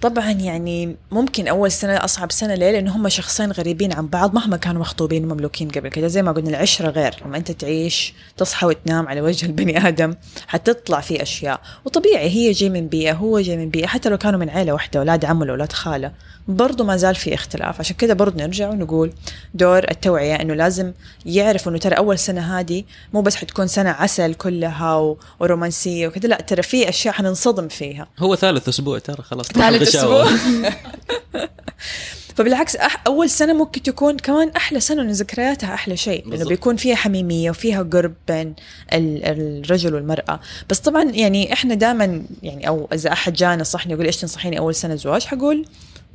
طبعا 0.01 0.31
يعني 0.31 0.95
ممكن 1.11 1.47
أول 1.47 1.71
سنة 1.71 2.05
أصعب 2.05 2.31
سنة 2.31 2.55
ليه؟ 2.55 2.71
لأنه 2.71 2.95
هم 2.95 3.09
شخصين 3.09 3.51
غريبين 3.51 3.93
عن 3.93 4.07
بعض 4.07 4.35
مهما 4.35 4.57
كانوا 4.57 4.81
مخطوبين 4.81 5.23
ومملوكين 5.23 5.69
قبل 5.69 5.89
كده. 5.89 6.07
زي 6.07 6.21
ما 6.21 6.31
قلنا 6.31 6.49
العشرة 6.49 6.89
غير. 6.89 7.15
لما 7.25 7.37
أنت 7.37 7.51
تعيش 7.51 8.13
تصحى 8.37 8.67
وتنام 8.67 9.07
على 9.07 9.21
وجه 9.21 9.45
البني 9.45 9.87
آدم 9.87 10.15
حتطلع 10.47 11.01
في 11.01 11.21
أشياء. 11.21 11.61
وطبيعي 11.85 12.29
هي 12.29 12.51
جاي 12.51 12.69
من 12.69 12.87
بيئة 12.87 13.13
هو 13.13 13.39
جاي 13.39 13.57
من 13.57 13.69
بيئة. 13.69 13.87
حتى 13.87 14.09
لو 14.09 14.17
كانوا 14.17 14.39
من 14.39 14.49
عيلة 14.49 14.73
واحدة 14.73 14.99
أولاد 14.99 15.25
عم 15.25 15.41
ولا 15.41 15.51
أولاد 15.51 15.73
خالة 15.73 16.11
برضو 16.47 16.83
ما 16.83 16.97
زال 16.97 17.15
في 17.15 17.33
اختلاف. 17.33 17.79
عشان 17.79 17.95
كده 17.95 18.13
برضو 18.13 18.39
نرجع 18.39 18.69
ونقول 18.69 19.13
دور 19.53 19.91
التوعية 19.91 20.35
إنه 20.35 20.53
لازم 20.53 20.93
يعرفوا 21.25 21.71
إنه 21.71 21.79
ترى 21.79 21.97
أول 21.97 22.19
سنة 22.19 22.59
هذه 22.59 22.83
مو 23.13 23.21
بس 23.21 23.35
حتكون 23.35 23.67
سنة 23.67 23.89
عسل 23.89 24.33
كلها 24.33 25.15
ورومانسية 25.39 26.07
وكذا. 26.07 26.27
لا 26.27 26.41
ترى 26.41 26.61
في 26.61 26.89
أشياء 26.89 27.13
حننصدم 27.13 27.67
فيها. 27.67 28.07
هو 28.19 28.35
ثالث 28.35 28.69
أسبوع 28.69 28.99
ترى 28.99 29.23
خلاص. 29.23 29.47
ثالث 29.47 29.84
أسبوع. 29.87 30.27
فبالعكس 32.35 32.75
أح 32.75 33.03
أول 33.07 33.29
سنة 33.29 33.53
ممكن 33.53 33.83
تكون 33.83 34.17
كمان 34.17 34.49
أحلى 34.49 34.79
سنة 34.79 35.01
ان 35.01 35.11
ذكرياتها 35.11 35.73
أحلى 35.73 35.97
شيء 35.97 36.29
لأنه 36.29 36.45
بيكون 36.45 36.75
فيها 36.75 36.95
حميمية 36.95 37.49
وفيها 37.49 37.83
قرب 37.83 38.13
بين 38.27 38.55
الرجل 38.93 39.95
والمرأة. 39.95 40.39
بس 40.69 40.79
طبعا 40.79 41.03
يعني 41.03 41.53
إحنا 41.53 41.73
دائما 41.73 42.23
يعني 42.43 42.67
أو 42.67 42.89
إذا 42.93 43.11
أحد 43.11 43.33
جانا 43.33 43.55
نصحني 43.55 43.93
يقول 43.93 44.05
إيش 44.05 44.17
تنصحيني 44.17 44.59
أول 44.59 44.75
سنة 44.75 44.95
زواج 44.95 45.23
حقول 45.23 45.65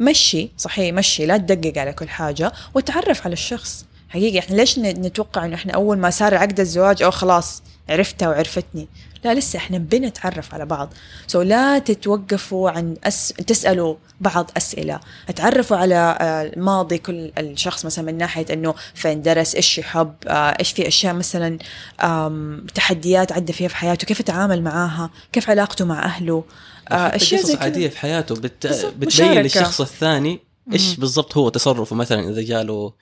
مشي 0.00 0.50
صحيح 0.58 0.94
مشي 0.94 1.26
لا 1.26 1.36
تدقق 1.36 1.78
على 1.78 1.92
كل 1.92 2.08
حاجة 2.08 2.52
وتعرف 2.74 3.24
على 3.24 3.32
الشخص. 3.32 3.84
حقيقي 4.08 4.38
إحنا 4.38 4.56
ليش 4.56 4.78
نتوقع 4.78 5.44
إنه 5.44 5.54
إحنا 5.54 5.72
أول 5.72 5.98
ما 5.98 6.10
صار 6.10 6.34
عقد 6.34 6.60
الزواج 6.60 7.02
أو 7.02 7.10
خلاص 7.10 7.62
عرفتها 7.88 8.28
وعرفتني؟ 8.28 8.88
لا 9.24 9.34
لسه 9.34 9.56
إحنا 9.56 9.78
بنتعرف 9.78 10.54
على 10.54 10.66
بعض. 10.66 10.92
سو 11.26 11.42
لا 11.42 11.78
تتوقفوا 11.78 12.70
عن 12.70 12.96
أس... 13.04 13.28
تسألوا 13.46 13.96
بعض 14.20 14.50
أسئلة. 14.56 15.00
أتعرفوا 15.28 15.76
على 15.76 16.18
آه، 16.20 16.52
ماضي 16.56 16.98
كل 16.98 17.32
الشخص 17.38 17.84
مثلا 17.84 18.04
من 18.04 18.18
ناحية 18.18 18.46
إنه 18.52 18.74
فين 18.94 19.22
درس 19.22 19.54
إيش 19.54 19.78
يحب 19.78 20.14
آه، 20.26 20.56
إيش 20.60 20.72
في 20.72 20.88
أشياء 20.88 21.14
مثلا 21.14 21.58
تحديات 22.74 23.32
عدى 23.32 23.52
فيها 23.52 23.68
في 23.68 23.76
حياته 23.76 24.06
كيف 24.06 24.20
يتعامل 24.20 24.62
معاها 24.62 25.10
كيف 25.32 25.50
علاقته 25.50 25.84
مع 25.84 26.04
أهله 26.04 26.44
آه، 26.90 26.94
أشياء 26.94 27.42
زي 27.42 27.54
عاديه 27.54 27.88
في 27.88 27.98
حياته 27.98 28.34
بت... 28.34 28.66
بتبين 28.98 29.32
للشخص 29.32 29.80
الثاني 29.80 30.40
إيش 30.72 30.96
بالضبط 30.96 31.36
هو 31.36 31.48
تصرفه 31.48 31.96
مثلا 31.96 32.30
إذا 32.30 32.42
جاله 32.42 32.92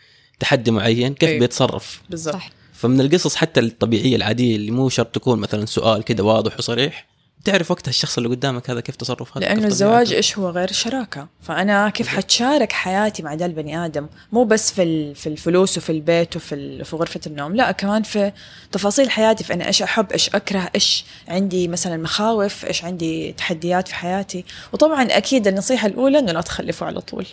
تحدي 0.41 0.71
معين 0.71 1.15
كيف 1.15 1.29
أيوه. 1.29 1.41
بيتصرف. 1.41 2.03
بالضبط. 2.11 2.41
فمن 2.79 3.01
القصص 3.01 3.35
حتى 3.35 3.61
الطبيعية 3.61 4.17
العادية 4.17 4.57
اللي 4.57 4.71
مو 4.71 4.89
شرط 4.89 5.15
تكون 5.15 5.39
مثلا 5.39 5.67
سؤال 5.67 6.03
كده 6.03 6.25
واضح 6.25 6.59
وصريح 6.59 7.07
تعرف 7.45 7.71
وقتها 7.71 7.91
الشخص 7.91 8.17
اللي 8.17 8.29
قدامك 8.29 8.71
هذا 8.71 8.81
كيف 8.81 8.97
تصرف 8.97 9.37
هذا 9.37 9.47
لأنه 9.47 9.67
الزواج 9.67 10.13
إيش 10.13 10.39
هو؟ 10.39 10.51
غير 10.51 10.73
شراكة. 10.73 11.29
فأنا 11.43 11.89
كيف 11.89 12.09
حتشارك 12.09 12.73
حياتي 12.73 13.23
مع 13.23 13.35
ذا 13.35 13.47
البني 13.47 13.85
آدم؟ 13.85 14.07
مو 14.33 14.45
بس 14.45 14.73
في 14.73 15.15
في 15.15 15.29
الفلوس 15.29 15.79
وفي 15.79 15.93
البيت 15.93 16.37
وفي 16.37 16.85
في 16.85 16.97
غرفة 16.97 17.21
النوم 17.27 17.57
لا 17.57 17.73
كمان 17.73 18.03
في 18.03 18.33
تفاصيل 18.73 19.11
حياتي 19.11 19.45
في 19.45 19.55
أنا 19.55 19.67
إيش 19.67 19.83
أحب 19.83 20.13
إيش 20.13 20.29
أكره 20.29 20.71
إيش 20.75 21.05
عندي 21.29 21.69
مثلا 21.69 21.97
مخاوف 21.97 22.65
إيش 22.65 22.85
عندي 22.85 23.33
تحديات 23.33 23.89
في 23.89 23.95
حياتي. 23.95 24.45
وطبعا 24.73 25.03
أكيد 25.03 25.47
النصيحة 25.47 25.87
الأولى 25.87 26.19
إنه 26.19 26.33
لا 26.33 26.41
تخلفوا 26.41 26.87
على 26.87 27.01
طول. 27.01 27.27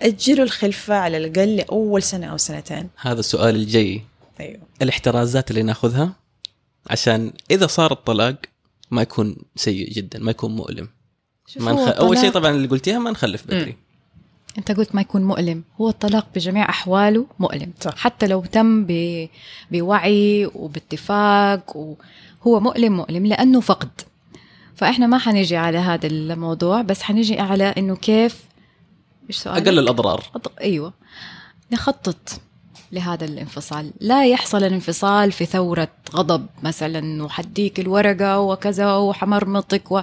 أجلوا 0.00 0.44
الخلفة 0.44 0.94
على 0.94 1.16
الأقل 1.16 1.56
لأول 1.56 2.02
سنة 2.02 2.26
أو 2.26 2.36
سنتين. 2.36 2.88
هذا 3.00 3.20
السؤال 3.20 3.54
الجاي 3.54 4.11
أيوه. 4.40 4.60
الاحترازات 4.82 5.50
اللي 5.50 5.62
ناخذها 5.62 6.12
عشان 6.90 7.32
إذا 7.50 7.66
صار 7.66 7.92
الطلاق 7.92 8.36
ما 8.90 9.02
يكون 9.02 9.36
سيء 9.56 9.92
جدا 9.92 10.18
ما 10.18 10.30
يكون 10.30 10.56
مؤلم. 10.56 10.88
ما 11.60 11.72
نخ... 11.72 11.88
أول 11.88 12.18
شيء 12.18 12.30
طبعا 12.30 12.50
اللي 12.50 12.68
قلتيها 12.68 12.98
ما 12.98 13.10
نخلف 13.10 13.46
بدري. 13.46 13.72
م. 13.72 13.76
أنت 14.58 14.70
قلت 14.70 14.94
ما 14.94 15.00
يكون 15.00 15.24
مؤلم. 15.24 15.64
هو 15.80 15.88
الطلاق 15.88 16.26
بجميع 16.34 16.68
أحواله 16.68 17.26
مؤلم. 17.38 17.72
صح. 17.80 17.96
حتى 17.96 18.26
لو 18.26 18.44
تم 18.44 18.84
ب... 18.88 19.28
بوعي 19.70 20.46
وباتفاق 20.54 21.76
وهو 21.76 22.60
مؤلم 22.60 22.96
مؤلم 22.96 23.26
لأنه 23.26 23.60
فقد. 23.60 24.00
فإحنا 24.74 25.06
ما 25.06 25.18
حنيجي 25.18 25.56
على 25.56 25.78
هذا 25.78 26.06
الموضوع 26.06 26.82
بس 26.82 27.02
حنيجي 27.02 27.40
على 27.40 27.64
إنه 27.64 27.96
كيف 27.96 28.44
إيش 29.28 29.36
سؤالك؟ 29.36 29.68
أقل 29.68 29.78
الأضرار. 29.78 30.24
أض... 30.34 30.46
أيوه. 30.60 30.92
نخطط. 31.72 32.40
لهذا 32.92 33.24
الانفصال. 33.24 33.90
لا 34.00 34.26
يحصل 34.26 34.64
الانفصال 34.64 35.32
في 35.32 35.44
ثورة 35.44 35.88
غضب 36.14 36.46
مثلا 36.62 37.24
وحديك 37.24 37.80
الورقة 37.80 38.40
وكذا 38.40 38.94
وحمرمطك 38.96 39.92
و. 39.92 40.00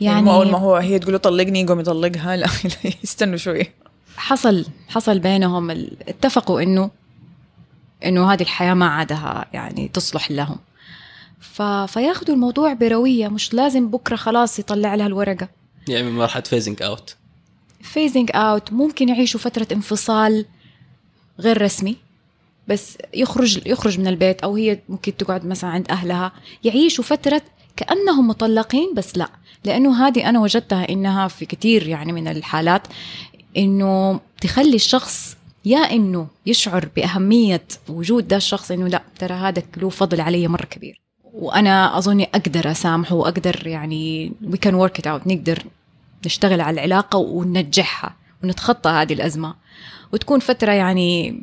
يعني 0.00 0.30
اول 0.30 0.50
ما 0.50 0.58
هو 0.58 0.76
هي 0.76 0.98
تقول 0.98 1.18
طلقني 1.18 1.60
يقوم 1.60 1.80
يطلقها 1.80 2.36
لا 2.36 2.46
يستنوا 3.04 3.36
شوي. 3.36 3.70
حصل 4.16 4.66
حصل 4.88 5.18
بينهم 5.18 5.70
اتفقوا 6.08 6.62
إنه 6.62 6.90
إنه 8.04 8.32
هذه 8.32 8.42
الحياة 8.42 8.74
ما 8.74 8.86
عادها 8.86 9.46
يعني 9.52 9.88
تصلح 9.88 10.30
لهم. 10.30 10.56
ف... 11.40 11.62
فياخذوا 11.62 12.34
الموضوع 12.34 12.72
بروية 12.72 13.28
مش 13.28 13.54
لازم 13.54 13.90
بكرة 13.90 14.16
خلاص 14.16 14.58
يطلع 14.58 14.94
لها 14.94 15.06
الورقة. 15.06 15.48
يعني 15.88 16.10
مرحلة 16.10 16.42
فيزنج 16.42 16.82
اوت 16.82 17.16
phasing 17.82 18.30
out 18.34 18.72
ممكن 18.72 19.08
يعيشوا 19.08 19.40
فترة 19.40 19.66
انفصال 19.72 20.46
غير 21.40 21.62
رسمي. 21.62 21.96
بس 22.68 22.98
يخرج 23.14 23.66
يخرج 23.66 23.98
من 23.98 24.06
البيت 24.06 24.40
أو 24.40 24.56
هي 24.56 24.78
ممكن 24.88 25.16
تقعد 25.16 25.46
مثلا 25.46 25.70
عند 25.70 25.90
أهلها 25.90 26.32
يعيشوا 26.64 27.04
فترة 27.04 27.42
كأنهم 27.76 28.28
مطلقين 28.28 28.94
بس 28.94 29.18
لا. 29.18 29.28
لأنه 29.64 30.06
هذه 30.06 30.28
أنا 30.28 30.40
وجدتها 30.40 30.88
إنها 30.88 31.28
في 31.28 31.46
كثير 31.46 31.88
يعني 31.88 32.12
من 32.12 32.28
الحالات 32.28 32.82
إنه 33.56 34.20
تخلي 34.40 34.74
الشخص 34.74 35.36
يا 35.64 35.78
إنه 35.78 36.26
يشعر 36.46 36.88
بأهمية 36.96 37.64
وجود 37.88 38.28
ده 38.28 38.36
الشخص 38.36 38.70
إنه 38.70 38.88
لا 38.88 39.02
ترى 39.18 39.34
هذا 39.34 39.62
له 39.76 39.88
فضل 39.88 40.20
علي 40.20 40.48
مرة 40.48 40.64
كبير. 40.64 41.00
وأنا 41.34 41.98
أظن 41.98 42.20
أقدر 42.20 42.70
أسامحه 42.70 43.14
وأقدر 43.14 43.66
يعني 43.66 44.32
we 44.44 44.56
can 44.58 44.74
work 44.74 44.98
it 44.98 45.06
out 45.06 45.26
نقدر 45.26 45.62
نشتغل 46.26 46.60
على 46.60 46.74
العلاقة 46.74 47.18
وننجحها 47.18 48.16
ونتخطى 48.44 48.90
هذه 48.90 49.12
الأزمة. 49.12 49.54
وتكون 50.12 50.40
فترة 50.40 50.72
يعني 50.72 51.40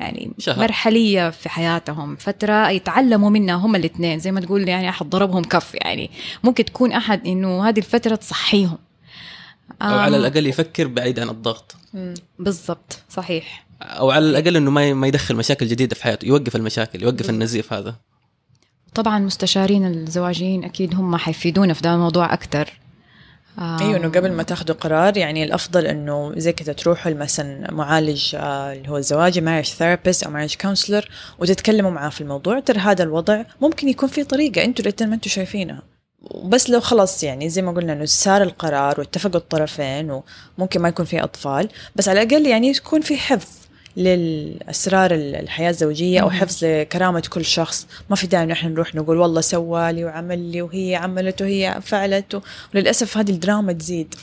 يعني 0.00 0.32
شهر. 0.38 0.58
مرحلية 0.58 1.30
في 1.30 1.48
حياتهم 1.48 2.16
فترة 2.16 2.70
يتعلموا 2.70 3.30
منها 3.30 3.54
هم 3.54 3.76
الاثنين. 3.76 4.18
زي 4.18 4.32
ما 4.32 4.40
تقول 4.40 4.68
يعني 4.68 4.88
أحد 4.88 5.10
ضربهم 5.10 5.44
كف 5.44 5.74
يعني. 5.74 6.10
ممكن 6.44 6.64
تكون 6.64 6.92
أحد 6.92 7.26
إنه 7.26 7.68
هذه 7.68 7.78
الفترة 7.78 8.14
تصحيهم. 8.14 8.78
أو 9.82 9.98
على 9.98 10.16
الأقل 10.16 10.46
يفكر 10.46 10.86
بعيد 10.86 11.20
عن 11.20 11.28
الضغط. 11.28 11.76
بالضبط. 12.38 12.98
صحيح. 13.08 13.66
أو 13.82 14.10
على 14.10 14.30
الأقل 14.30 14.56
إنه 14.56 14.70
ما 14.70 14.94
ما 14.94 15.06
يدخل 15.06 15.36
مشاكل 15.36 15.66
جديدة 15.66 15.94
في 15.94 16.02
حياته 16.04 16.26
يوقف 16.26 16.56
المشاكل 16.56 17.02
يوقف 17.02 17.30
النزيف 17.30 17.72
هذا. 17.72 17.94
طبعا 18.94 19.18
مستشارين 19.18 19.86
الزواجيين 19.86 20.64
أكيد 20.64 20.94
هم 20.94 21.16
حيفيدونا 21.16 21.74
في 21.74 21.82
ده 21.82 21.94
الموضوع 21.94 22.32
أكثر 22.32 22.79
أيوه 23.58 23.96
إنه 23.96 24.08
قبل 24.08 24.32
ما 24.32 24.42
تاخذوا 24.42 24.76
قرار 24.76 25.16
يعني 25.16 25.44
الأفضل 25.44 25.86
إنه 25.86 26.32
زي 26.36 26.52
كذا 26.52 26.72
تروحوا 26.72 27.12
مثلا 27.12 27.72
معالج 27.72 28.36
آه، 28.36 28.72
اللي 28.72 28.88
هو 28.88 28.96
الزواجي 28.96 29.40
marriage 29.40 29.64
therapist 29.64 30.22
أو 30.24 30.30
marriage 30.30 30.56
counselor 30.60 31.08
وتتكلموا 31.38 31.90
معاه 31.90 32.08
في 32.08 32.20
الموضوع 32.20 32.60
ترى 32.60 32.78
هذا 32.78 33.04
الوضع 33.04 33.42
ممكن 33.60 33.88
يكون 33.88 34.08
في 34.08 34.24
طريقة 34.24 34.64
أنتوا 34.64 34.84
الاثنين 34.84 35.10
ما 35.10 35.16
أنتوا 35.16 35.30
شايفينها. 35.30 35.82
بس 36.44 36.70
لو 36.70 36.80
خلاص 36.80 37.22
يعني 37.24 37.48
زي 37.48 37.62
ما 37.62 37.72
قلنا 37.72 37.92
إنه 37.92 38.04
صار 38.04 38.42
القرار 38.42 39.00
واتفقوا 39.00 39.40
الطرفين 39.40 40.22
وممكن 40.58 40.80
ما 40.80 40.88
يكون 40.88 41.04
في 41.04 41.24
أطفال 41.24 41.68
بس 41.96 42.08
على 42.08 42.22
الأقل 42.22 42.46
يعني 42.46 42.68
يكون 42.68 43.00
في 43.00 43.16
حفظ. 43.16 43.59
للأسرار 43.96 45.10
الحياة 45.14 45.70
الزوجية 45.70 46.20
أو 46.20 46.30
حفظ 46.30 46.64
لكرامة 46.64 47.22
كل 47.30 47.44
شخص. 47.44 47.86
ما 48.10 48.16
في 48.16 48.26
داعي 48.26 48.46
نحن 48.46 48.68
نروح 48.68 48.94
نقول 48.94 49.16
والله 49.18 49.40
سوى 49.40 49.92
لي 49.92 50.04
وعمل 50.04 50.38
لي 50.38 50.62
وهي 50.62 50.94
عملت 50.96 51.42
وهي 51.42 51.80
فعلت 51.82 52.42
وللأسف 52.74 53.16
هذه 53.18 53.30
الدراما 53.30 53.72
تزيد 53.72 54.14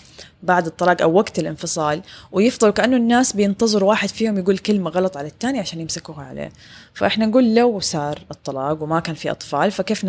بعد 0.43 0.65
الطلاق 0.65 1.01
أو 1.01 1.13
وقت 1.13 1.39
الانفصال. 1.39 2.01
ويفضلوا 2.31 2.73
كأنه 2.73 2.97
الناس 2.97 3.33
بينتظروا 3.33 3.89
واحد 3.89 4.09
فيهم 4.09 4.37
يقول 4.37 4.57
كلمة 4.57 4.89
غلط 4.89 5.17
على 5.17 5.27
الثاني 5.27 5.59
عشان 5.59 5.81
يمسكوها 5.81 6.23
عليه. 6.25 6.51
فإحنا 6.93 7.25
نقول 7.25 7.55
لو 7.55 7.79
صار 7.79 8.19
الطلاق 8.31 8.83
وما 8.83 8.99
كان 8.99 9.15
في 9.15 9.31
أطفال 9.31 9.71
فكيف 9.71 10.05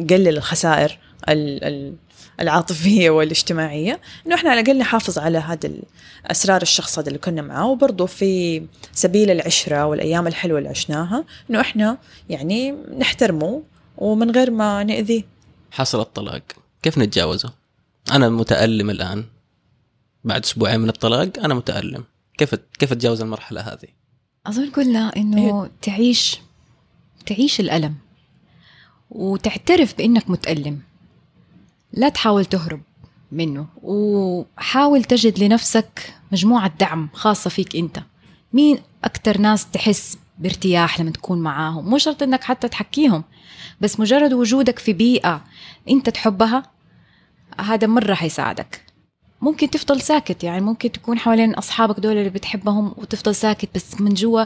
نقلل 0.00 0.28
الخسائر؟ 0.28 0.84
ال- 0.90 0.90
ال- 0.90 1.05
العاطفية 2.40 3.10
والاجتماعية 3.10 4.00
إنه 4.26 4.34
إحنا 4.34 4.50
على 4.50 4.60
الأقل 4.60 4.78
نحافظ 4.78 5.18
على 5.18 5.38
هذا 5.38 5.70
أسرار 6.26 6.62
الشخص 6.62 6.98
هذا 6.98 7.08
اللي 7.08 7.18
كنا 7.18 7.42
معاه 7.42 7.66
وبرضه 7.66 8.06
في 8.06 8.62
سبيل 8.92 9.30
العشرة 9.30 9.86
والأيام 9.86 10.26
الحلوة 10.26 10.58
اللي 10.58 10.68
عشناها 10.68 11.24
إنه 11.50 11.60
إحنا 11.60 11.98
يعني 12.28 12.72
نحترمه 12.72 13.62
ومن 13.98 14.30
غير 14.30 14.50
ما 14.50 14.84
نأذيه. 14.84 15.22
حصل 15.70 16.00
الطلاق. 16.00 16.42
كيف 16.82 16.98
نتجاوزه؟ 16.98 17.52
أنا 18.12 18.28
متألم 18.28 18.90
الآن. 18.90 19.24
بعد 20.24 20.44
أسبوعين 20.44 20.80
من 20.80 20.88
الطلاق 20.88 21.28
أنا 21.44 21.54
متألم. 21.54 22.04
كيف 22.38 22.54
كيف 22.54 22.92
أتجاوز 22.92 23.20
المرحلة 23.20 23.60
هذه؟ 23.60 23.88
أظن 24.46 24.70
قلنا 24.70 25.16
إنه 25.16 25.70
تعيش 25.82 26.38
تعيش 27.26 27.60
الألم. 27.60 27.94
وتعترف 29.10 29.94
بإنك 29.98 30.30
متألم. 30.30 30.80
لا 31.96 32.08
تحاول 32.08 32.44
تهرب 32.44 32.80
منه 33.32 33.66
وحاول 33.82 35.04
تجد 35.04 35.38
لنفسك 35.38 36.14
مجموعة 36.32 36.72
دعم 36.80 37.08
خاصة 37.12 37.50
فيك 37.50 37.76
أنت. 37.76 38.02
مين 38.52 38.78
أكثر 39.04 39.38
ناس 39.38 39.70
تحس 39.70 40.18
بارتياح 40.38 41.00
لما 41.00 41.10
تكون 41.10 41.38
معاهم؟ 41.38 41.90
مو 41.90 41.98
شرط 41.98 42.22
إنك 42.22 42.44
حتى 42.44 42.68
تحكيهم 42.68 43.24
بس 43.80 44.00
مجرد 44.00 44.32
وجودك 44.32 44.78
في 44.78 44.92
بيئة 44.92 45.44
أنت 45.90 46.10
تحبها 46.10 46.62
هذا 47.60 47.86
مرة 47.86 48.14
حيساعدك. 48.14 48.86
ممكن 49.40 49.70
تفضل 49.70 50.00
ساكت 50.00 50.44
يعني 50.44 50.60
ممكن 50.60 50.92
تكون 50.92 51.18
حوالين 51.18 51.54
أصحابك 51.54 52.00
دول 52.00 52.16
اللي 52.16 52.30
بتحبهم 52.30 52.94
وتفضل 52.96 53.34
ساكت 53.34 53.68
بس 53.74 54.00
من 54.00 54.14
جوا 54.14 54.44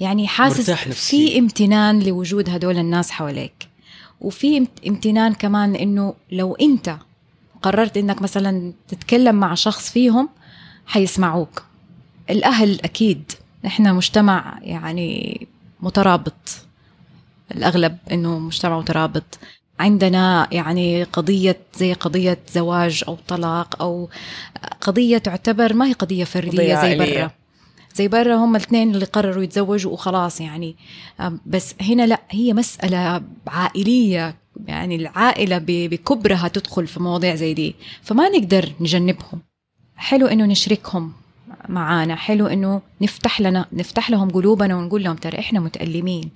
يعني 0.00 0.26
حاسس. 0.28 0.70
في 1.08 1.38
امتنان 1.38 2.00
لوجود 2.02 2.50
هدول 2.50 2.78
الناس 2.78 3.10
حواليك. 3.10 3.73
وفي 4.24 4.58
امت- 4.58 4.86
امتنان 4.86 5.34
كمان 5.34 5.74
إنه 5.76 6.14
لو 6.32 6.54
أنت 6.54 6.96
قررت 7.62 7.96
إنك 7.96 8.22
مثلا 8.22 8.72
تتكلم 8.88 9.34
مع 9.34 9.54
شخص 9.54 9.90
فيهم 9.90 10.28
حيسمعوك. 10.86 11.62
الأهل 12.30 12.80
أكيد. 12.84 13.32
إحنا 13.66 13.92
مجتمع 13.92 14.58
يعني 14.62 15.46
مترابط. 15.80 16.64
الأغلب 17.54 17.98
إنه 18.12 18.38
مجتمع 18.38 18.78
مترابط. 18.78 19.38
عندنا 19.80 20.48
يعني 20.52 21.02
قضية 21.02 21.58
زي 21.76 21.92
قضية 21.92 22.38
زواج 22.52 23.04
أو 23.08 23.18
طلاق 23.28 23.82
أو 23.82 24.08
قضية 24.80 25.18
تعتبر 25.18 25.72
ما 25.74 25.86
هي 25.86 25.92
قضية 25.92 26.24
فردية 26.24 26.76
قضية 26.78 26.80
زي. 26.80 26.98
برا. 26.98 27.30
زي 27.94 28.08
برا 28.08 28.34
هم 28.34 28.56
الاثنين 28.56 28.94
اللي 28.94 29.04
قرروا 29.04 29.42
يتزوجوا 29.42 29.92
وخلاص 29.92 30.40
يعني. 30.40 30.76
بس 31.46 31.74
هنا 31.80 32.06
لا 32.06 32.20
هي 32.30 32.52
مسألة 32.52 33.22
عائلية 33.46 34.36
يعني 34.66 34.96
العائلة 34.96 35.60
بكبرها 35.66 36.48
تدخل 36.48 36.86
في 36.86 37.02
مواضيع 37.02 37.34
زي 37.34 37.54
دي. 37.54 37.74
فما 38.02 38.28
نقدر 38.28 38.72
نجنبهم. 38.80 39.40
حلو 39.96 40.26
إنه 40.26 40.44
نشركهم 40.44 41.12
معانا 41.68 42.14
حلو 42.16 42.46
إنه 42.46 42.82
نفتح 43.00 43.40
لنا 43.40 43.66
نفتح 43.72 44.10
لهم 44.10 44.30
قلوبنا 44.30 44.76
ونقول 44.76 45.04
لهم 45.04 45.16
ترى 45.16 45.38
إحنا 45.38 45.60
متألمين. 45.60 46.30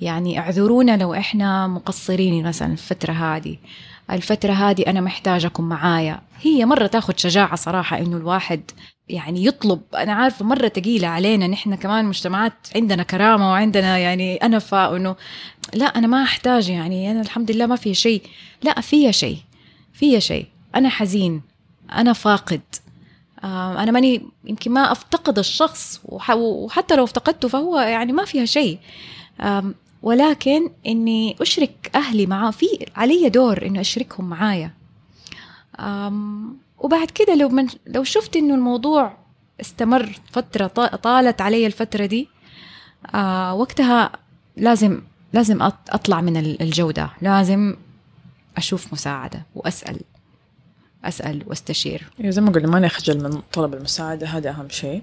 يعني 0.00 0.38
اعذرونا 0.38 0.96
لو 0.96 1.14
إحنا 1.14 1.66
مقصرين 1.66 2.46
مثلا 2.46 2.72
الفترة 2.72 3.12
هذه. 3.12 3.56
الفترة 4.10 4.52
هذه 4.52 4.82
أنا 4.86 5.00
محتاجكم 5.00 5.64
معايا. 5.68 6.20
هي 6.42 6.64
مرة 6.64 6.86
تاخذ 6.86 7.12
شجاعة 7.16 7.56
صراحة 7.56 7.98
إنه 7.98 8.16
الواحد 8.16 8.60
يعني 9.08 9.44
يطلب. 9.44 9.80
أنا 9.94 10.12
عارفة 10.12 10.44
مرة 10.44 10.68
تقيلة 10.68 11.08
علينا. 11.08 11.46
نحن 11.46 11.74
كمان 11.74 12.04
مجتمعات 12.04 12.52
عندنا 12.76 13.02
كرامة 13.02 13.50
وعندنا 13.50 13.98
يعني 13.98 14.36
أنفة 14.36 14.96
إنه 14.96 15.16
لا 15.74 15.86
أنا 15.86 16.06
ما 16.06 16.22
أحتاج 16.22 16.68
يعني. 16.68 17.10
أنا 17.10 17.20
الحمد 17.20 17.50
لله 17.50 17.66
ما 17.66 17.76
في 17.76 17.94
شيء. 17.94 18.22
لا 18.62 18.80
فيها 18.80 19.10
شيء. 19.10 19.38
فيها 19.92 20.18
شيء. 20.18 20.46
أنا 20.74 20.88
حزين. 20.88 21.42
أنا 21.92 22.12
فاقد. 22.12 22.60
آه، 23.44 23.82
أنا 23.82 23.90
ماني 23.92 24.22
يمكن 24.44 24.70
ما 24.72 24.92
أفتقد 24.92 25.38
الشخص. 25.38 26.00
وح- 26.04 26.30
وحتى 26.36 26.96
لو 26.96 27.04
افتقدته 27.04 27.48
فهو 27.48 27.80
يعني 27.80 28.12
ما 28.12 28.24
فيها 28.24 28.44
شيء. 28.44 28.78
ولكن 30.10 30.70
إني 30.86 31.36
أشرك 31.40 31.90
أهلي 31.94 32.26
معاه 32.26 32.50
في 32.50 32.66
علي 32.96 33.28
دور 33.28 33.66
إنه 33.66 33.80
أشركهم 33.80 34.28
معايا. 34.30 34.70
وبعد 36.78 37.10
كده 37.14 37.34
لو 37.34 37.48
من 37.48 37.66
لو 37.86 38.04
شفت 38.04 38.36
إنه 38.36 38.54
الموضوع 38.54 39.16
استمر 39.60 40.12
فترة 40.32 40.66
ط- 40.66 40.94
طالت 40.94 41.40
علي 41.40 41.66
الفترة 41.66 42.06
دي 42.06 42.28
آه 43.14 43.54
وقتها 43.54 44.12
لازم 44.56 45.00
لازم 45.32 45.62
أطلع 45.62 46.20
من 46.20 46.36
ال- 46.36 46.62
الجوده 46.62 47.10
لازم 47.22 47.76
أشوف 48.56 48.92
مساعدة 48.92 49.42
وأسأل 49.54 50.00
أسأل 51.04 51.42
وأستشير. 51.46 52.06
يعني 52.18 52.32
زي 52.32 52.40
ما 52.40 52.50
قلنا 52.52 52.68
ما 52.68 52.80
نخجل 52.80 53.22
من 53.22 53.40
طلب 53.52 53.74
المساعدة 53.74 54.26
هذا 54.26 54.50
أهم 54.50 54.68
شيء. 54.68 55.02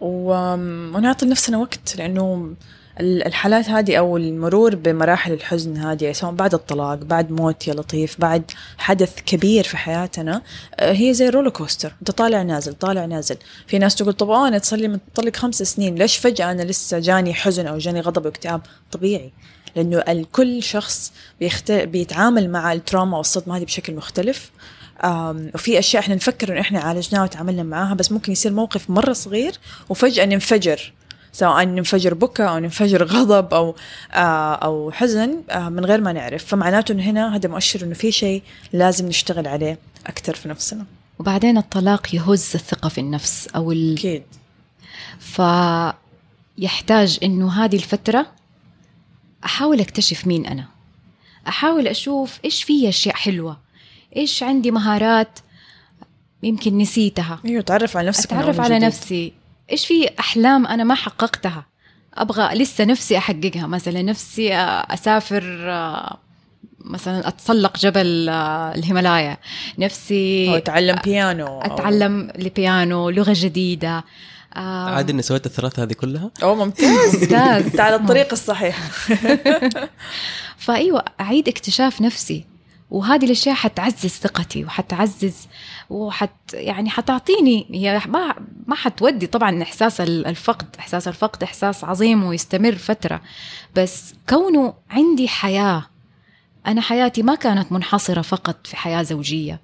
ونعطي 0.00 1.26
لنفسنا 1.26 1.58
وقت 1.58 1.96
لأنه 1.96 2.34
ال- 2.34 2.54
الحالات 3.00 3.68
هذه 3.68 3.96
أو 3.96 4.16
المرور 4.16 4.74
بمراحل 4.74 5.32
الحزن 5.32 5.76
هذه 5.76 6.12
سواء 6.12 6.32
بعد 6.32 6.54
الطلاق 6.54 6.94
بعد 6.94 7.30
موت 7.30 7.68
يا 7.68 7.74
لطيف 7.74 8.20
بعد 8.20 8.50
حدث 8.78 9.20
كبير 9.26 9.64
في 9.64 9.76
حياتنا 9.76 10.42
آه، 10.74 10.92
هي 10.92 11.14
زي 11.14 11.28
roller 11.28 11.50
coaster. 11.50 11.92
أنت 12.00 12.10
طالع 12.10 12.42
نازل 12.42 12.74
طالع 12.74 13.04
نازل. 13.04 13.36
في 13.66 13.78
ناس 13.78 13.94
تقول 13.94 14.12
طب 14.12 14.30
أنا 14.30 14.58
صار 14.58 14.78
لي 14.78 14.88
مطلق 14.88 15.36
خمس 15.36 15.62
سنين 15.62 15.94
ليش 15.94 16.16
فجأة 16.16 16.50
أنا 16.50 16.62
لسه 16.62 16.98
جاني 16.98 17.34
حزن 17.34 17.66
أو 17.66 17.78
جاني 17.78 18.00
غضب 18.00 18.24
واكتئاب؟ 18.24 18.60
طبيعي 18.92 19.32
لأنه 19.76 19.98
الكل 19.98 20.62
شخص 20.62 21.12
بيخت... 21.40 21.72
بيتعامل 21.72 22.50
مع 22.50 22.72
ال 22.72 22.78
trauma 22.78 23.16
والصدمة 23.16 23.56
هذه 23.56 23.64
بشكل 23.64 23.94
مختلف. 23.94 24.50
وفي 25.54 25.78
أشياء 25.78 26.02
إحنا 26.02 26.14
نفكر 26.14 26.52
إنه 26.52 26.60
إحنا 26.60 26.80
عالجناها 26.80 27.22
وتعاملنا 27.22 27.62
معاها 27.62 27.94
بس 27.94 28.12
ممكن 28.12 28.32
يصير 28.32 28.52
موقف 28.52 28.90
مرة 28.90 29.12
صغير 29.12 29.52
وفجأة 29.88 30.24
ننفجر. 30.24 30.92
سواء 31.34 31.64
ننفجر 31.64 32.14
بكى 32.14 32.42
أو 32.42 32.58
ننفجر 32.58 33.04
غضب 33.04 33.54
أو 33.54 33.74
آه 34.12 34.54
أو 34.54 34.90
حزن 34.90 35.42
آه 35.50 35.68
من 35.68 35.84
غير 35.84 36.00
ما 36.00 36.12
نعرف. 36.12 36.44
فمعناته 36.44 36.92
إنه 36.92 37.02
هنا 37.02 37.36
هذا 37.36 37.48
مؤشر 37.48 37.84
إنه 37.84 37.94
في 37.94 38.12
شيء 38.12 38.42
لازم 38.72 39.08
نشتغل 39.08 39.48
عليه 39.48 39.78
أكثر 40.06 40.34
في 40.34 40.48
نفسنا. 40.48 40.86
وبعدين 41.18 41.58
الطلاق 41.58 42.14
يهز 42.14 42.52
الثقة 42.54 42.88
في 42.88 43.00
النفس 43.00 43.48
أو 43.48 43.72
ال... 43.72 43.94
أكيد. 43.94 44.22
ف 45.18 45.42
يحتاج 46.58 47.18
إنه 47.22 47.64
هذه 47.64 47.76
الفترة 47.76 48.26
أحاول 49.44 49.80
أكتشف 49.80 50.26
مين 50.26 50.46
أنا. 50.46 50.68
أحاول 51.48 51.88
أشوف 51.88 52.38
إيش 52.44 52.62
في 52.62 52.88
أشياء 52.88 53.14
حلوة 53.14 53.58
إيش 54.16 54.42
عندي 54.42 54.70
مهارات 54.70 55.38
يمكن 56.42 56.78
نسيتها. 56.78 57.40
أيوه 57.44 57.62
تعرف 57.62 57.96
على 57.96 58.08
نفسك 58.08 58.32
أتعرف 58.32 58.60
على 58.60 58.74
جديد. 58.74 58.84
نفسي. 58.84 59.32
إيش 59.72 59.86
في 59.86 60.08
أحلام 60.20 60.66
أنا 60.66 60.84
ما 60.84 60.94
حققتها؟ 60.94 61.66
أبغى 62.14 62.54
لسه 62.54 62.84
نفسي 62.84 63.18
أحققها. 63.18 63.66
مثلا 63.66 64.02
نفسي 64.02 64.54
أسافر 64.54 65.42
آه، 65.60 66.16
مثلا 66.80 67.28
أتسلق 67.28 67.76
جبل 67.78 68.28
آه، 68.28 68.74
الهيمالايا. 68.74 69.30
أو 69.32 69.36
نفسي 69.78 70.56
أتعلم 70.56 70.96
بيانو 71.04 71.60
أو- 71.60 71.64
أتعلم 71.64 72.30
البيانو 72.38 73.10
لغة 73.10 73.32
جديدة. 73.36 74.04
آه، 74.56 74.88
عادي 74.90 75.12
إني 75.12 75.22
سويت 75.22 75.46
الثلاث 75.46 75.78
هذه 75.80 75.92
كلها؟ 75.92 76.30
اوه 76.42 76.54
ممتاز. 76.64 77.16
ممتاز. 77.22 77.80
على 77.80 77.94
الطريق 77.96 78.32
الصحيح. 78.32 78.78
فأيوة 80.58 81.04
أعيد 81.20 81.48
اكتشاف 81.48 82.00
نفسي. 82.00 82.44
وهذه 82.94 83.24
الأشياء 83.24 83.54
حتعزز 83.54 84.06
ثقتي 84.10 84.64
وحتعزز 84.64 85.34
وحت 85.90 86.30
يعني 86.54 86.90
حتعطيني 86.90 87.66
هي 87.70 88.00
ما 88.06 88.34
ما 88.66 88.74
حتودي 88.76 89.26
طبعا 89.26 89.62
إحساس 89.62 90.00
ال- 90.00 90.26
الفقد 90.26 90.66
إحساس 90.78 91.08
الفقد 91.08 91.42
إحساس 91.42 91.84
عظيم 91.84 92.24
ويستمر 92.24 92.74
فترة. 92.74 93.20
بس 93.76 94.14
كونه 94.28 94.74
عندي 94.90 95.28
حياة 95.28 95.86
أنا 96.66 96.80
حياتي 96.80 97.22
ما 97.22 97.34
كانت 97.34 97.72
منحصرة 97.72 98.22
فقط 98.22 98.66
في 98.66 98.76
حياة 98.76 99.02
زوجية. 99.02 99.60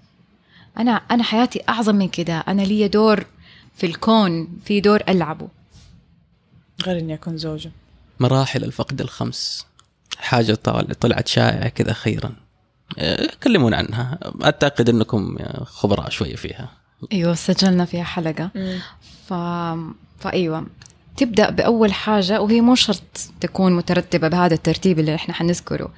أنا 0.78 0.92
أنا 1.10 1.22
حياتي 1.22 1.60
أعظم 1.68 1.94
من 1.94 2.08
كده. 2.08 2.38
أنا 2.48 2.62
لي 2.62 2.88
دور 2.88 3.26
في 3.76 3.86
الكون 3.86 4.48
في 4.64 4.80
دور 4.80 5.00
ألعبه. 5.08 5.48
غير 6.86 6.98
إني 6.98 7.14
أكون 7.14 7.36
زوجة. 7.36 7.70
مراحل 8.20 8.64
الفقد 8.64 9.00
الخمس. 9.00 9.66
حاجة 10.18 10.54
طال- 10.54 10.98
طلعت 10.98 11.28
شائعة 11.28 11.68
كذا 11.68 11.90
أخيرا 11.90 12.28
أه، 12.28 12.49
كلمونا 13.42 13.76
عنها. 13.76 14.18
أعتقد 14.44 14.88
أنكم 14.88 15.36
خبراء 15.64 16.10
شوية 16.10 16.36
فيها. 16.36 16.68
أيوه 17.12 17.34
سجلنا 17.34 17.84
فيها 17.84 18.04
حلقة. 18.04 18.50
ف... 19.28 19.34
فايوه 20.18 20.66
تبدأ 21.16 21.50
بأول 21.50 21.92
حاجة 21.92 22.40
وهي 22.40 22.60
مو 22.60 22.74
شرط 22.74 23.02
تكون 23.40 23.76
مترتبة 23.76 24.28
بهذا 24.28 24.54
الترتيب 24.54 24.98
اللي 24.98 25.14
إحنا 25.14 25.34
حنذكره 25.34 25.92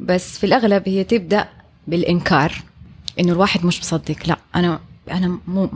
بس 0.00 0.38
في 0.38 0.44
الأغلب 0.46 0.88
هي 0.88 1.04
تبدأ 1.04 1.48
بالإنكار 1.86 2.62
إنه 3.20 3.32
الواحد 3.32 3.64
مش 3.66 3.80
مصدق. 3.80 4.16
لا 4.28 4.36
أنا 4.54 4.80
أنا 5.10 5.38
مو 5.46 5.70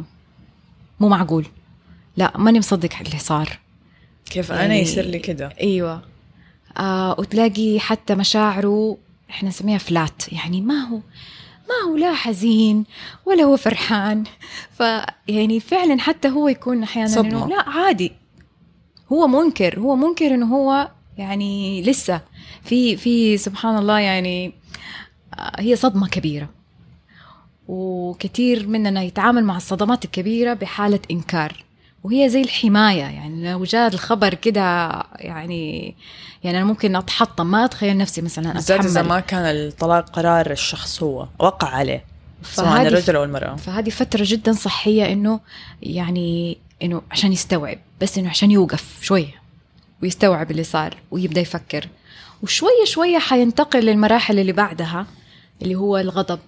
مو 1.00 1.09
معقول. 1.09 1.46
لا 2.16 2.32
ماني 2.38 2.59
مصدق 2.59 2.88
اللي 3.00 3.18
صار. 3.18 3.59
كيف 4.26 4.52
أنا 4.52 4.61
يعني- 4.61 4.80
يصير 4.80 5.05
لي 5.05 5.18
كده؟ 5.18 5.52
أيوه. 5.61 6.02
آه 6.78 7.16
وتلاقي 7.18 7.80
حتى 7.80 8.14
مشاعره 8.14 8.98
إحنا 9.30 9.48
نسميها 9.48 9.78
فلات 9.78 10.32
يعني 10.32 10.60
ما 10.60 10.80
هو 10.80 11.00
ما 11.68 11.90
هو 11.90 11.96
لا 11.96 12.14
حزين 12.14 12.84
ولا 13.26 13.44
هو 13.44 13.56
فرحان. 13.56 14.24
فيعني 14.78 15.60
فعلا 15.60 16.00
حتى 16.00 16.28
هو 16.28 16.48
يكون 16.48 16.82
أحيانا. 16.82 17.20
إنه 17.20 17.48
لا 17.48 17.68
عادي. 17.68 18.12
هو 19.12 19.26
منكر. 19.26 19.78
هو 19.78 19.96
منكر 19.96 20.34
إنه 20.34 20.46
هو 20.46 20.90
يعني 21.18 21.82
لسه 21.82 22.20
في 22.62 22.96
في 22.96 23.38
سبحان 23.38 23.78
الله 23.78 23.98
يعني 23.98 24.52
آه، 25.34 25.60
هي 25.60 25.76
صدمة 25.76 26.08
كبيرة. 26.08 26.48
وكثير 27.68 28.66
مننا 28.66 29.02
يتعامل 29.02 29.44
مع 29.44 29.56
الصدمات 29.56 30.04
الكبيرة 30.04 30.54
بحالة 30.54 31.00
إنكار. 31.10 31.64
وهي 32.05 32.28
زي 32.28 32.40
الحماية 32.42 33.00
يعني 33.02 33.52
لو 33.52 33.64
جاء 33.64 33.94
الخبر 33.94 34.34
كده 34.34 34.61
يعني 35.14 35.94
يعني 36.44 36.59
أنا 36.59 36.64
ممكن 36.66 36.96
أتحطم 36.96 37.46
ما 37.46 37.64
أتخيل 37.64 37.96
نفسي 37.96 38.22
مثلا 38.22 38.52
بالذات 38.52 38.80
إذا 38.80 38.90
أتحمل. 39.00 39.09
ما 39.09 39.20
كان 39.20 39.44
الطلاق 39.44 40.09
قرار 40.11 40.50
الشخص 40.50 41.02
هو 41.02 41.28
وقع 41.38 41.68
عليه 41.68 42.05
سواء 42.42 42.86
الرجل 42.86 43.16
أو 43.16 43.24
المرأة. 43.24 43.57
فهذه 43.57 43.90
فترة 43.90 44.22
جدا 44.26 44.52
صحية 44.52 45.12
إنه 45.12 45.40
يعني 45.82 46.59
إنه 46.82 47.02
عشان 47.11 47.32
يستوعب 47.32 47.78
بس 48.00 48.18
إنه 48.18 48.30
عشان 48.30 48.50
يوقف 48.50 48.98
شوية 49.02 49.34
ويستوعب 50.02 50.50
اللي 50.50 50.64
صار 50.64 50.94
ويبدأ 51.11 51.40
يفكر. 51.40 51.88
وشوية 52.42 52.84
شوية 52.86 53.18
حينتقل 53.18 53.80
للمراحل 53.80 54.38
اللي 54.38 54.52
بعدها 54.52 55.07
اللي 55.62 55.74
هو 55.74 55.98
الغضب. 55.98 56.38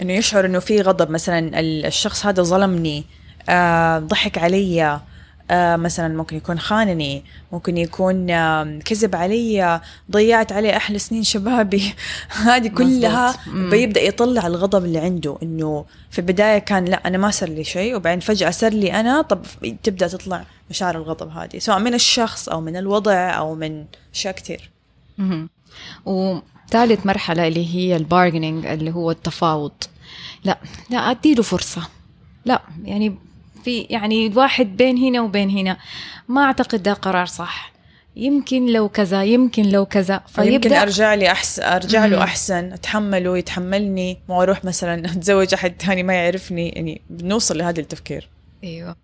إنه 0.00 0.12
يشعر 0.12 0.46
إنه 0.46 0.58
في 0.58 0.80
غضب 0.80 1.10
مثلا 1.10 1.60
ال- 1.60 1.86
الشخص 1.86 2.26
هذا 2.26 2.42
ظلمني 2.42 3.04
آه 3.48 3.98
ضحك 3.98 4.38
علي 4.38 5.00
آه 5.50 5.76
مثلا 5.76 6.16
ممكن 6.16 6.36
يكون 6.36 6.58
خانني 6.58 7.24
ممكن 7.52 7.76
يكون 7.76 8.30
آه 8.30 8.78
كذب 8.84 9.16
علي 9.16 9.80
ضيعت 10.10 10.52
عليه 10.52 10.76
أحلى 10.76 10.98
سنين 10.98 11.22
شبابي. 11.22 11.94
هذه 12.46 12.68
كلها. 12.68 13.34
بيبدأ 13.46 14.00
يطلع 14.00 14.46
الغضب 14.46 14.84
اللي 14.84 14.98
عنده 14.98 15.38
إنه 15.42 15.84
في 16.10 16.18
البداية 16.18 16.58
كان 16.58 16.84
لا 16.84 17.06
أنا 17.08 17.18
ما 17.18 17.30
صار 17.30 17.48
لي 17.48 17.64
شيء 17.64 17.96
وبعدين 17.96 18.20
فجأة 18.20 18.50
صار 18.50 18.72
لي 18.72 18.92
أنا. 19.00 19.22
طب 19.22 19.42
تبدأ 19.82 20.08
تطلع 20.08 20.44
مشاعر 20.70 20.96
الغضب 20.96 21.30
هذه 21.30 21.58
سواء 21.58 21.78
من 21.78 21.94
الشخص 21.94 22.48
أو 22.48 22.60
من 22.60 22.76
الوضع 22.76 23.38
أو 23.38 23.54
من 23.54 23.84
أشياء 24.14 24.34
كثير. 24.34 24.70
وثالث 26.06 27.06
مرحلة 27.06 27.48
اللي 27.48 27.74
هي 27.74 27.96
ال 27.96 28.02
bargaining 28.02 28.66
اللي 28.66 28.90
هو 28.90 29.10
التفاوض. 29.10 29.72
لا 30.44 30.58
لا 30.90 30.98
أديله 31.10 31.42
فرصة. 31.42 31.82
لا 32.44 32.62
يعني 32.84 33.27
في 33.64 33.80
يعني 33.80 34.26
الواحد 34.26 34.76
بين 34.76 34.98
هنا 34.98 35.20
وبين 35.20 35.50
هنا. 35.50 35.76
ما 36.28 36.44
أعتقد 36.44 36.82
ده 36.82 36.92
قرار 36.92 37.26
صح. 37.26 37.72
يمكن 38.16 38.66
لو 38.66 38.88
كذا 38.88 39.24
يمكن 39.24 39.62
لو 39.62 39.86
كذا. 39.86 40.14
يمكن 40.38 40.42
فيبدأ 40.42 40.82
أرجع 40.82 41.14
لي 41.14 41.32
احسن 41.32 41.62
أرجع 41.62 42.06
له. 42.06 42.22
أحسن. 42.24 42.72
أتحمله 42.72 43.38
يتحملني. 43.38 44.18
مو 44.28 44.42
أروح 44.42 44.64
مثلا 44.64 45.04
أتزوج 45.04 45.54
أحد 45.54 45.74
ثاني 45.82 46.02
ما 46.02 46.14
يعرفني. 46.14 46.68
يعني 46.68 47.00
بنوصل 47.10 47.58
لهذا 47.58 47.80
التفكير. 47.80 48.28
أيوه. 48.64 48.96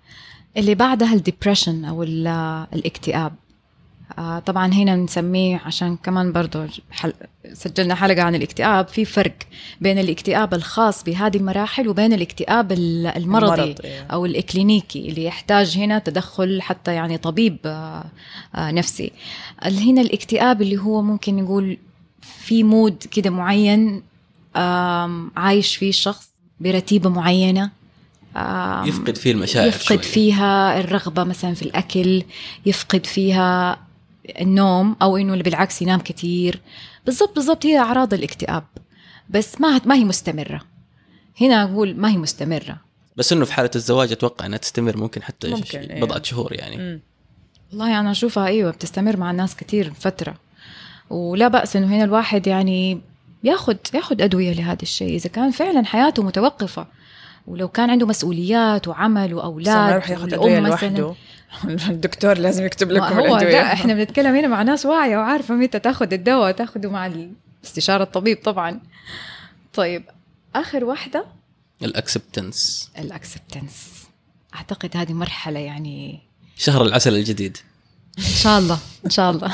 اللي 0.57 0.75
بعدها 0.75 1.13
ال 1.15 1.21
depression 1.21 1.85
أو 1.85 2.03
ال- 2.03 2.67
الاكتئاب. 2.75 3.33
آه 4.19 4.39
طبعا 4.39 4.73
هنا 4.73 4.97
نسميه 4.97 5.61
عشان 5.65 5.97
كمان 5.97 6.33
برضو 6.33 6.65
حل... 6.91 7.13
سجلنا 7.53 7.95
حلقة 7.95 8.23
عن 8.23 8.35
الاكتئاب 8.35 8.89
في 8.89 9.05
فرق 9.05 9.35
بين 9.81 9.99
الاكتئاب 9.99 10.55
الخاص 10.55 11.05
بهذه 11.05 11.37
المراحل 11.37 11.89
وبين 11.89 12.13
الاكتئاب 12.13 12.73
ال- 12.73 13.07
المرضي 13.07 13.63
المرض، 13.63 13.81
إيه. 13.85 14.07
أو 14.13 14.27
الإكلينيكي 14.27 15.09
اللي 15.09 15.25
يحتاج 15.25 15.79
هنا 15.79 15.99
تدخل 15.99 16.63
حتى 16.63 16.95
يعني 16.95 17.19
طبيب 17.19 17.57
آه 17.67 18.05
آه 18.55 18.71
نفسي 18.71 19.13
هنا 19.63 20.01
الاكتئاب 20.01 20.63
اللي 20.63 20.77
هو 20.79 21.03
ممكن 21.03 21.37
نقول 21.37 21.79
في 22.21 22.63
مود 22.63 22.97
كده 23.11 23.31
معين 23.31 24.03
عايش 25.37 25.77
فيه 25.77 25.89
الشخص 25.89 26.29
برتيبة 26.61 27.11
معينة 27.11 27.71
يفقد 28.85 29.17
فيه 29.17 29.33
المشاعر 29.33 29.69
يفقد 29.69 29.87
شوية. 29.89 29.99
فيها 29.99 30.81
الرغبة 30.81 31.25
مثلا 31.25 31.55
في 31.55 31.63
الأكل 31.63 32.23
يفقد 32.67 33.07
فيها 33.07 33.79
النوم 34.41 34.97
أو 35.03 35.17
إنه 35.17 35.37
بالعكس 35.37 35.83
ينام 35.83 36.01
كثير 36.01 36.61
بالضبط 37.07 37.35
بالضبط 37.35 37.67
هي 37.67 37.79
أعراض 37.79 38.15
الاكتئاب. 38.15 38.65
بس 39.31 39.61
ما 39.61 39.81
ما 39.85 39.95
هي 39.95 40.05
مستمرة. 40.05 40.61
هنا 41.41 41.63
أقول 41.63 41.97
ما 41.97 42.11
هي 42.11 42.17
مستمرة. 42.17 42.77
بس 43.17 43.33
إنه 43.33 43.45
في 43.45 43.53
حالة 43.53 43.71
الزواج 43.77 44.13
أتوقع 44.13 44.47
إنها 44.47 44.59
تستمر 44.59 44.97
ممكن 44.97 45.23
حتى 45.23 45.51
ممكن، 45.51 45.79
إيه. 45.79 46.01
بضعة 46.01 46.23
شهور 46.23 46.53
يعني. 46.53 46.77
مم. 46.77 47.01
والله 47.71 48.01
أنا 48.01 48.11
أشوفها 48.11 48.47
أيوة 48.47 48.71
بتستمر 48.71 49.17
مع 49.17 49.31
الناس 49.31 49.57
كثير 49.57 49.93
فترة. 49.93 50.35
ولا 51.11 51.49
بأس 51.49 51.77
إنه 51.77 51.87
هنا 51.87 52.05
الواحد 52.05 52.47
يعني 52.47 53.01
ياخد 53.45 53.77
ياخد 53.95 54.23
أدوية 54.23 54.53
لهذا 54.53 54.83
الشيء. 54.83 55.17
إذا 55.17 55.29
كان 55.29 55.51
فعلا 55.51 55.85
حياته 55.85 56.23
متوقفة 56.23 56.87
ولو 57.47 57.69
كان 57.69 57.91
عنده 57.91 58.07
مسؤوليات 58.07 58.89
وعمل 58.89 59.35
وأولاد 59.35 59.91
يروح 59.93 60.11
ياخذ 60.11 60.33
أدوية. 60.35 60.59
لوحده. 60.61 61.15
الدكتور 61.91 62.39
لازم 62.39 62.65
يكتب 62.65 62.91
لكم 62.91 63.05
هو 63.05 63.27
الأدوية. 63.27 63.53
لا 63.53 63.73
إحنا 63.73 63.95
بنتكلم 63.95 64.37
هنا 64.37 64.49
مع 64.49 64.63
ناس 64.63 64.87
واعية 64.87 65.17
وعارفة 65.17 65.55
متى 65.55 65.79
تاخذ 65.79 66.13
الدواء 66.13 66.53
تاخذه 66.53 66.91
مع 66.91 67.11
استشاره 67.65 68.03
الطبيب 68.03 68.39
طبعا. 68.45 68.81
طيب 69.75 70.05
آخر 70.55 70.85
واحدة؟ 70.85 71.27
الأكسبتنس. 71.83 72.91
الأكسبتنس. 72.99 74.05
أعتقد 74.55 74.97
هذه 74.97 75.13
مرحلة 75.13 75.61
يعني 75.61 76.21
شهر 76.57 76.83
العسل 76.83 77.15
الجديد. 77.15 77.57
إن 78.19 78.25
شاء 78.25 78.59
الله 78.59 78.79
إن 79.05 79.11
شاء 79.11 79.31
الله. 79.31 79.53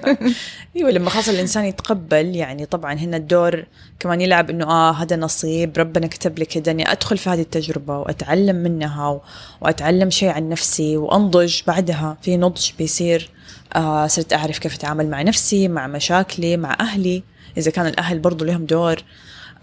إيوه 0.76 0.90
لما 0.90 1.10
خلاص 1.10 1.28
الإنسان 1.28 1.64
يتقبل 1.64 2.36
يعني 2.36 2.66
طبعا 2.66 2.94
هنا 2.94 3.16
الدور 3.16 3.64
كمان 3.98 4.20
يلعب 4.20 4.50
إنه 4.50 4.64
آه 4.64 4.92
هذا 4.92 5.16
نصيب 5.16 5.78
ربنا 5.78 6.06
كتب 6.06 6.38
لي 6.38 6.44
كده 6.44 6.72
أني 6.72 6.92
أدخل 6.92 7.18
في 7.18 7.30
هذه 7.30 7.40
التجربة 7.40 7.98
وأتعلم 7.98 8.56
منها. 8.56 9.20
وأتعلم 9.60 10.10
شيء 10.10 10.28
عن 10.28 10.48
نفسي 10.48 10.96
وأنضج 10.96 11.60
بعدها 11.66 12.16
في 12.22 12.36
نضج 12.36 12.70
بيصير 12.78 13.30
آه 13.76 14.06
صرت 14.06 14.32
أعرف 14.32 14.58
كيف 14.58 14.74
أتعامل 14.74 15.10
مع 15.10 15.22
نفسي 15.22 15.68
مع 15.68 15.86
مشاكلي 15.86 16.56
مع 16.56 16.76
أهلي. 16.80 17.22
إذا 17.58 17.70
كان 17.70 17.86
الأهل 17.86 18.18
برضو 18.18 18.44
لهم 18.44 18.66
دور 18.66 19.02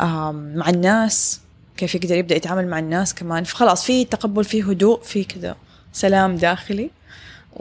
آه 0.01 0.32
مع 0.32 0.69
الناس 0.69 1.39
كيف 1.78 1.95
يقدر 1.95 2.15
يبدأ 2.15 2.36
يتعامل 2.36 2.67
مع 2.67 2.80
الناس 2.80 3.13
كمان. 3.13 3.43
فخلاص 3.43 3.84
في 3.84 4.05
تقبل 4.05 4.43
في 4.43 4.63
هدوء 4.63 5.01
في 5.01 5.24
كده 5.24 5.55
سلام 5.93 6.36
داخلي. 6.36 6.89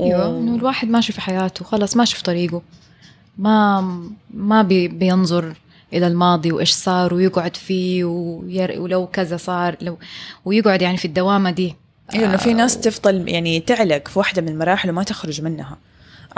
أيوه. 0.01 0.39
إنه 0.39 0.55
الواحد 0.55 0.89
ماشي 0.89 1.13
في 1.13 1.21
حياته 1.21 1.65
خلص 1.65 1.97
ماشي 1.97 2.17
في 2.17 2.23
طريقه. 2.23 2.63
ما 3.39 3.81
ما 4.35 4.63
بي 4.63 4.89
بينظر 4.89 5.55
إلى 5.93 6.07
الماضي 6.07 6.53
وإيش 6.53 6.73
صار 6.73 7.15
ويقعد 7.15 7.57
فيه 7.57 8.05
وير 8.05 8.81
ولو 8.81 9.07
كذا 9.07 9.37
صار 9.37 9.77
لو 9.81 9.99
ويقعد 10.45 10.83
يعني 10.83 10.97
في 10.97 11.05
الدوامة 11.05 11.51
دي. 11.51 11.77
أيوه 12.15 12.29
إنه 12.29 12.37
في 12.37 12.51
آه، 12.51 12.55
ناس 12.55 12.81
تفضل 12.81 13.29
يعني 13.29 13.61
تعلق 13.61 14.09
في 14.09 14.19
واحدة 14.19 14.43
من 14.43 14.49
المراحل 14.49 14.91
وما 14.91 15.03
تخرج 15.03 15.43
منها. 15.43 15.79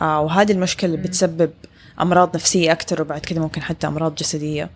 آه 0.00 0.20
وهذه 0.20 0.52
المشكلة 0.52 0.94
اللي 0.94 1.09
بتسبب 1.09 1.50
أمراض 2.00 2.34
نفسية 2.34 2.72
أكثر 2.72 3.02
وبعد 3.02 3.20
كده 3.20 3.40
ممكن 3.40 3.62
حتى 3.62 3.86
أمراض 3.86 4.14
جسدية. 4.14 4.70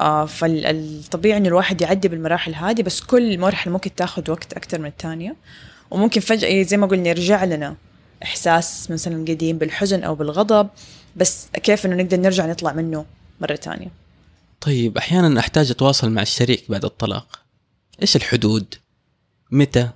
آه 0.00 0.26
فالطبيعي 0.26 1.38
إنه 1.38 1.48
الواحد 1.48 1.80
يعدي 1.80 2.08
بالمراحل 2.08 2.54
هذه 2.54 2.82
بس 2.82 3.00
كل 3.00 3.38
مرحلة 3.38 3.72
ممكن 3.72 3.94
تاخذ 3.94 4.30
وقت 4.30 4.52
أكثر 4.52 4.78
من 4.78 4.86
الثانية. 4.86 5.36
وممكن 5.90 6.20
فجأة 6.20 6.62
زي 6.62 6.76
ما 6.76 6.86
قلنا 6.86 7.08
يرجع 7.08 7.44
لنا. 7.44 7.74
إحساس 8.24 8.90
مثلا 8.90 9.22
قديم 9.22 9.58
بالحزن 9.58 10.02
أو 10.02 10.14
بالغضب 10.14 10.68
بس 11.16 11.46
كيف 11.62 11.86
إنه 11.86 11.96
نقدر 11.96 12.16
نرجع 12.16 12.46
نطلع 12.46 12.72
منه 12.72 13.06
مرة 13.40 13.54
ثانية 13.54 13.90
طيب 14.60 14.98
أحيانا 14.98 15.40
أحتاج 15.40 15.70
أتواصل 15.70 16.10
مع 16.10 16.22
الشريك 16.22 16.70
بعد 16.70 16.84
الطلاق. 16.84 17.40
إيش 18.02 18.16
الحدود؟ 18.16 18.74
متى؟ 19.50 19.90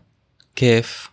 كيف؟ 0.57 1.11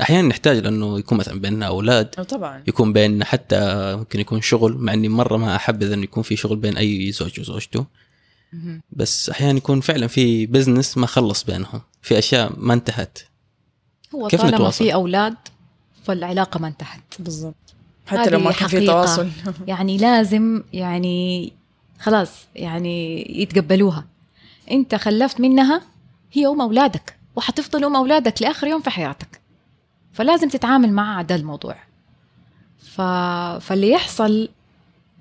أحيانا 0.00 0.28
نحتاج 0.28 0.58
لأنه 0.58 0.98
يكون 0.98 1.18
مثلا 1.18 1.40
بيننا 1.40 1.66
أولاد 1.66 2.06
طبعا. 2.06 2.62
يكون 2.66 2.92
بيننا 2.92 3.24
حتى 3.24 3.58
ممكن 3.96 4.20
يكون 4.20 4.40
شغل 4.40 4.76
مع 4.76 4.92
إني 4.92 5.08
مرة 5.08 5.36
ما 5.36 5.56
أحبذ 5.56 5.92
إنه 5.92 6.02
يكون 6.02 6.22
في 6.22 6.36
شغل 6.36 6.56
بين 6.56 6.76
أي 6.76 7.12
زوج 7.12 7.40
وزوجته. 7.40 7.86
بس 8.90 9.30
أحيانا 9.30 9.58
يكون 9.58 9.80
فعلا 9.80 10.06
في 10.06 10.46
بزنس 10.46 10.98
ما 10.98 11.06
خلص 11.06 11.44
بينهم 11.44 11.80
في 12.02 12.18
أشياء 12.18 12.52
ما 12.56 12.74
انتهت. 12.74 13.18
هو 14.14 14.28
كيف 14.28 14.40
طالما 14.40 14.56
نتواصل؟ 14.56 14.84
في 14.84 14.94
أولاد 14.94 15.36
فالعلاقة 16.04 16.60
ما 16.60 16.68
انتهت. 16.68 17.14
بالضبط. 17.18 17.54
حتى 18.06 18.30
لو 18.30 18.38
ما 18.38 18.52
كان 18.52 18.68
في. 18.68 18.86
تواصل. 18.86 19.28
يعني 19.66 19.96
لازم 19.96 20.62
يعني 20.72 21.52
خلاص 22.00 22.46
يعني 22.56 23.26
يتقبلوها. 23.42 24.04
انت 24.70 24.94
خلفت 24.94 25.40
منها 25.40 25.82
هي 26.32 26.46
أم 26.46 26.60
أولادك 26.60 27.16
وحتفضل 27.36 27.84
أم 27.84 27.96
أولادك 27.96 28.42
لآخر 28.42 28.66
يوم 28.66 28.82
في 28.82 28.90
حياتك. 28.90 29.40
فلازم 30.12 30.48
تتعامل 30.48 30.92
معها 30.92 31.16
على 31.16 31.26
ده 31.26 31.34
الموضوع. 31.34 31.76
ف... 32.78 33.00
فاللي 33.60 33.90
يحصل 33.90 34.48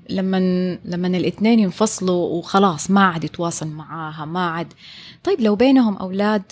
لما 0.09 0.37
لما 0.85 1.07
الاثنين 1.07 1.59
ينفصلوا 1.59 2.29
وخلاص 2.29 2.91
ما 2.91 3.05
عاد 3.05 3.23
يتواصل 3.23 3.67
معاها 3.67 4.25
ما 4.25 4.49
عاد. 4.49 4.73
طيب 5.23 5.41
لو 5.41 5.55
بينهم 5.55 5.97
أولاد 5.97 6.43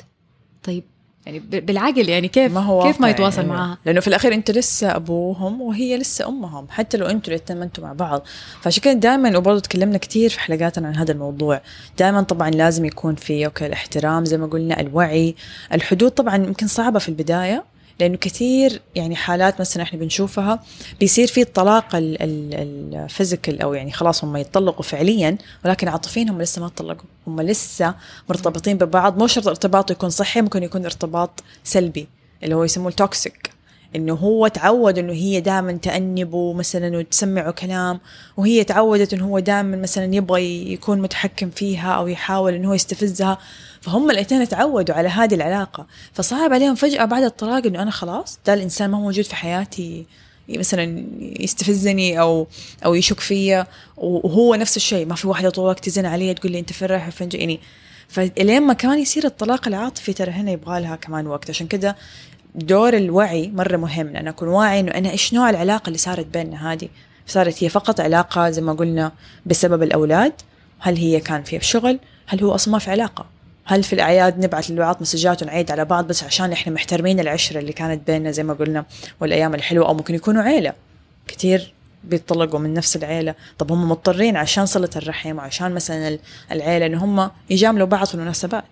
طيب 0.64 0.84
يعني 1.26 1.39
بالعقل 1.39 2.09
يعني 2.09 2.28
كيف 2.28 2.53
ما 2.53 2.59
هو 2.59 2.84
كيف 2.84 3.01
ما 3.01 3.09
يتواصل 3.09 3.38
يعني. 3.38 3.49
معاها؟ 3.49 3.78
لأنه 3.86 3.99
في 3.99 4.07
الأخير 4.07 4.34
انت 4.34 4.51
لسه 4.51 4.95
أبوهم 4.95 5.61
وهي 5.61 5.97
لسه 5.97 6.28
أمهم 6.28 6.67
حتى 6.69 6.97
لو 6.97 7.05
أنتوا 7.05 7.34
الاثنين 7.34 7.59
ما 7.59 7.65
أنتوا 7.65 7.84
مع 7.84 7.93
بعض. 7.93 8.24
فعشان 8.61 8.99
دائما 8.99 9.38
وبرضه 9.38 9.59
تكلمنا 9.59 9.97
كثير 9.97 10.30
في 10.30 10.39
حلقاتنا 10.39 10.88
عن 10.88 10.95
هذا 10.95 11.11
الموضوع. 11.11 11.61
دائما 11.99 12.22
طبعا 12.22 12.49
لازم 12.49 12.86
يكون 12.86 13.15
في 13.15 13.45
okay 13.45 13.66
الاحترام 13.65 14.26
زي 14.26 14.38
ما 14.38 14.47
قلنا 14.47 14.80
الوعي. 14.80 15.36
الحدود 15.74 16.11
طبعا 16.11 16.36
يمكن 16.36 16.67
صعبة 16.67 16.99
في 16.99 17.09
البداية 17.09 17.70
لأنه 18.02 18.18
كثير 18.18 18.82
يعني 18.95 19.16
حالات 19.16 19.60
مثلا 19.60 19.84
إحنا 19.84 19.99
بنشوفها 19.99 20.60
بيصير 20.99 21.28
في 21.28 21.41
الطلاق 21.41 21.95
ال- 21.95 22.22
ال- 22.22 22.95
ال 22.95 23.03
physical 23.03 23.62
أو 23.62 23.74
يعني 23.74 23.91
خلاص 23.91 24.24
هم 24.24 24.38
يتطلقوا 24.38 24.84
فعليا 24.84 25.38
ولكن 25.66 25.88
عاطفيا 25.88 26.24
هم 26.24 26.41
لسه 26.41 26.62
ما 26.62 26.70
تطلقوا. 26.70 27.06
هم 27.28 27.41
لسه 27.41 27.95
مرتبطين 28.30 28.78
ببعض. 28.78 29.18
مو 29.18 29.28
شرط 29.28 29.47
ارتباط 29.47 29.91
يكون 29.91 30.10
صحي 30.10 30.41
ممكن 30.41 30.64
يكون 30.64 30.86
ارتباط 30.86 31.43
سلبي 31.64 32.08
اللي 32.43 32.56
هو 32.56 32.64
يسموه 32.64 32.88
التوكسيك 32.89 33.51
إنه 33.96 34.14
هو 34.14 34.48
تعود 34.48 34.98
إنه 34.98 35.14
هي 35.14 35.42
دائما 35.42 35.72
تأنبه 35.72 36.54
مثلا 36.54 36.98
وتسمعه 36.98 37.52
كلام 37.52 38.00
وهي 38.38 38.64
تعودت 38.64 39.14
إنه 39.14 39.26
هو 39.26 39.39
دائما 39.39 39.78
مثلا 39.78 40.16
يبغى 40.16 40.72
يكون 40.74 41.02
متحكم 41.02 41.50
فيها 41.50 41.92
أو 41.94 42.08
يحاول 42.08 42.54
إنه 42.54 42.70
هو 42.70 42.74
يستفزها. 42.74 43.38
فهم 43.82 44.12
الاثنين 44.12 44.48
تعودوا 44.48 44.96
على 44.96 45.10
هذه 45.10 45.36
العلاقة. 45.36 45.88
فصعب 46.14 46.54
عليهم 46.54 46.76
فجأة 46.76 47.06
بعد 47.06 47.24
الطلاق 47.24 47.66
إنه 47.66 47.82
أنا 47.82 47.92
خلاص 47.92 48.39
ده 48.46 48.54
الإنسان 48.54 48.89
ما 48.89 48.98
هو 48.98 49.02
موجود 49.02 49.26
في 49.26 49.36
حياتي 49.36 50.06
مثلا 50.50 51.06
يستفزني 51.20 52.20
أو 52.20 52.48
أو 52.86 52.96
يشك 52.96 53.20
فيا. 53.20 53.68
وهو 53.98 54.56
نفس 54.56 54.78
الشيء 54.78 55.06
ما 55.06 55.16
في 55.16 55.28
واحدة 55.28 55.50
طول 55.50 55.64
الوقت 55.64 55.86
تزن 55.86 56.06
علي 56.06 56.34
تقول 56.34 56.52
لي 56.52 56.60
أنت 56.60 56.74
فين 56.74 56.88
رايح 56.88 57.08
وفين 57.08 57.30
يعني 57.34 57.60
فلين 58.08 58.62
ما 58.62 58.74
كان 58.74 59.00
يصير 59.00 59.26
الطلاق 59.26 59.68
العاطفي 59.68 60.14
ترى 60.14 60.32
هنا 60.32 60.52
يبغى 60.52 60.82
لها 60.82 60.96
كمان 60.96 61.28
وقت. 61.28 61.50
عشان 61.50 61.68
كده 61.68 61.96
دور 62.56 62.93
الوعي 62.93 63.52
مرة 63.56 63.78
مهم 63.78 64.16
أنا 64.16 64.30
أكون 64.30 64.47
واعي 64.47 64.80
إنه 64.80 64.91
أنا 64.91 65.12
إيش 65.12 65.34
نوع 65.34 65.49
العلاقة 65.49 65.88
اللي 65.88 65.97
صارت 65.97 66.26
بيننا 66.26 66.74
هذه؟ 66.74 66.89
صارت 67.28 67.64
هي 67.64 67.70
فقط 67.70 67.99
علاقة 67.99 68.49
زي 68.49 68.62
ما 68.62 68.74
قلنا 68.74 69.12
بسبب 69.45 69.84
الأولاد؟ 69.84 70.34
هل 70.80 70.97
هي 70.97 71.20
كان 71.20 71.43
فيها 71.43 71.60
بشغل 71.60 71.99
هل 72.28 72.43
هو 72.43 72.56
أصلا 72.56 72.72
ما 72.72 72.80
في 72.80 72.91
علاقة؟ 72.91 73.26
هل 73.66 73.84
في 73.84 73.93
الأعياد 73.93 74.45
نبعث 74.45 74.72
لبعض 74.72 74.97
مسجات 75.02 75.43
ونعيد 75.43 75.72
على 75.72 75.86
بعض 75.86 76.08
بس 76.08 76.24
عشان 76.24 76.52
إحنا 76.52 76.74
محترمين 76.74 77.20
العشرة 77.20 77.60
اللي 77.60 77.74
كانت 77.74 78.08
بيننا 78.08 78.32
زي 78.32 78.43
ما 78.43 78.54
قلنا 78.54 78.86
والأيام 79.20 79.56
الحلوة؟ 79.56 79.88
أو 79.88 79.93
ممكن 79.93 80.16
يكونوا 80.16 80.43
عيلة. 80.43 80.74
كثير 81.28 81.74
بيتطلقوا 82.04 82.60
من 82.60 82.74
نفس 82.74 82.95
العيلة. 82.95 83.36
طب 83.58 83.72
هم 83.72 83.89
مضطرين 83.89 84.38
عشان 84.38 84.66
صلة 84.66 84.89
الرحم 84.95 85.38
وعشان 85.38 85.72
مثلا 85.72 86.20
العيلة 86.52 86.86
إن 86.86 86.95
هم 86.95 87.32
يجاملوا 87.49 87.88
بعض 87.88 88.06
في 88.06 88.16
المناسبات. 88.16 88.64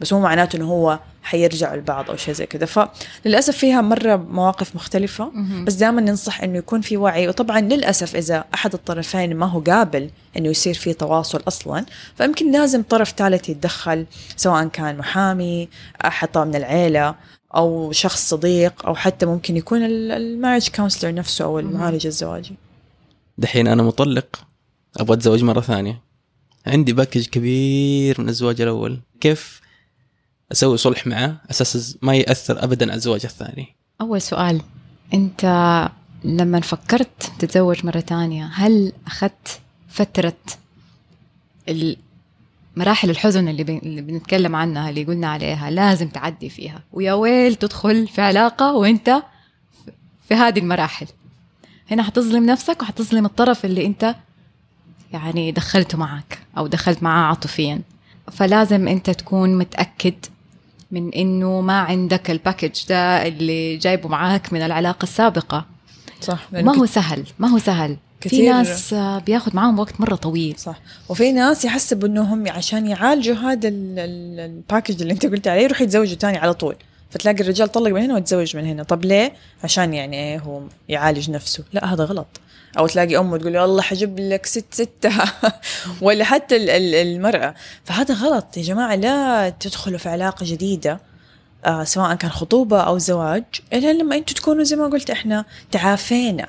بس 0.00 0.12
مو 0.12 0.20
معناته 0.20 0.56
إنه 0.56 0.64
هو 0.64 0.98
حيرجعوا 1.24 1.76
لبعض 1.76 2.10
أو 2.10 2.16
شيء 2.16 2.34
زي 2.34 2.46
كذا. 2.46 2.66
فللأسف 2.66 3.56
فيها 3.56 3.80
مرة 3.80 4.16
مواقف 4.16 4.76
مختلفة 4.76 5.32
بس 5.66 5.74
دائما 5.74 6.00
ننصح 6.00 6.42
إنه 6.42 6.58
يكون 6.58 6.80
في 6.80 6.96
وعي. 6.96 7.28
وطبعا 7.28 7.60
للأسف 7.60 8.16
إذا 8.16 8.44
أحد 8.54 8.74
الطرفين 8.74 9.36
ما 9.36 9.46
هو 9.46 9.60
قابل 9.60 10.10
إنه 10.36 10.48
يصير 10.48 10.74
في 10.74 10.92
تواصل 10.92 11.42
أصلا 11.48 11.86
فيمكن 12.16 12.52
لازم 12.52 12.82
طرف 12.82 13.14
ثالث 13.16 13.48
يتدخل 13.48 14.06
سواء 14.36 14.68
كان 14.68 14.98
محامي 14.98 15.68
احد 16.04 16.28
طبعا 16.28 16.44
من 16.44 16.54
العيلة 16.54 17.14
أو 17.56 17.92
شخص 17.92 18.28
صديق 18.28 18.86
أو 18.86 18.94
حتى 18.94 19.26
ممكن 19.26 19.56
يكون 19.56 19.82
ال 19.82 19.92
marriage 19.92 20.68
counselor 20.68 21.14
نفسه 21.14 21.44
أو 21.44 21.58
المعالج 21.58 22.06
الزواجي 22.06 22.54
دحين 23.38 23.68
أنا 23.68 23.82
مطلق 23.82 24.46
أبغى 24.96 25.16
أتزوج 25.16 25.44
مرة 25.44 25.60
ثانية. 25.60 26.02
عندي 26.66 26.92
baggage 26.92 27.26
كبير 27.26 28.20
من 28.20 28.28
الزواج 28.28 28.60
الأول. 28.60 29.00
كيف 29.20 29.60
أسوي 30.54 30.76
صلح 30.76 31.06
معه 31.06 31.36
أساس 31.50 31.98
ما 32.02 32.14
يأثر 32.16 32.64
ابدا 32.64 32.86
على 32.86 32.94
الزواج 32.96 33.20
الثاني. 33.24 33.74
أول 34.00 34.22
سؤال 34.22 34.60
أنت 35.14 35.44
لما 36.24 36.60
فكرت 36.60 37.32
تتزوج 37.38 37.86
مرة 37.86 38.00
تانية 38.00 38.50
هل 38.54 38.92
أخذت 39.06 39.60
فترة 39.88 40.36
ال- 41.68 41.96
مراحل 42.76 43.10
الحزن 43.10 43.48
اللي. 43.48 43.62
اللي 43.62 44.00
بنتكلم 44.02 44.56
عنها 44.56 44.90
اللي 44.90 45.04
قلنا 45.04 45.26
عليها 45.28 45.70
لازم 45.70 46.08
تعدي 46.08 46.48
فيها؟ 46.48 46.82
ويا 46.92 47.12
ويل 47.12 47.54
تدخل 47.54 48.08
في 48.08 48.22
علاقة 48.22 48.72
وأنت 48.74 49.22
في 50.28 50.34
هذه 50.34 50.58
المراحل. 50.58 51.06
هنا 51.90 52.02
حتظلم 52.02 52.46
نفسك 52.46 52.82
وحتظلم 52.82 53.24
الطرف 53.26 53.64
اللي 53.64 53.86
أنت 53.86 54.14
يعني 55.12 55.52
دخلته 55.52 55.98
معك 55.98 56.38
أو 56.58 56.66
دخلت 56.66 57.02
معاه 57.02 57.26
عاطفيا. 57.28 57.80
فلازم 58.32 58.88
أنت 58.88 59.10
تكون 59.10 59.58
متأكد 59.58 60.14
من 60.90 61.14
إنه 61.14 61.60
ما 61.60 61.78
عندك 61.80 62.30
الباكج 62.30 62.80
ده 62.88 63.26
اللي 63.26 63.76
جايبه 63.76 64.08
معاك 64.08 64.52
من 64.52 64.62
العلاقة 64.62 65.02
السابقة. 65.02 65.66
صح 66.20 66.48
ما 66.52 66.76
هو 66.76 66.86
سهل 66.86 67.24
ما 67.38 67.48
هو 67.48 67.58
سهل. 67.58 67.96
في 68.20 68.28
كتير- 68.28 68.52
ناس 68.52 68.94
بياخد 69.26 69.56
معاهم 69.56 69.78
وقت 69.78 70.00
مرة 70.00 70.14
طويل. 70.14 70.54
صح. 70.58 70.80
وفي 71.08 71.32
ناس 71.32 71.64
يحسبوا 71.64 72.08
إنهم 72.08 72.48
عشان 72.48 72.86
يعالجوا 72.86 73.36
هذا 73.36 73.68
ال- 73.68 73.98
ال- 73.98 74.40
الباكج 74.40 75.00
اللي 75.02 75.12
أنت 75.12 75.26
قلت 75.26 75.48
عليه 75.48 75.62
يروح 75.62 75.80
يتزوجوا 75.80 76.16
تاني 76.16 76.38
على 76.38 76.54
طول. 76.54 76.76
فتلاقي 77.10 77.40
الرجال 77.40 77.72
طلق 77.72 77.90
من 77.90 78.00
هنا 78.02 78.14
وتزوج 78.14 78.56
من 78.56 78.66
هنا. 78.66 78.82
طب 78.82 79.04
ليه؟ 79.04 79.32
عشان 79.64 79.94
يعني 79.94 80.16
إيه 80.16 80.38
هو 80.38 80.62
يعالج 80.88 81.30
نفسه. 81.30 81.64
لا 81.72 81.92
هذا 81.94 82.04
غلط. 82.04 82.26
أو 82.78 82.86
تلاقي 82.86 83.16
أمه 83.18 83.36
تقول 83.38 83.52
له 83.52 83.64
الله 83.64 83.82
حجيب 83.82 84.18
لك 84.18 84.46
ست 84.46 84.64
ستها 84.74 85.32
ولا 86.02 86.24
حتى 86.24 86.56
ال- 86.56 86.70
ال- 86.70 86.94
المرأة. 86.94 87.54
فهذا 87.84 88.14
غلط 88.14 88.56
يا 88.56 88.62
جماعة 88.62 88.94
لا 88.94 89.48
تدخلوا 89.48 89.98
في 89.98 90.08
علاقة 90.08 90.46
جديدة 90.46 91.00
آه 91.64 91.84
سواء 91.84 92.14
كان 92.14 92.30
خطوبة 92.30 92.80
أو 92.80 92.98
زواج 92.98 93.44
إلا 93.72 93.92
لما 93.92 94.16
أنتم 94.16 94.34
تكونوا 94.34 94.64
زي 94.64 94.76
ما 94.76 94.86
قلت 94.86 95.10
إحنا 95.10 95.44
تعافينا. 95.72 96.46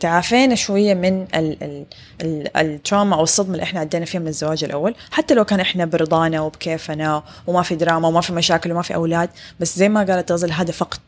تعافينا 0.00 0.54
شوية 0.54 0.94
من 0.94 1.22
ال 1.34 1.62
ال 1.62 1.84
ال 2.22 2.56
التراما 2.56 3.16
أو 3.16 3.22
الصدمة 3.22 3.52
اللي 3.52 3.62
إحنا 3.62 3.80
عدينا 3.80 4.04
فيها 4.04 4.20
من 4.20 4.28
الزواج 4.28 4.64
الأول. 4.64 4.94
حتى 5.10 5.34
لو 5.34 5.44
كان 5.44 5.60
إحنا 5.60 5.84
برضانا 5.84 6.40
وبكيفنا 6.40 7.22
وما 7.46 7.62
في 7.62 7.74
دراما 7.74 8.08
وما 8.08 8.20
في 8.20 8.32
مشاكل 8.32 8.72
وما 8.72 8.82
في 8.82 8.94
أولاد 8.94 9.30
بس 9.60 9.76
زي 9.78 9.88
ما 9.88 10.02
قالت 10.04 10.32
غزل 10.32 10.52
هذا 10.52 10.72
فقد. 10.72 11.00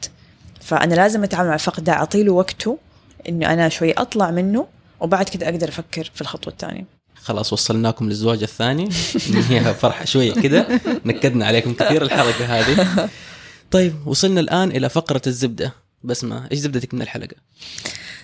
فأنا 0.60 0.94
لازم 0.94 1.24
أتعامل 1.24 1.48
مع 1.48 1.54
الفقد 1.54 1.84
ده 1.84 1.92
اعطي 1.92 2.22
له 2.22 2.32
وقته 2.32 2.78
انه 3.28 3.52
أنا 3.52 3.68
شوي 3.68 3.92
أطلع 3.92 4.30
منه 4.30 4.66
وبعد 5.00 5.28
كده 5.28 5.48
أقدر 5.48 5.68
أفكر 5.68 6.10
في 6.14 6.20
الخطوة 6.20 6.52
الثانية. 6.52 6.84
خلاص 7.14 7.52
وصلناكم 7.52 8.08
للزواج 8.08 8.42
الثاني. 8.42 8.88
ننهيها 9.30 9.72
فرحة 9.72 10.04
شوية 10.04 10.32
كذا 10.32 10.80
نكدنا 11.04 11.46
عليكم 11.46 11.74
كثير 11.74 12.02
الحلقة 12.02 12.44
هذه. 12.44 13.08
طيب 13.70 13.94
وصلنا 14.06 14.40
الآن 14.40 14.70
إلى 14.70 14.88
فقرة 14.88 15.22
الزبدة. 15.26 15.72
بسمة 16.02 16.48
إيش 16.52 16.58
زبدتك 16.58 16.94
من 16.94 17.02
الحلقة؟ 17.02 17.36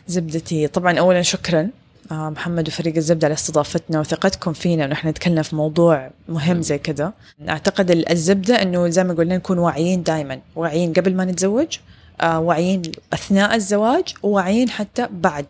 زبدتي 0.08 0.66
طبعا 0.66 0.98
اولا 0.98 1.22
شكرا. 1.22 1.70
آه، 2.12 2.30
محمد 2.30 2.68
وفريق 2.68 2.96
الزبدة 2.96 3.26
على 3.26 3.34
استضافتنا 3.34 4.00
وثقتكم 4.00 4.52
فينا 4.52 4.84
ونحن 4.84 5.08
نتكلم 5.08 5.42
في 5.42 5.56
موضوع 5.56 6.10
مهم 6.28 6.62
زي 6.62 6.78
كذا 6.78 7.12
أعتقد 7.48 7.90
الزبدة 7.90 8.62
أنه 8.62 8.88
زي 8.88 9.04
ما 9.04 9.14
قلنا 9.14 9.36
نكون 9.36 9.58
واعيين 9.58 10.02
دائما 10.02 10.40
واعيين 10.56 10.92
قبل 10.92 11.16
ما 11.16 11.24
نتزوج 11.24 11.76
واعيين 12.24 12.82
أثناء 13.12 13.54
الزواج 13.54 14.14
وواعيين 14.22 14.70
حتى 14.70 15.08
بعد 15.10 15.46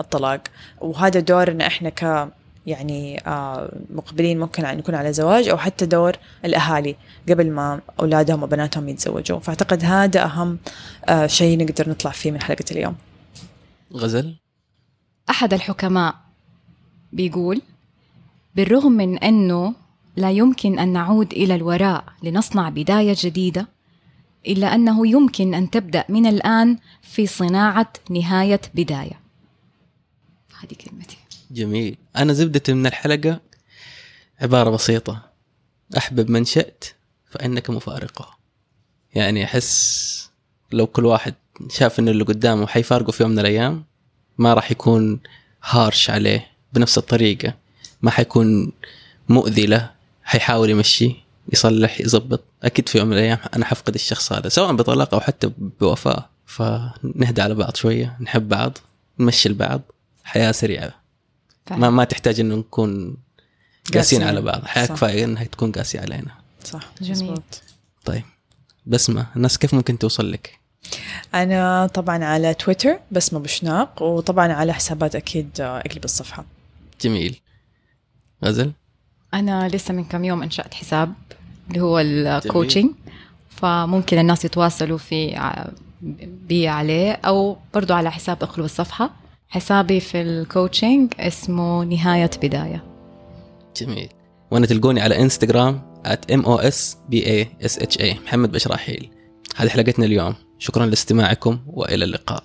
الطلاق. 0.00 0.40
وهذا 0.80 1.20
دورنا 1.20 1.66
إحنا 1.66 1.88
ك 1.88 2.28
يعني 2.66 3.20
آه، 3.26 3.72
مقبلين 3.90 4.40
ممكن 4.40 4.64
أن 4.64 4.76
نكون 4.76 4.94
على 4.94 5.12
زواج 5.12 5.48
أو 5.48 5.56
حتى 5.56 5.86
دور 5.86 6.16
الأهالي 6.44 6.96
قبل 7.28 7.50
ما 7.50 7.80
أولادهم 8.00 8.42
وبناتهم 8.42 8.88
يتزوجوا 8.88 9.38
فأعتقد 9.38 9.84
هذا 9.84 10.24
أهم 10.24 10.58
شيء 11.26 11.64
نقدر 11.64 11.90
نطلع 11.90 12.10
فيه 12.10 12.30
من 12.30 12.42
حلقة 12.42 12.64
اليوم. 12.70 12.94
غزل؟ 13.92 14.36
أحد 15.30 15.54
الحكماء 15.54 16.14
بيقول 17.12 17.62
بالرغم 18.54 18.92
من 18.92 19.18
أنه 19.18 19.74
لا 20.16 20.30
يمكن 20.30 20.78
أن 20.78 20.92
نعود 20.92 21.32
إلى 21.32 21.54
الوراء 21.54 22.04
لنصنع 22.22 22.68
بداية 22.68 23.16
جديدة 23.18 23.66
إلا 24.46 24.74
أنه 24.74 25.06
يمكن 25.08 25.54
أن 25.54 25.70
تبدأ 25.70 26.04
من 26.08 26.26
الآن 26.26 26.78
في 27.02 27.26
صناعة 27.26 27.92
نهاية 28.10 28.60
بداية. 28.74 29.20
هذه 30.60 30.74
كلمتي. 30.74 31.16
جميل. 31.50 31.96
أنا 32.16 32.32
زبدتي 32.32 32.72
من 32.72 32.86
الحلقة 32.86 33.40
عبارة 34.40 34.70
بسيطة. 34.70 35.22
أحبب 35.96 36.30
من 36.30 36.44
شئت 36.44 36.84
فإنك 37.30 37.70
مفارقة. 37.70 38.38
يعني 39.14 39.44
أحس 39.44 40.30
لو 40.72 40.86
كل 40.86 41.06
واحد 41.06 41.34
شاف 41.70 41.98
إن 41.98 42.08
اللي 42.08 42.24
قدامه 42.24 42.66
حيفارقه 42.66 43.12
في 43.12 43.22
يوم 43.22 43.32
من 43.32 43.38
الأيام 43.38 43.84
ما 44.38 44.54
راح 44.54 44.70
يكون 44.70 45.20
هارش 45.64 46.10
عليه 46.10 46.46
بنفس 46.72 46.98
الطريقة. 46.98 47.54
ما 48.02 48.10
حيكون 48.10 48.72
مؤذي 49.28 49.66
له 49.66 49.90
حيحاول 50.24 50.70
يمشي 50.70 51.23
يصلح 51.52 52.00
يظبط 52.00 52.44
أكيد 52.62 52.88
في 52.88 52.98
يوم 52.98 53.06
من 53.06 53.12
الأيام 53.12 53.38
أنا 53.56 53.64
حفقد 53.64 53.94
الشخص 53.94 54.32
هذا 54.32 54.48
سواء 54.48 54.72
بطلاق 54.72 55.14
أو 55.14 55.20
حتى 55.20 55.50
بوفاة. 55.80 56.28
فنهدى 56.46 57.42
على 57.42 57.54
بعض 57.54 57.76
شوية 57.76 58.16
نحب 58.20 58.48
بعض 58.48 58.78
نمشي 59.18 59.48
البعض. 59.48 59.80
حياة 60.24 60.52
سريعة. 60.52 60.94
ما 61.70 61.90
ما 61.90 62.04
تحتاج 62.04 62.40
إنه 62.40 62.54
نكون 62.54 63.16
قاسيين 63.94 64.22
على 64.22 64.40
بعض. 64.40 64.64
حياة 64.64 64.86
كفاية 64.86 65.24
إنها 65.24 65.44
تكون 65.44 65.72
قاسية 65.72 66.00
علينا. 66.00 66.30
صح. 66.64 66.90
جميل. 67.00 67.40
طيب. 68.04 68.24
بسمة 68.86 69.26
الناس 69.36 69.58
كيف 69.58 69.74
ممكن 69.74 69.98
توصل 69.98 70.32
لك؟ 70.32 70.58
أنا 71.34 71.86
طبعا 71.86 72.24
على 72.24 72.54
تويتر 72.54 72.98
بسمة 73.10 73.38
بشناق 73.40 74.02
وطبعا 74.02 74.52
على 74.52 74.74
حسابات 74.74 75.16
أكيد 75.16 75.60
اقلب 75.60 76.04
الصفحة. 76.04 76.44
جميل. 77.00 77.40
غزل؟ 78.44 78.72
أنا 79.34 79.68
لسه 79.68 79.94
من 79.94 80.04
كم 80.04 80.24
يوم 80.24 80.42
أنشأت 80.42 80.74
حساب 80.74 81.12
اللي 81.68 81.80
هو 81.80 81.98
الكوتشنج 81.98 82.90
فممكن 83.48 84.18
الناس 84.18 84.44
يتواصلوا 84.44 84.98
في 84.98 85.40
بي 86.48 86.68
عليه 86.68 87.12
أو 87.12 87.56
برضو 87.74 87.94
على 87.94 88.10
حساب 88.10 88.42
اقلب 88.42 88.64
الصفحة. 88.64 89.10
حسابي 89.48 90.00
في 90.00 90.22
ال 90.22 90.32
coaching 90.32 91.12
اسمه 91.18 91.84
نهاية 91.84 92.30
بداية. 92.42 92.84
جميل. 93.76 94.08
وأنا 94.50 94.66
تلقوني 94.66 95.00
على 95.00 95.20
إنستغرام 95.20 95.82
at 96.06 96.34
mosbasha 96.34 96.96
محمد 98.24 98.52
بشراحيل. 98.52 99.10
هذه 99.56 99.68
حلقتنا 99.68 100.04
اليوم. 100.04 100.34
شكرا 100.58 100.86
لاستماعكم 100.86 101.58
وإلى 101.66 102.04
اللقاء. 102.04 102.44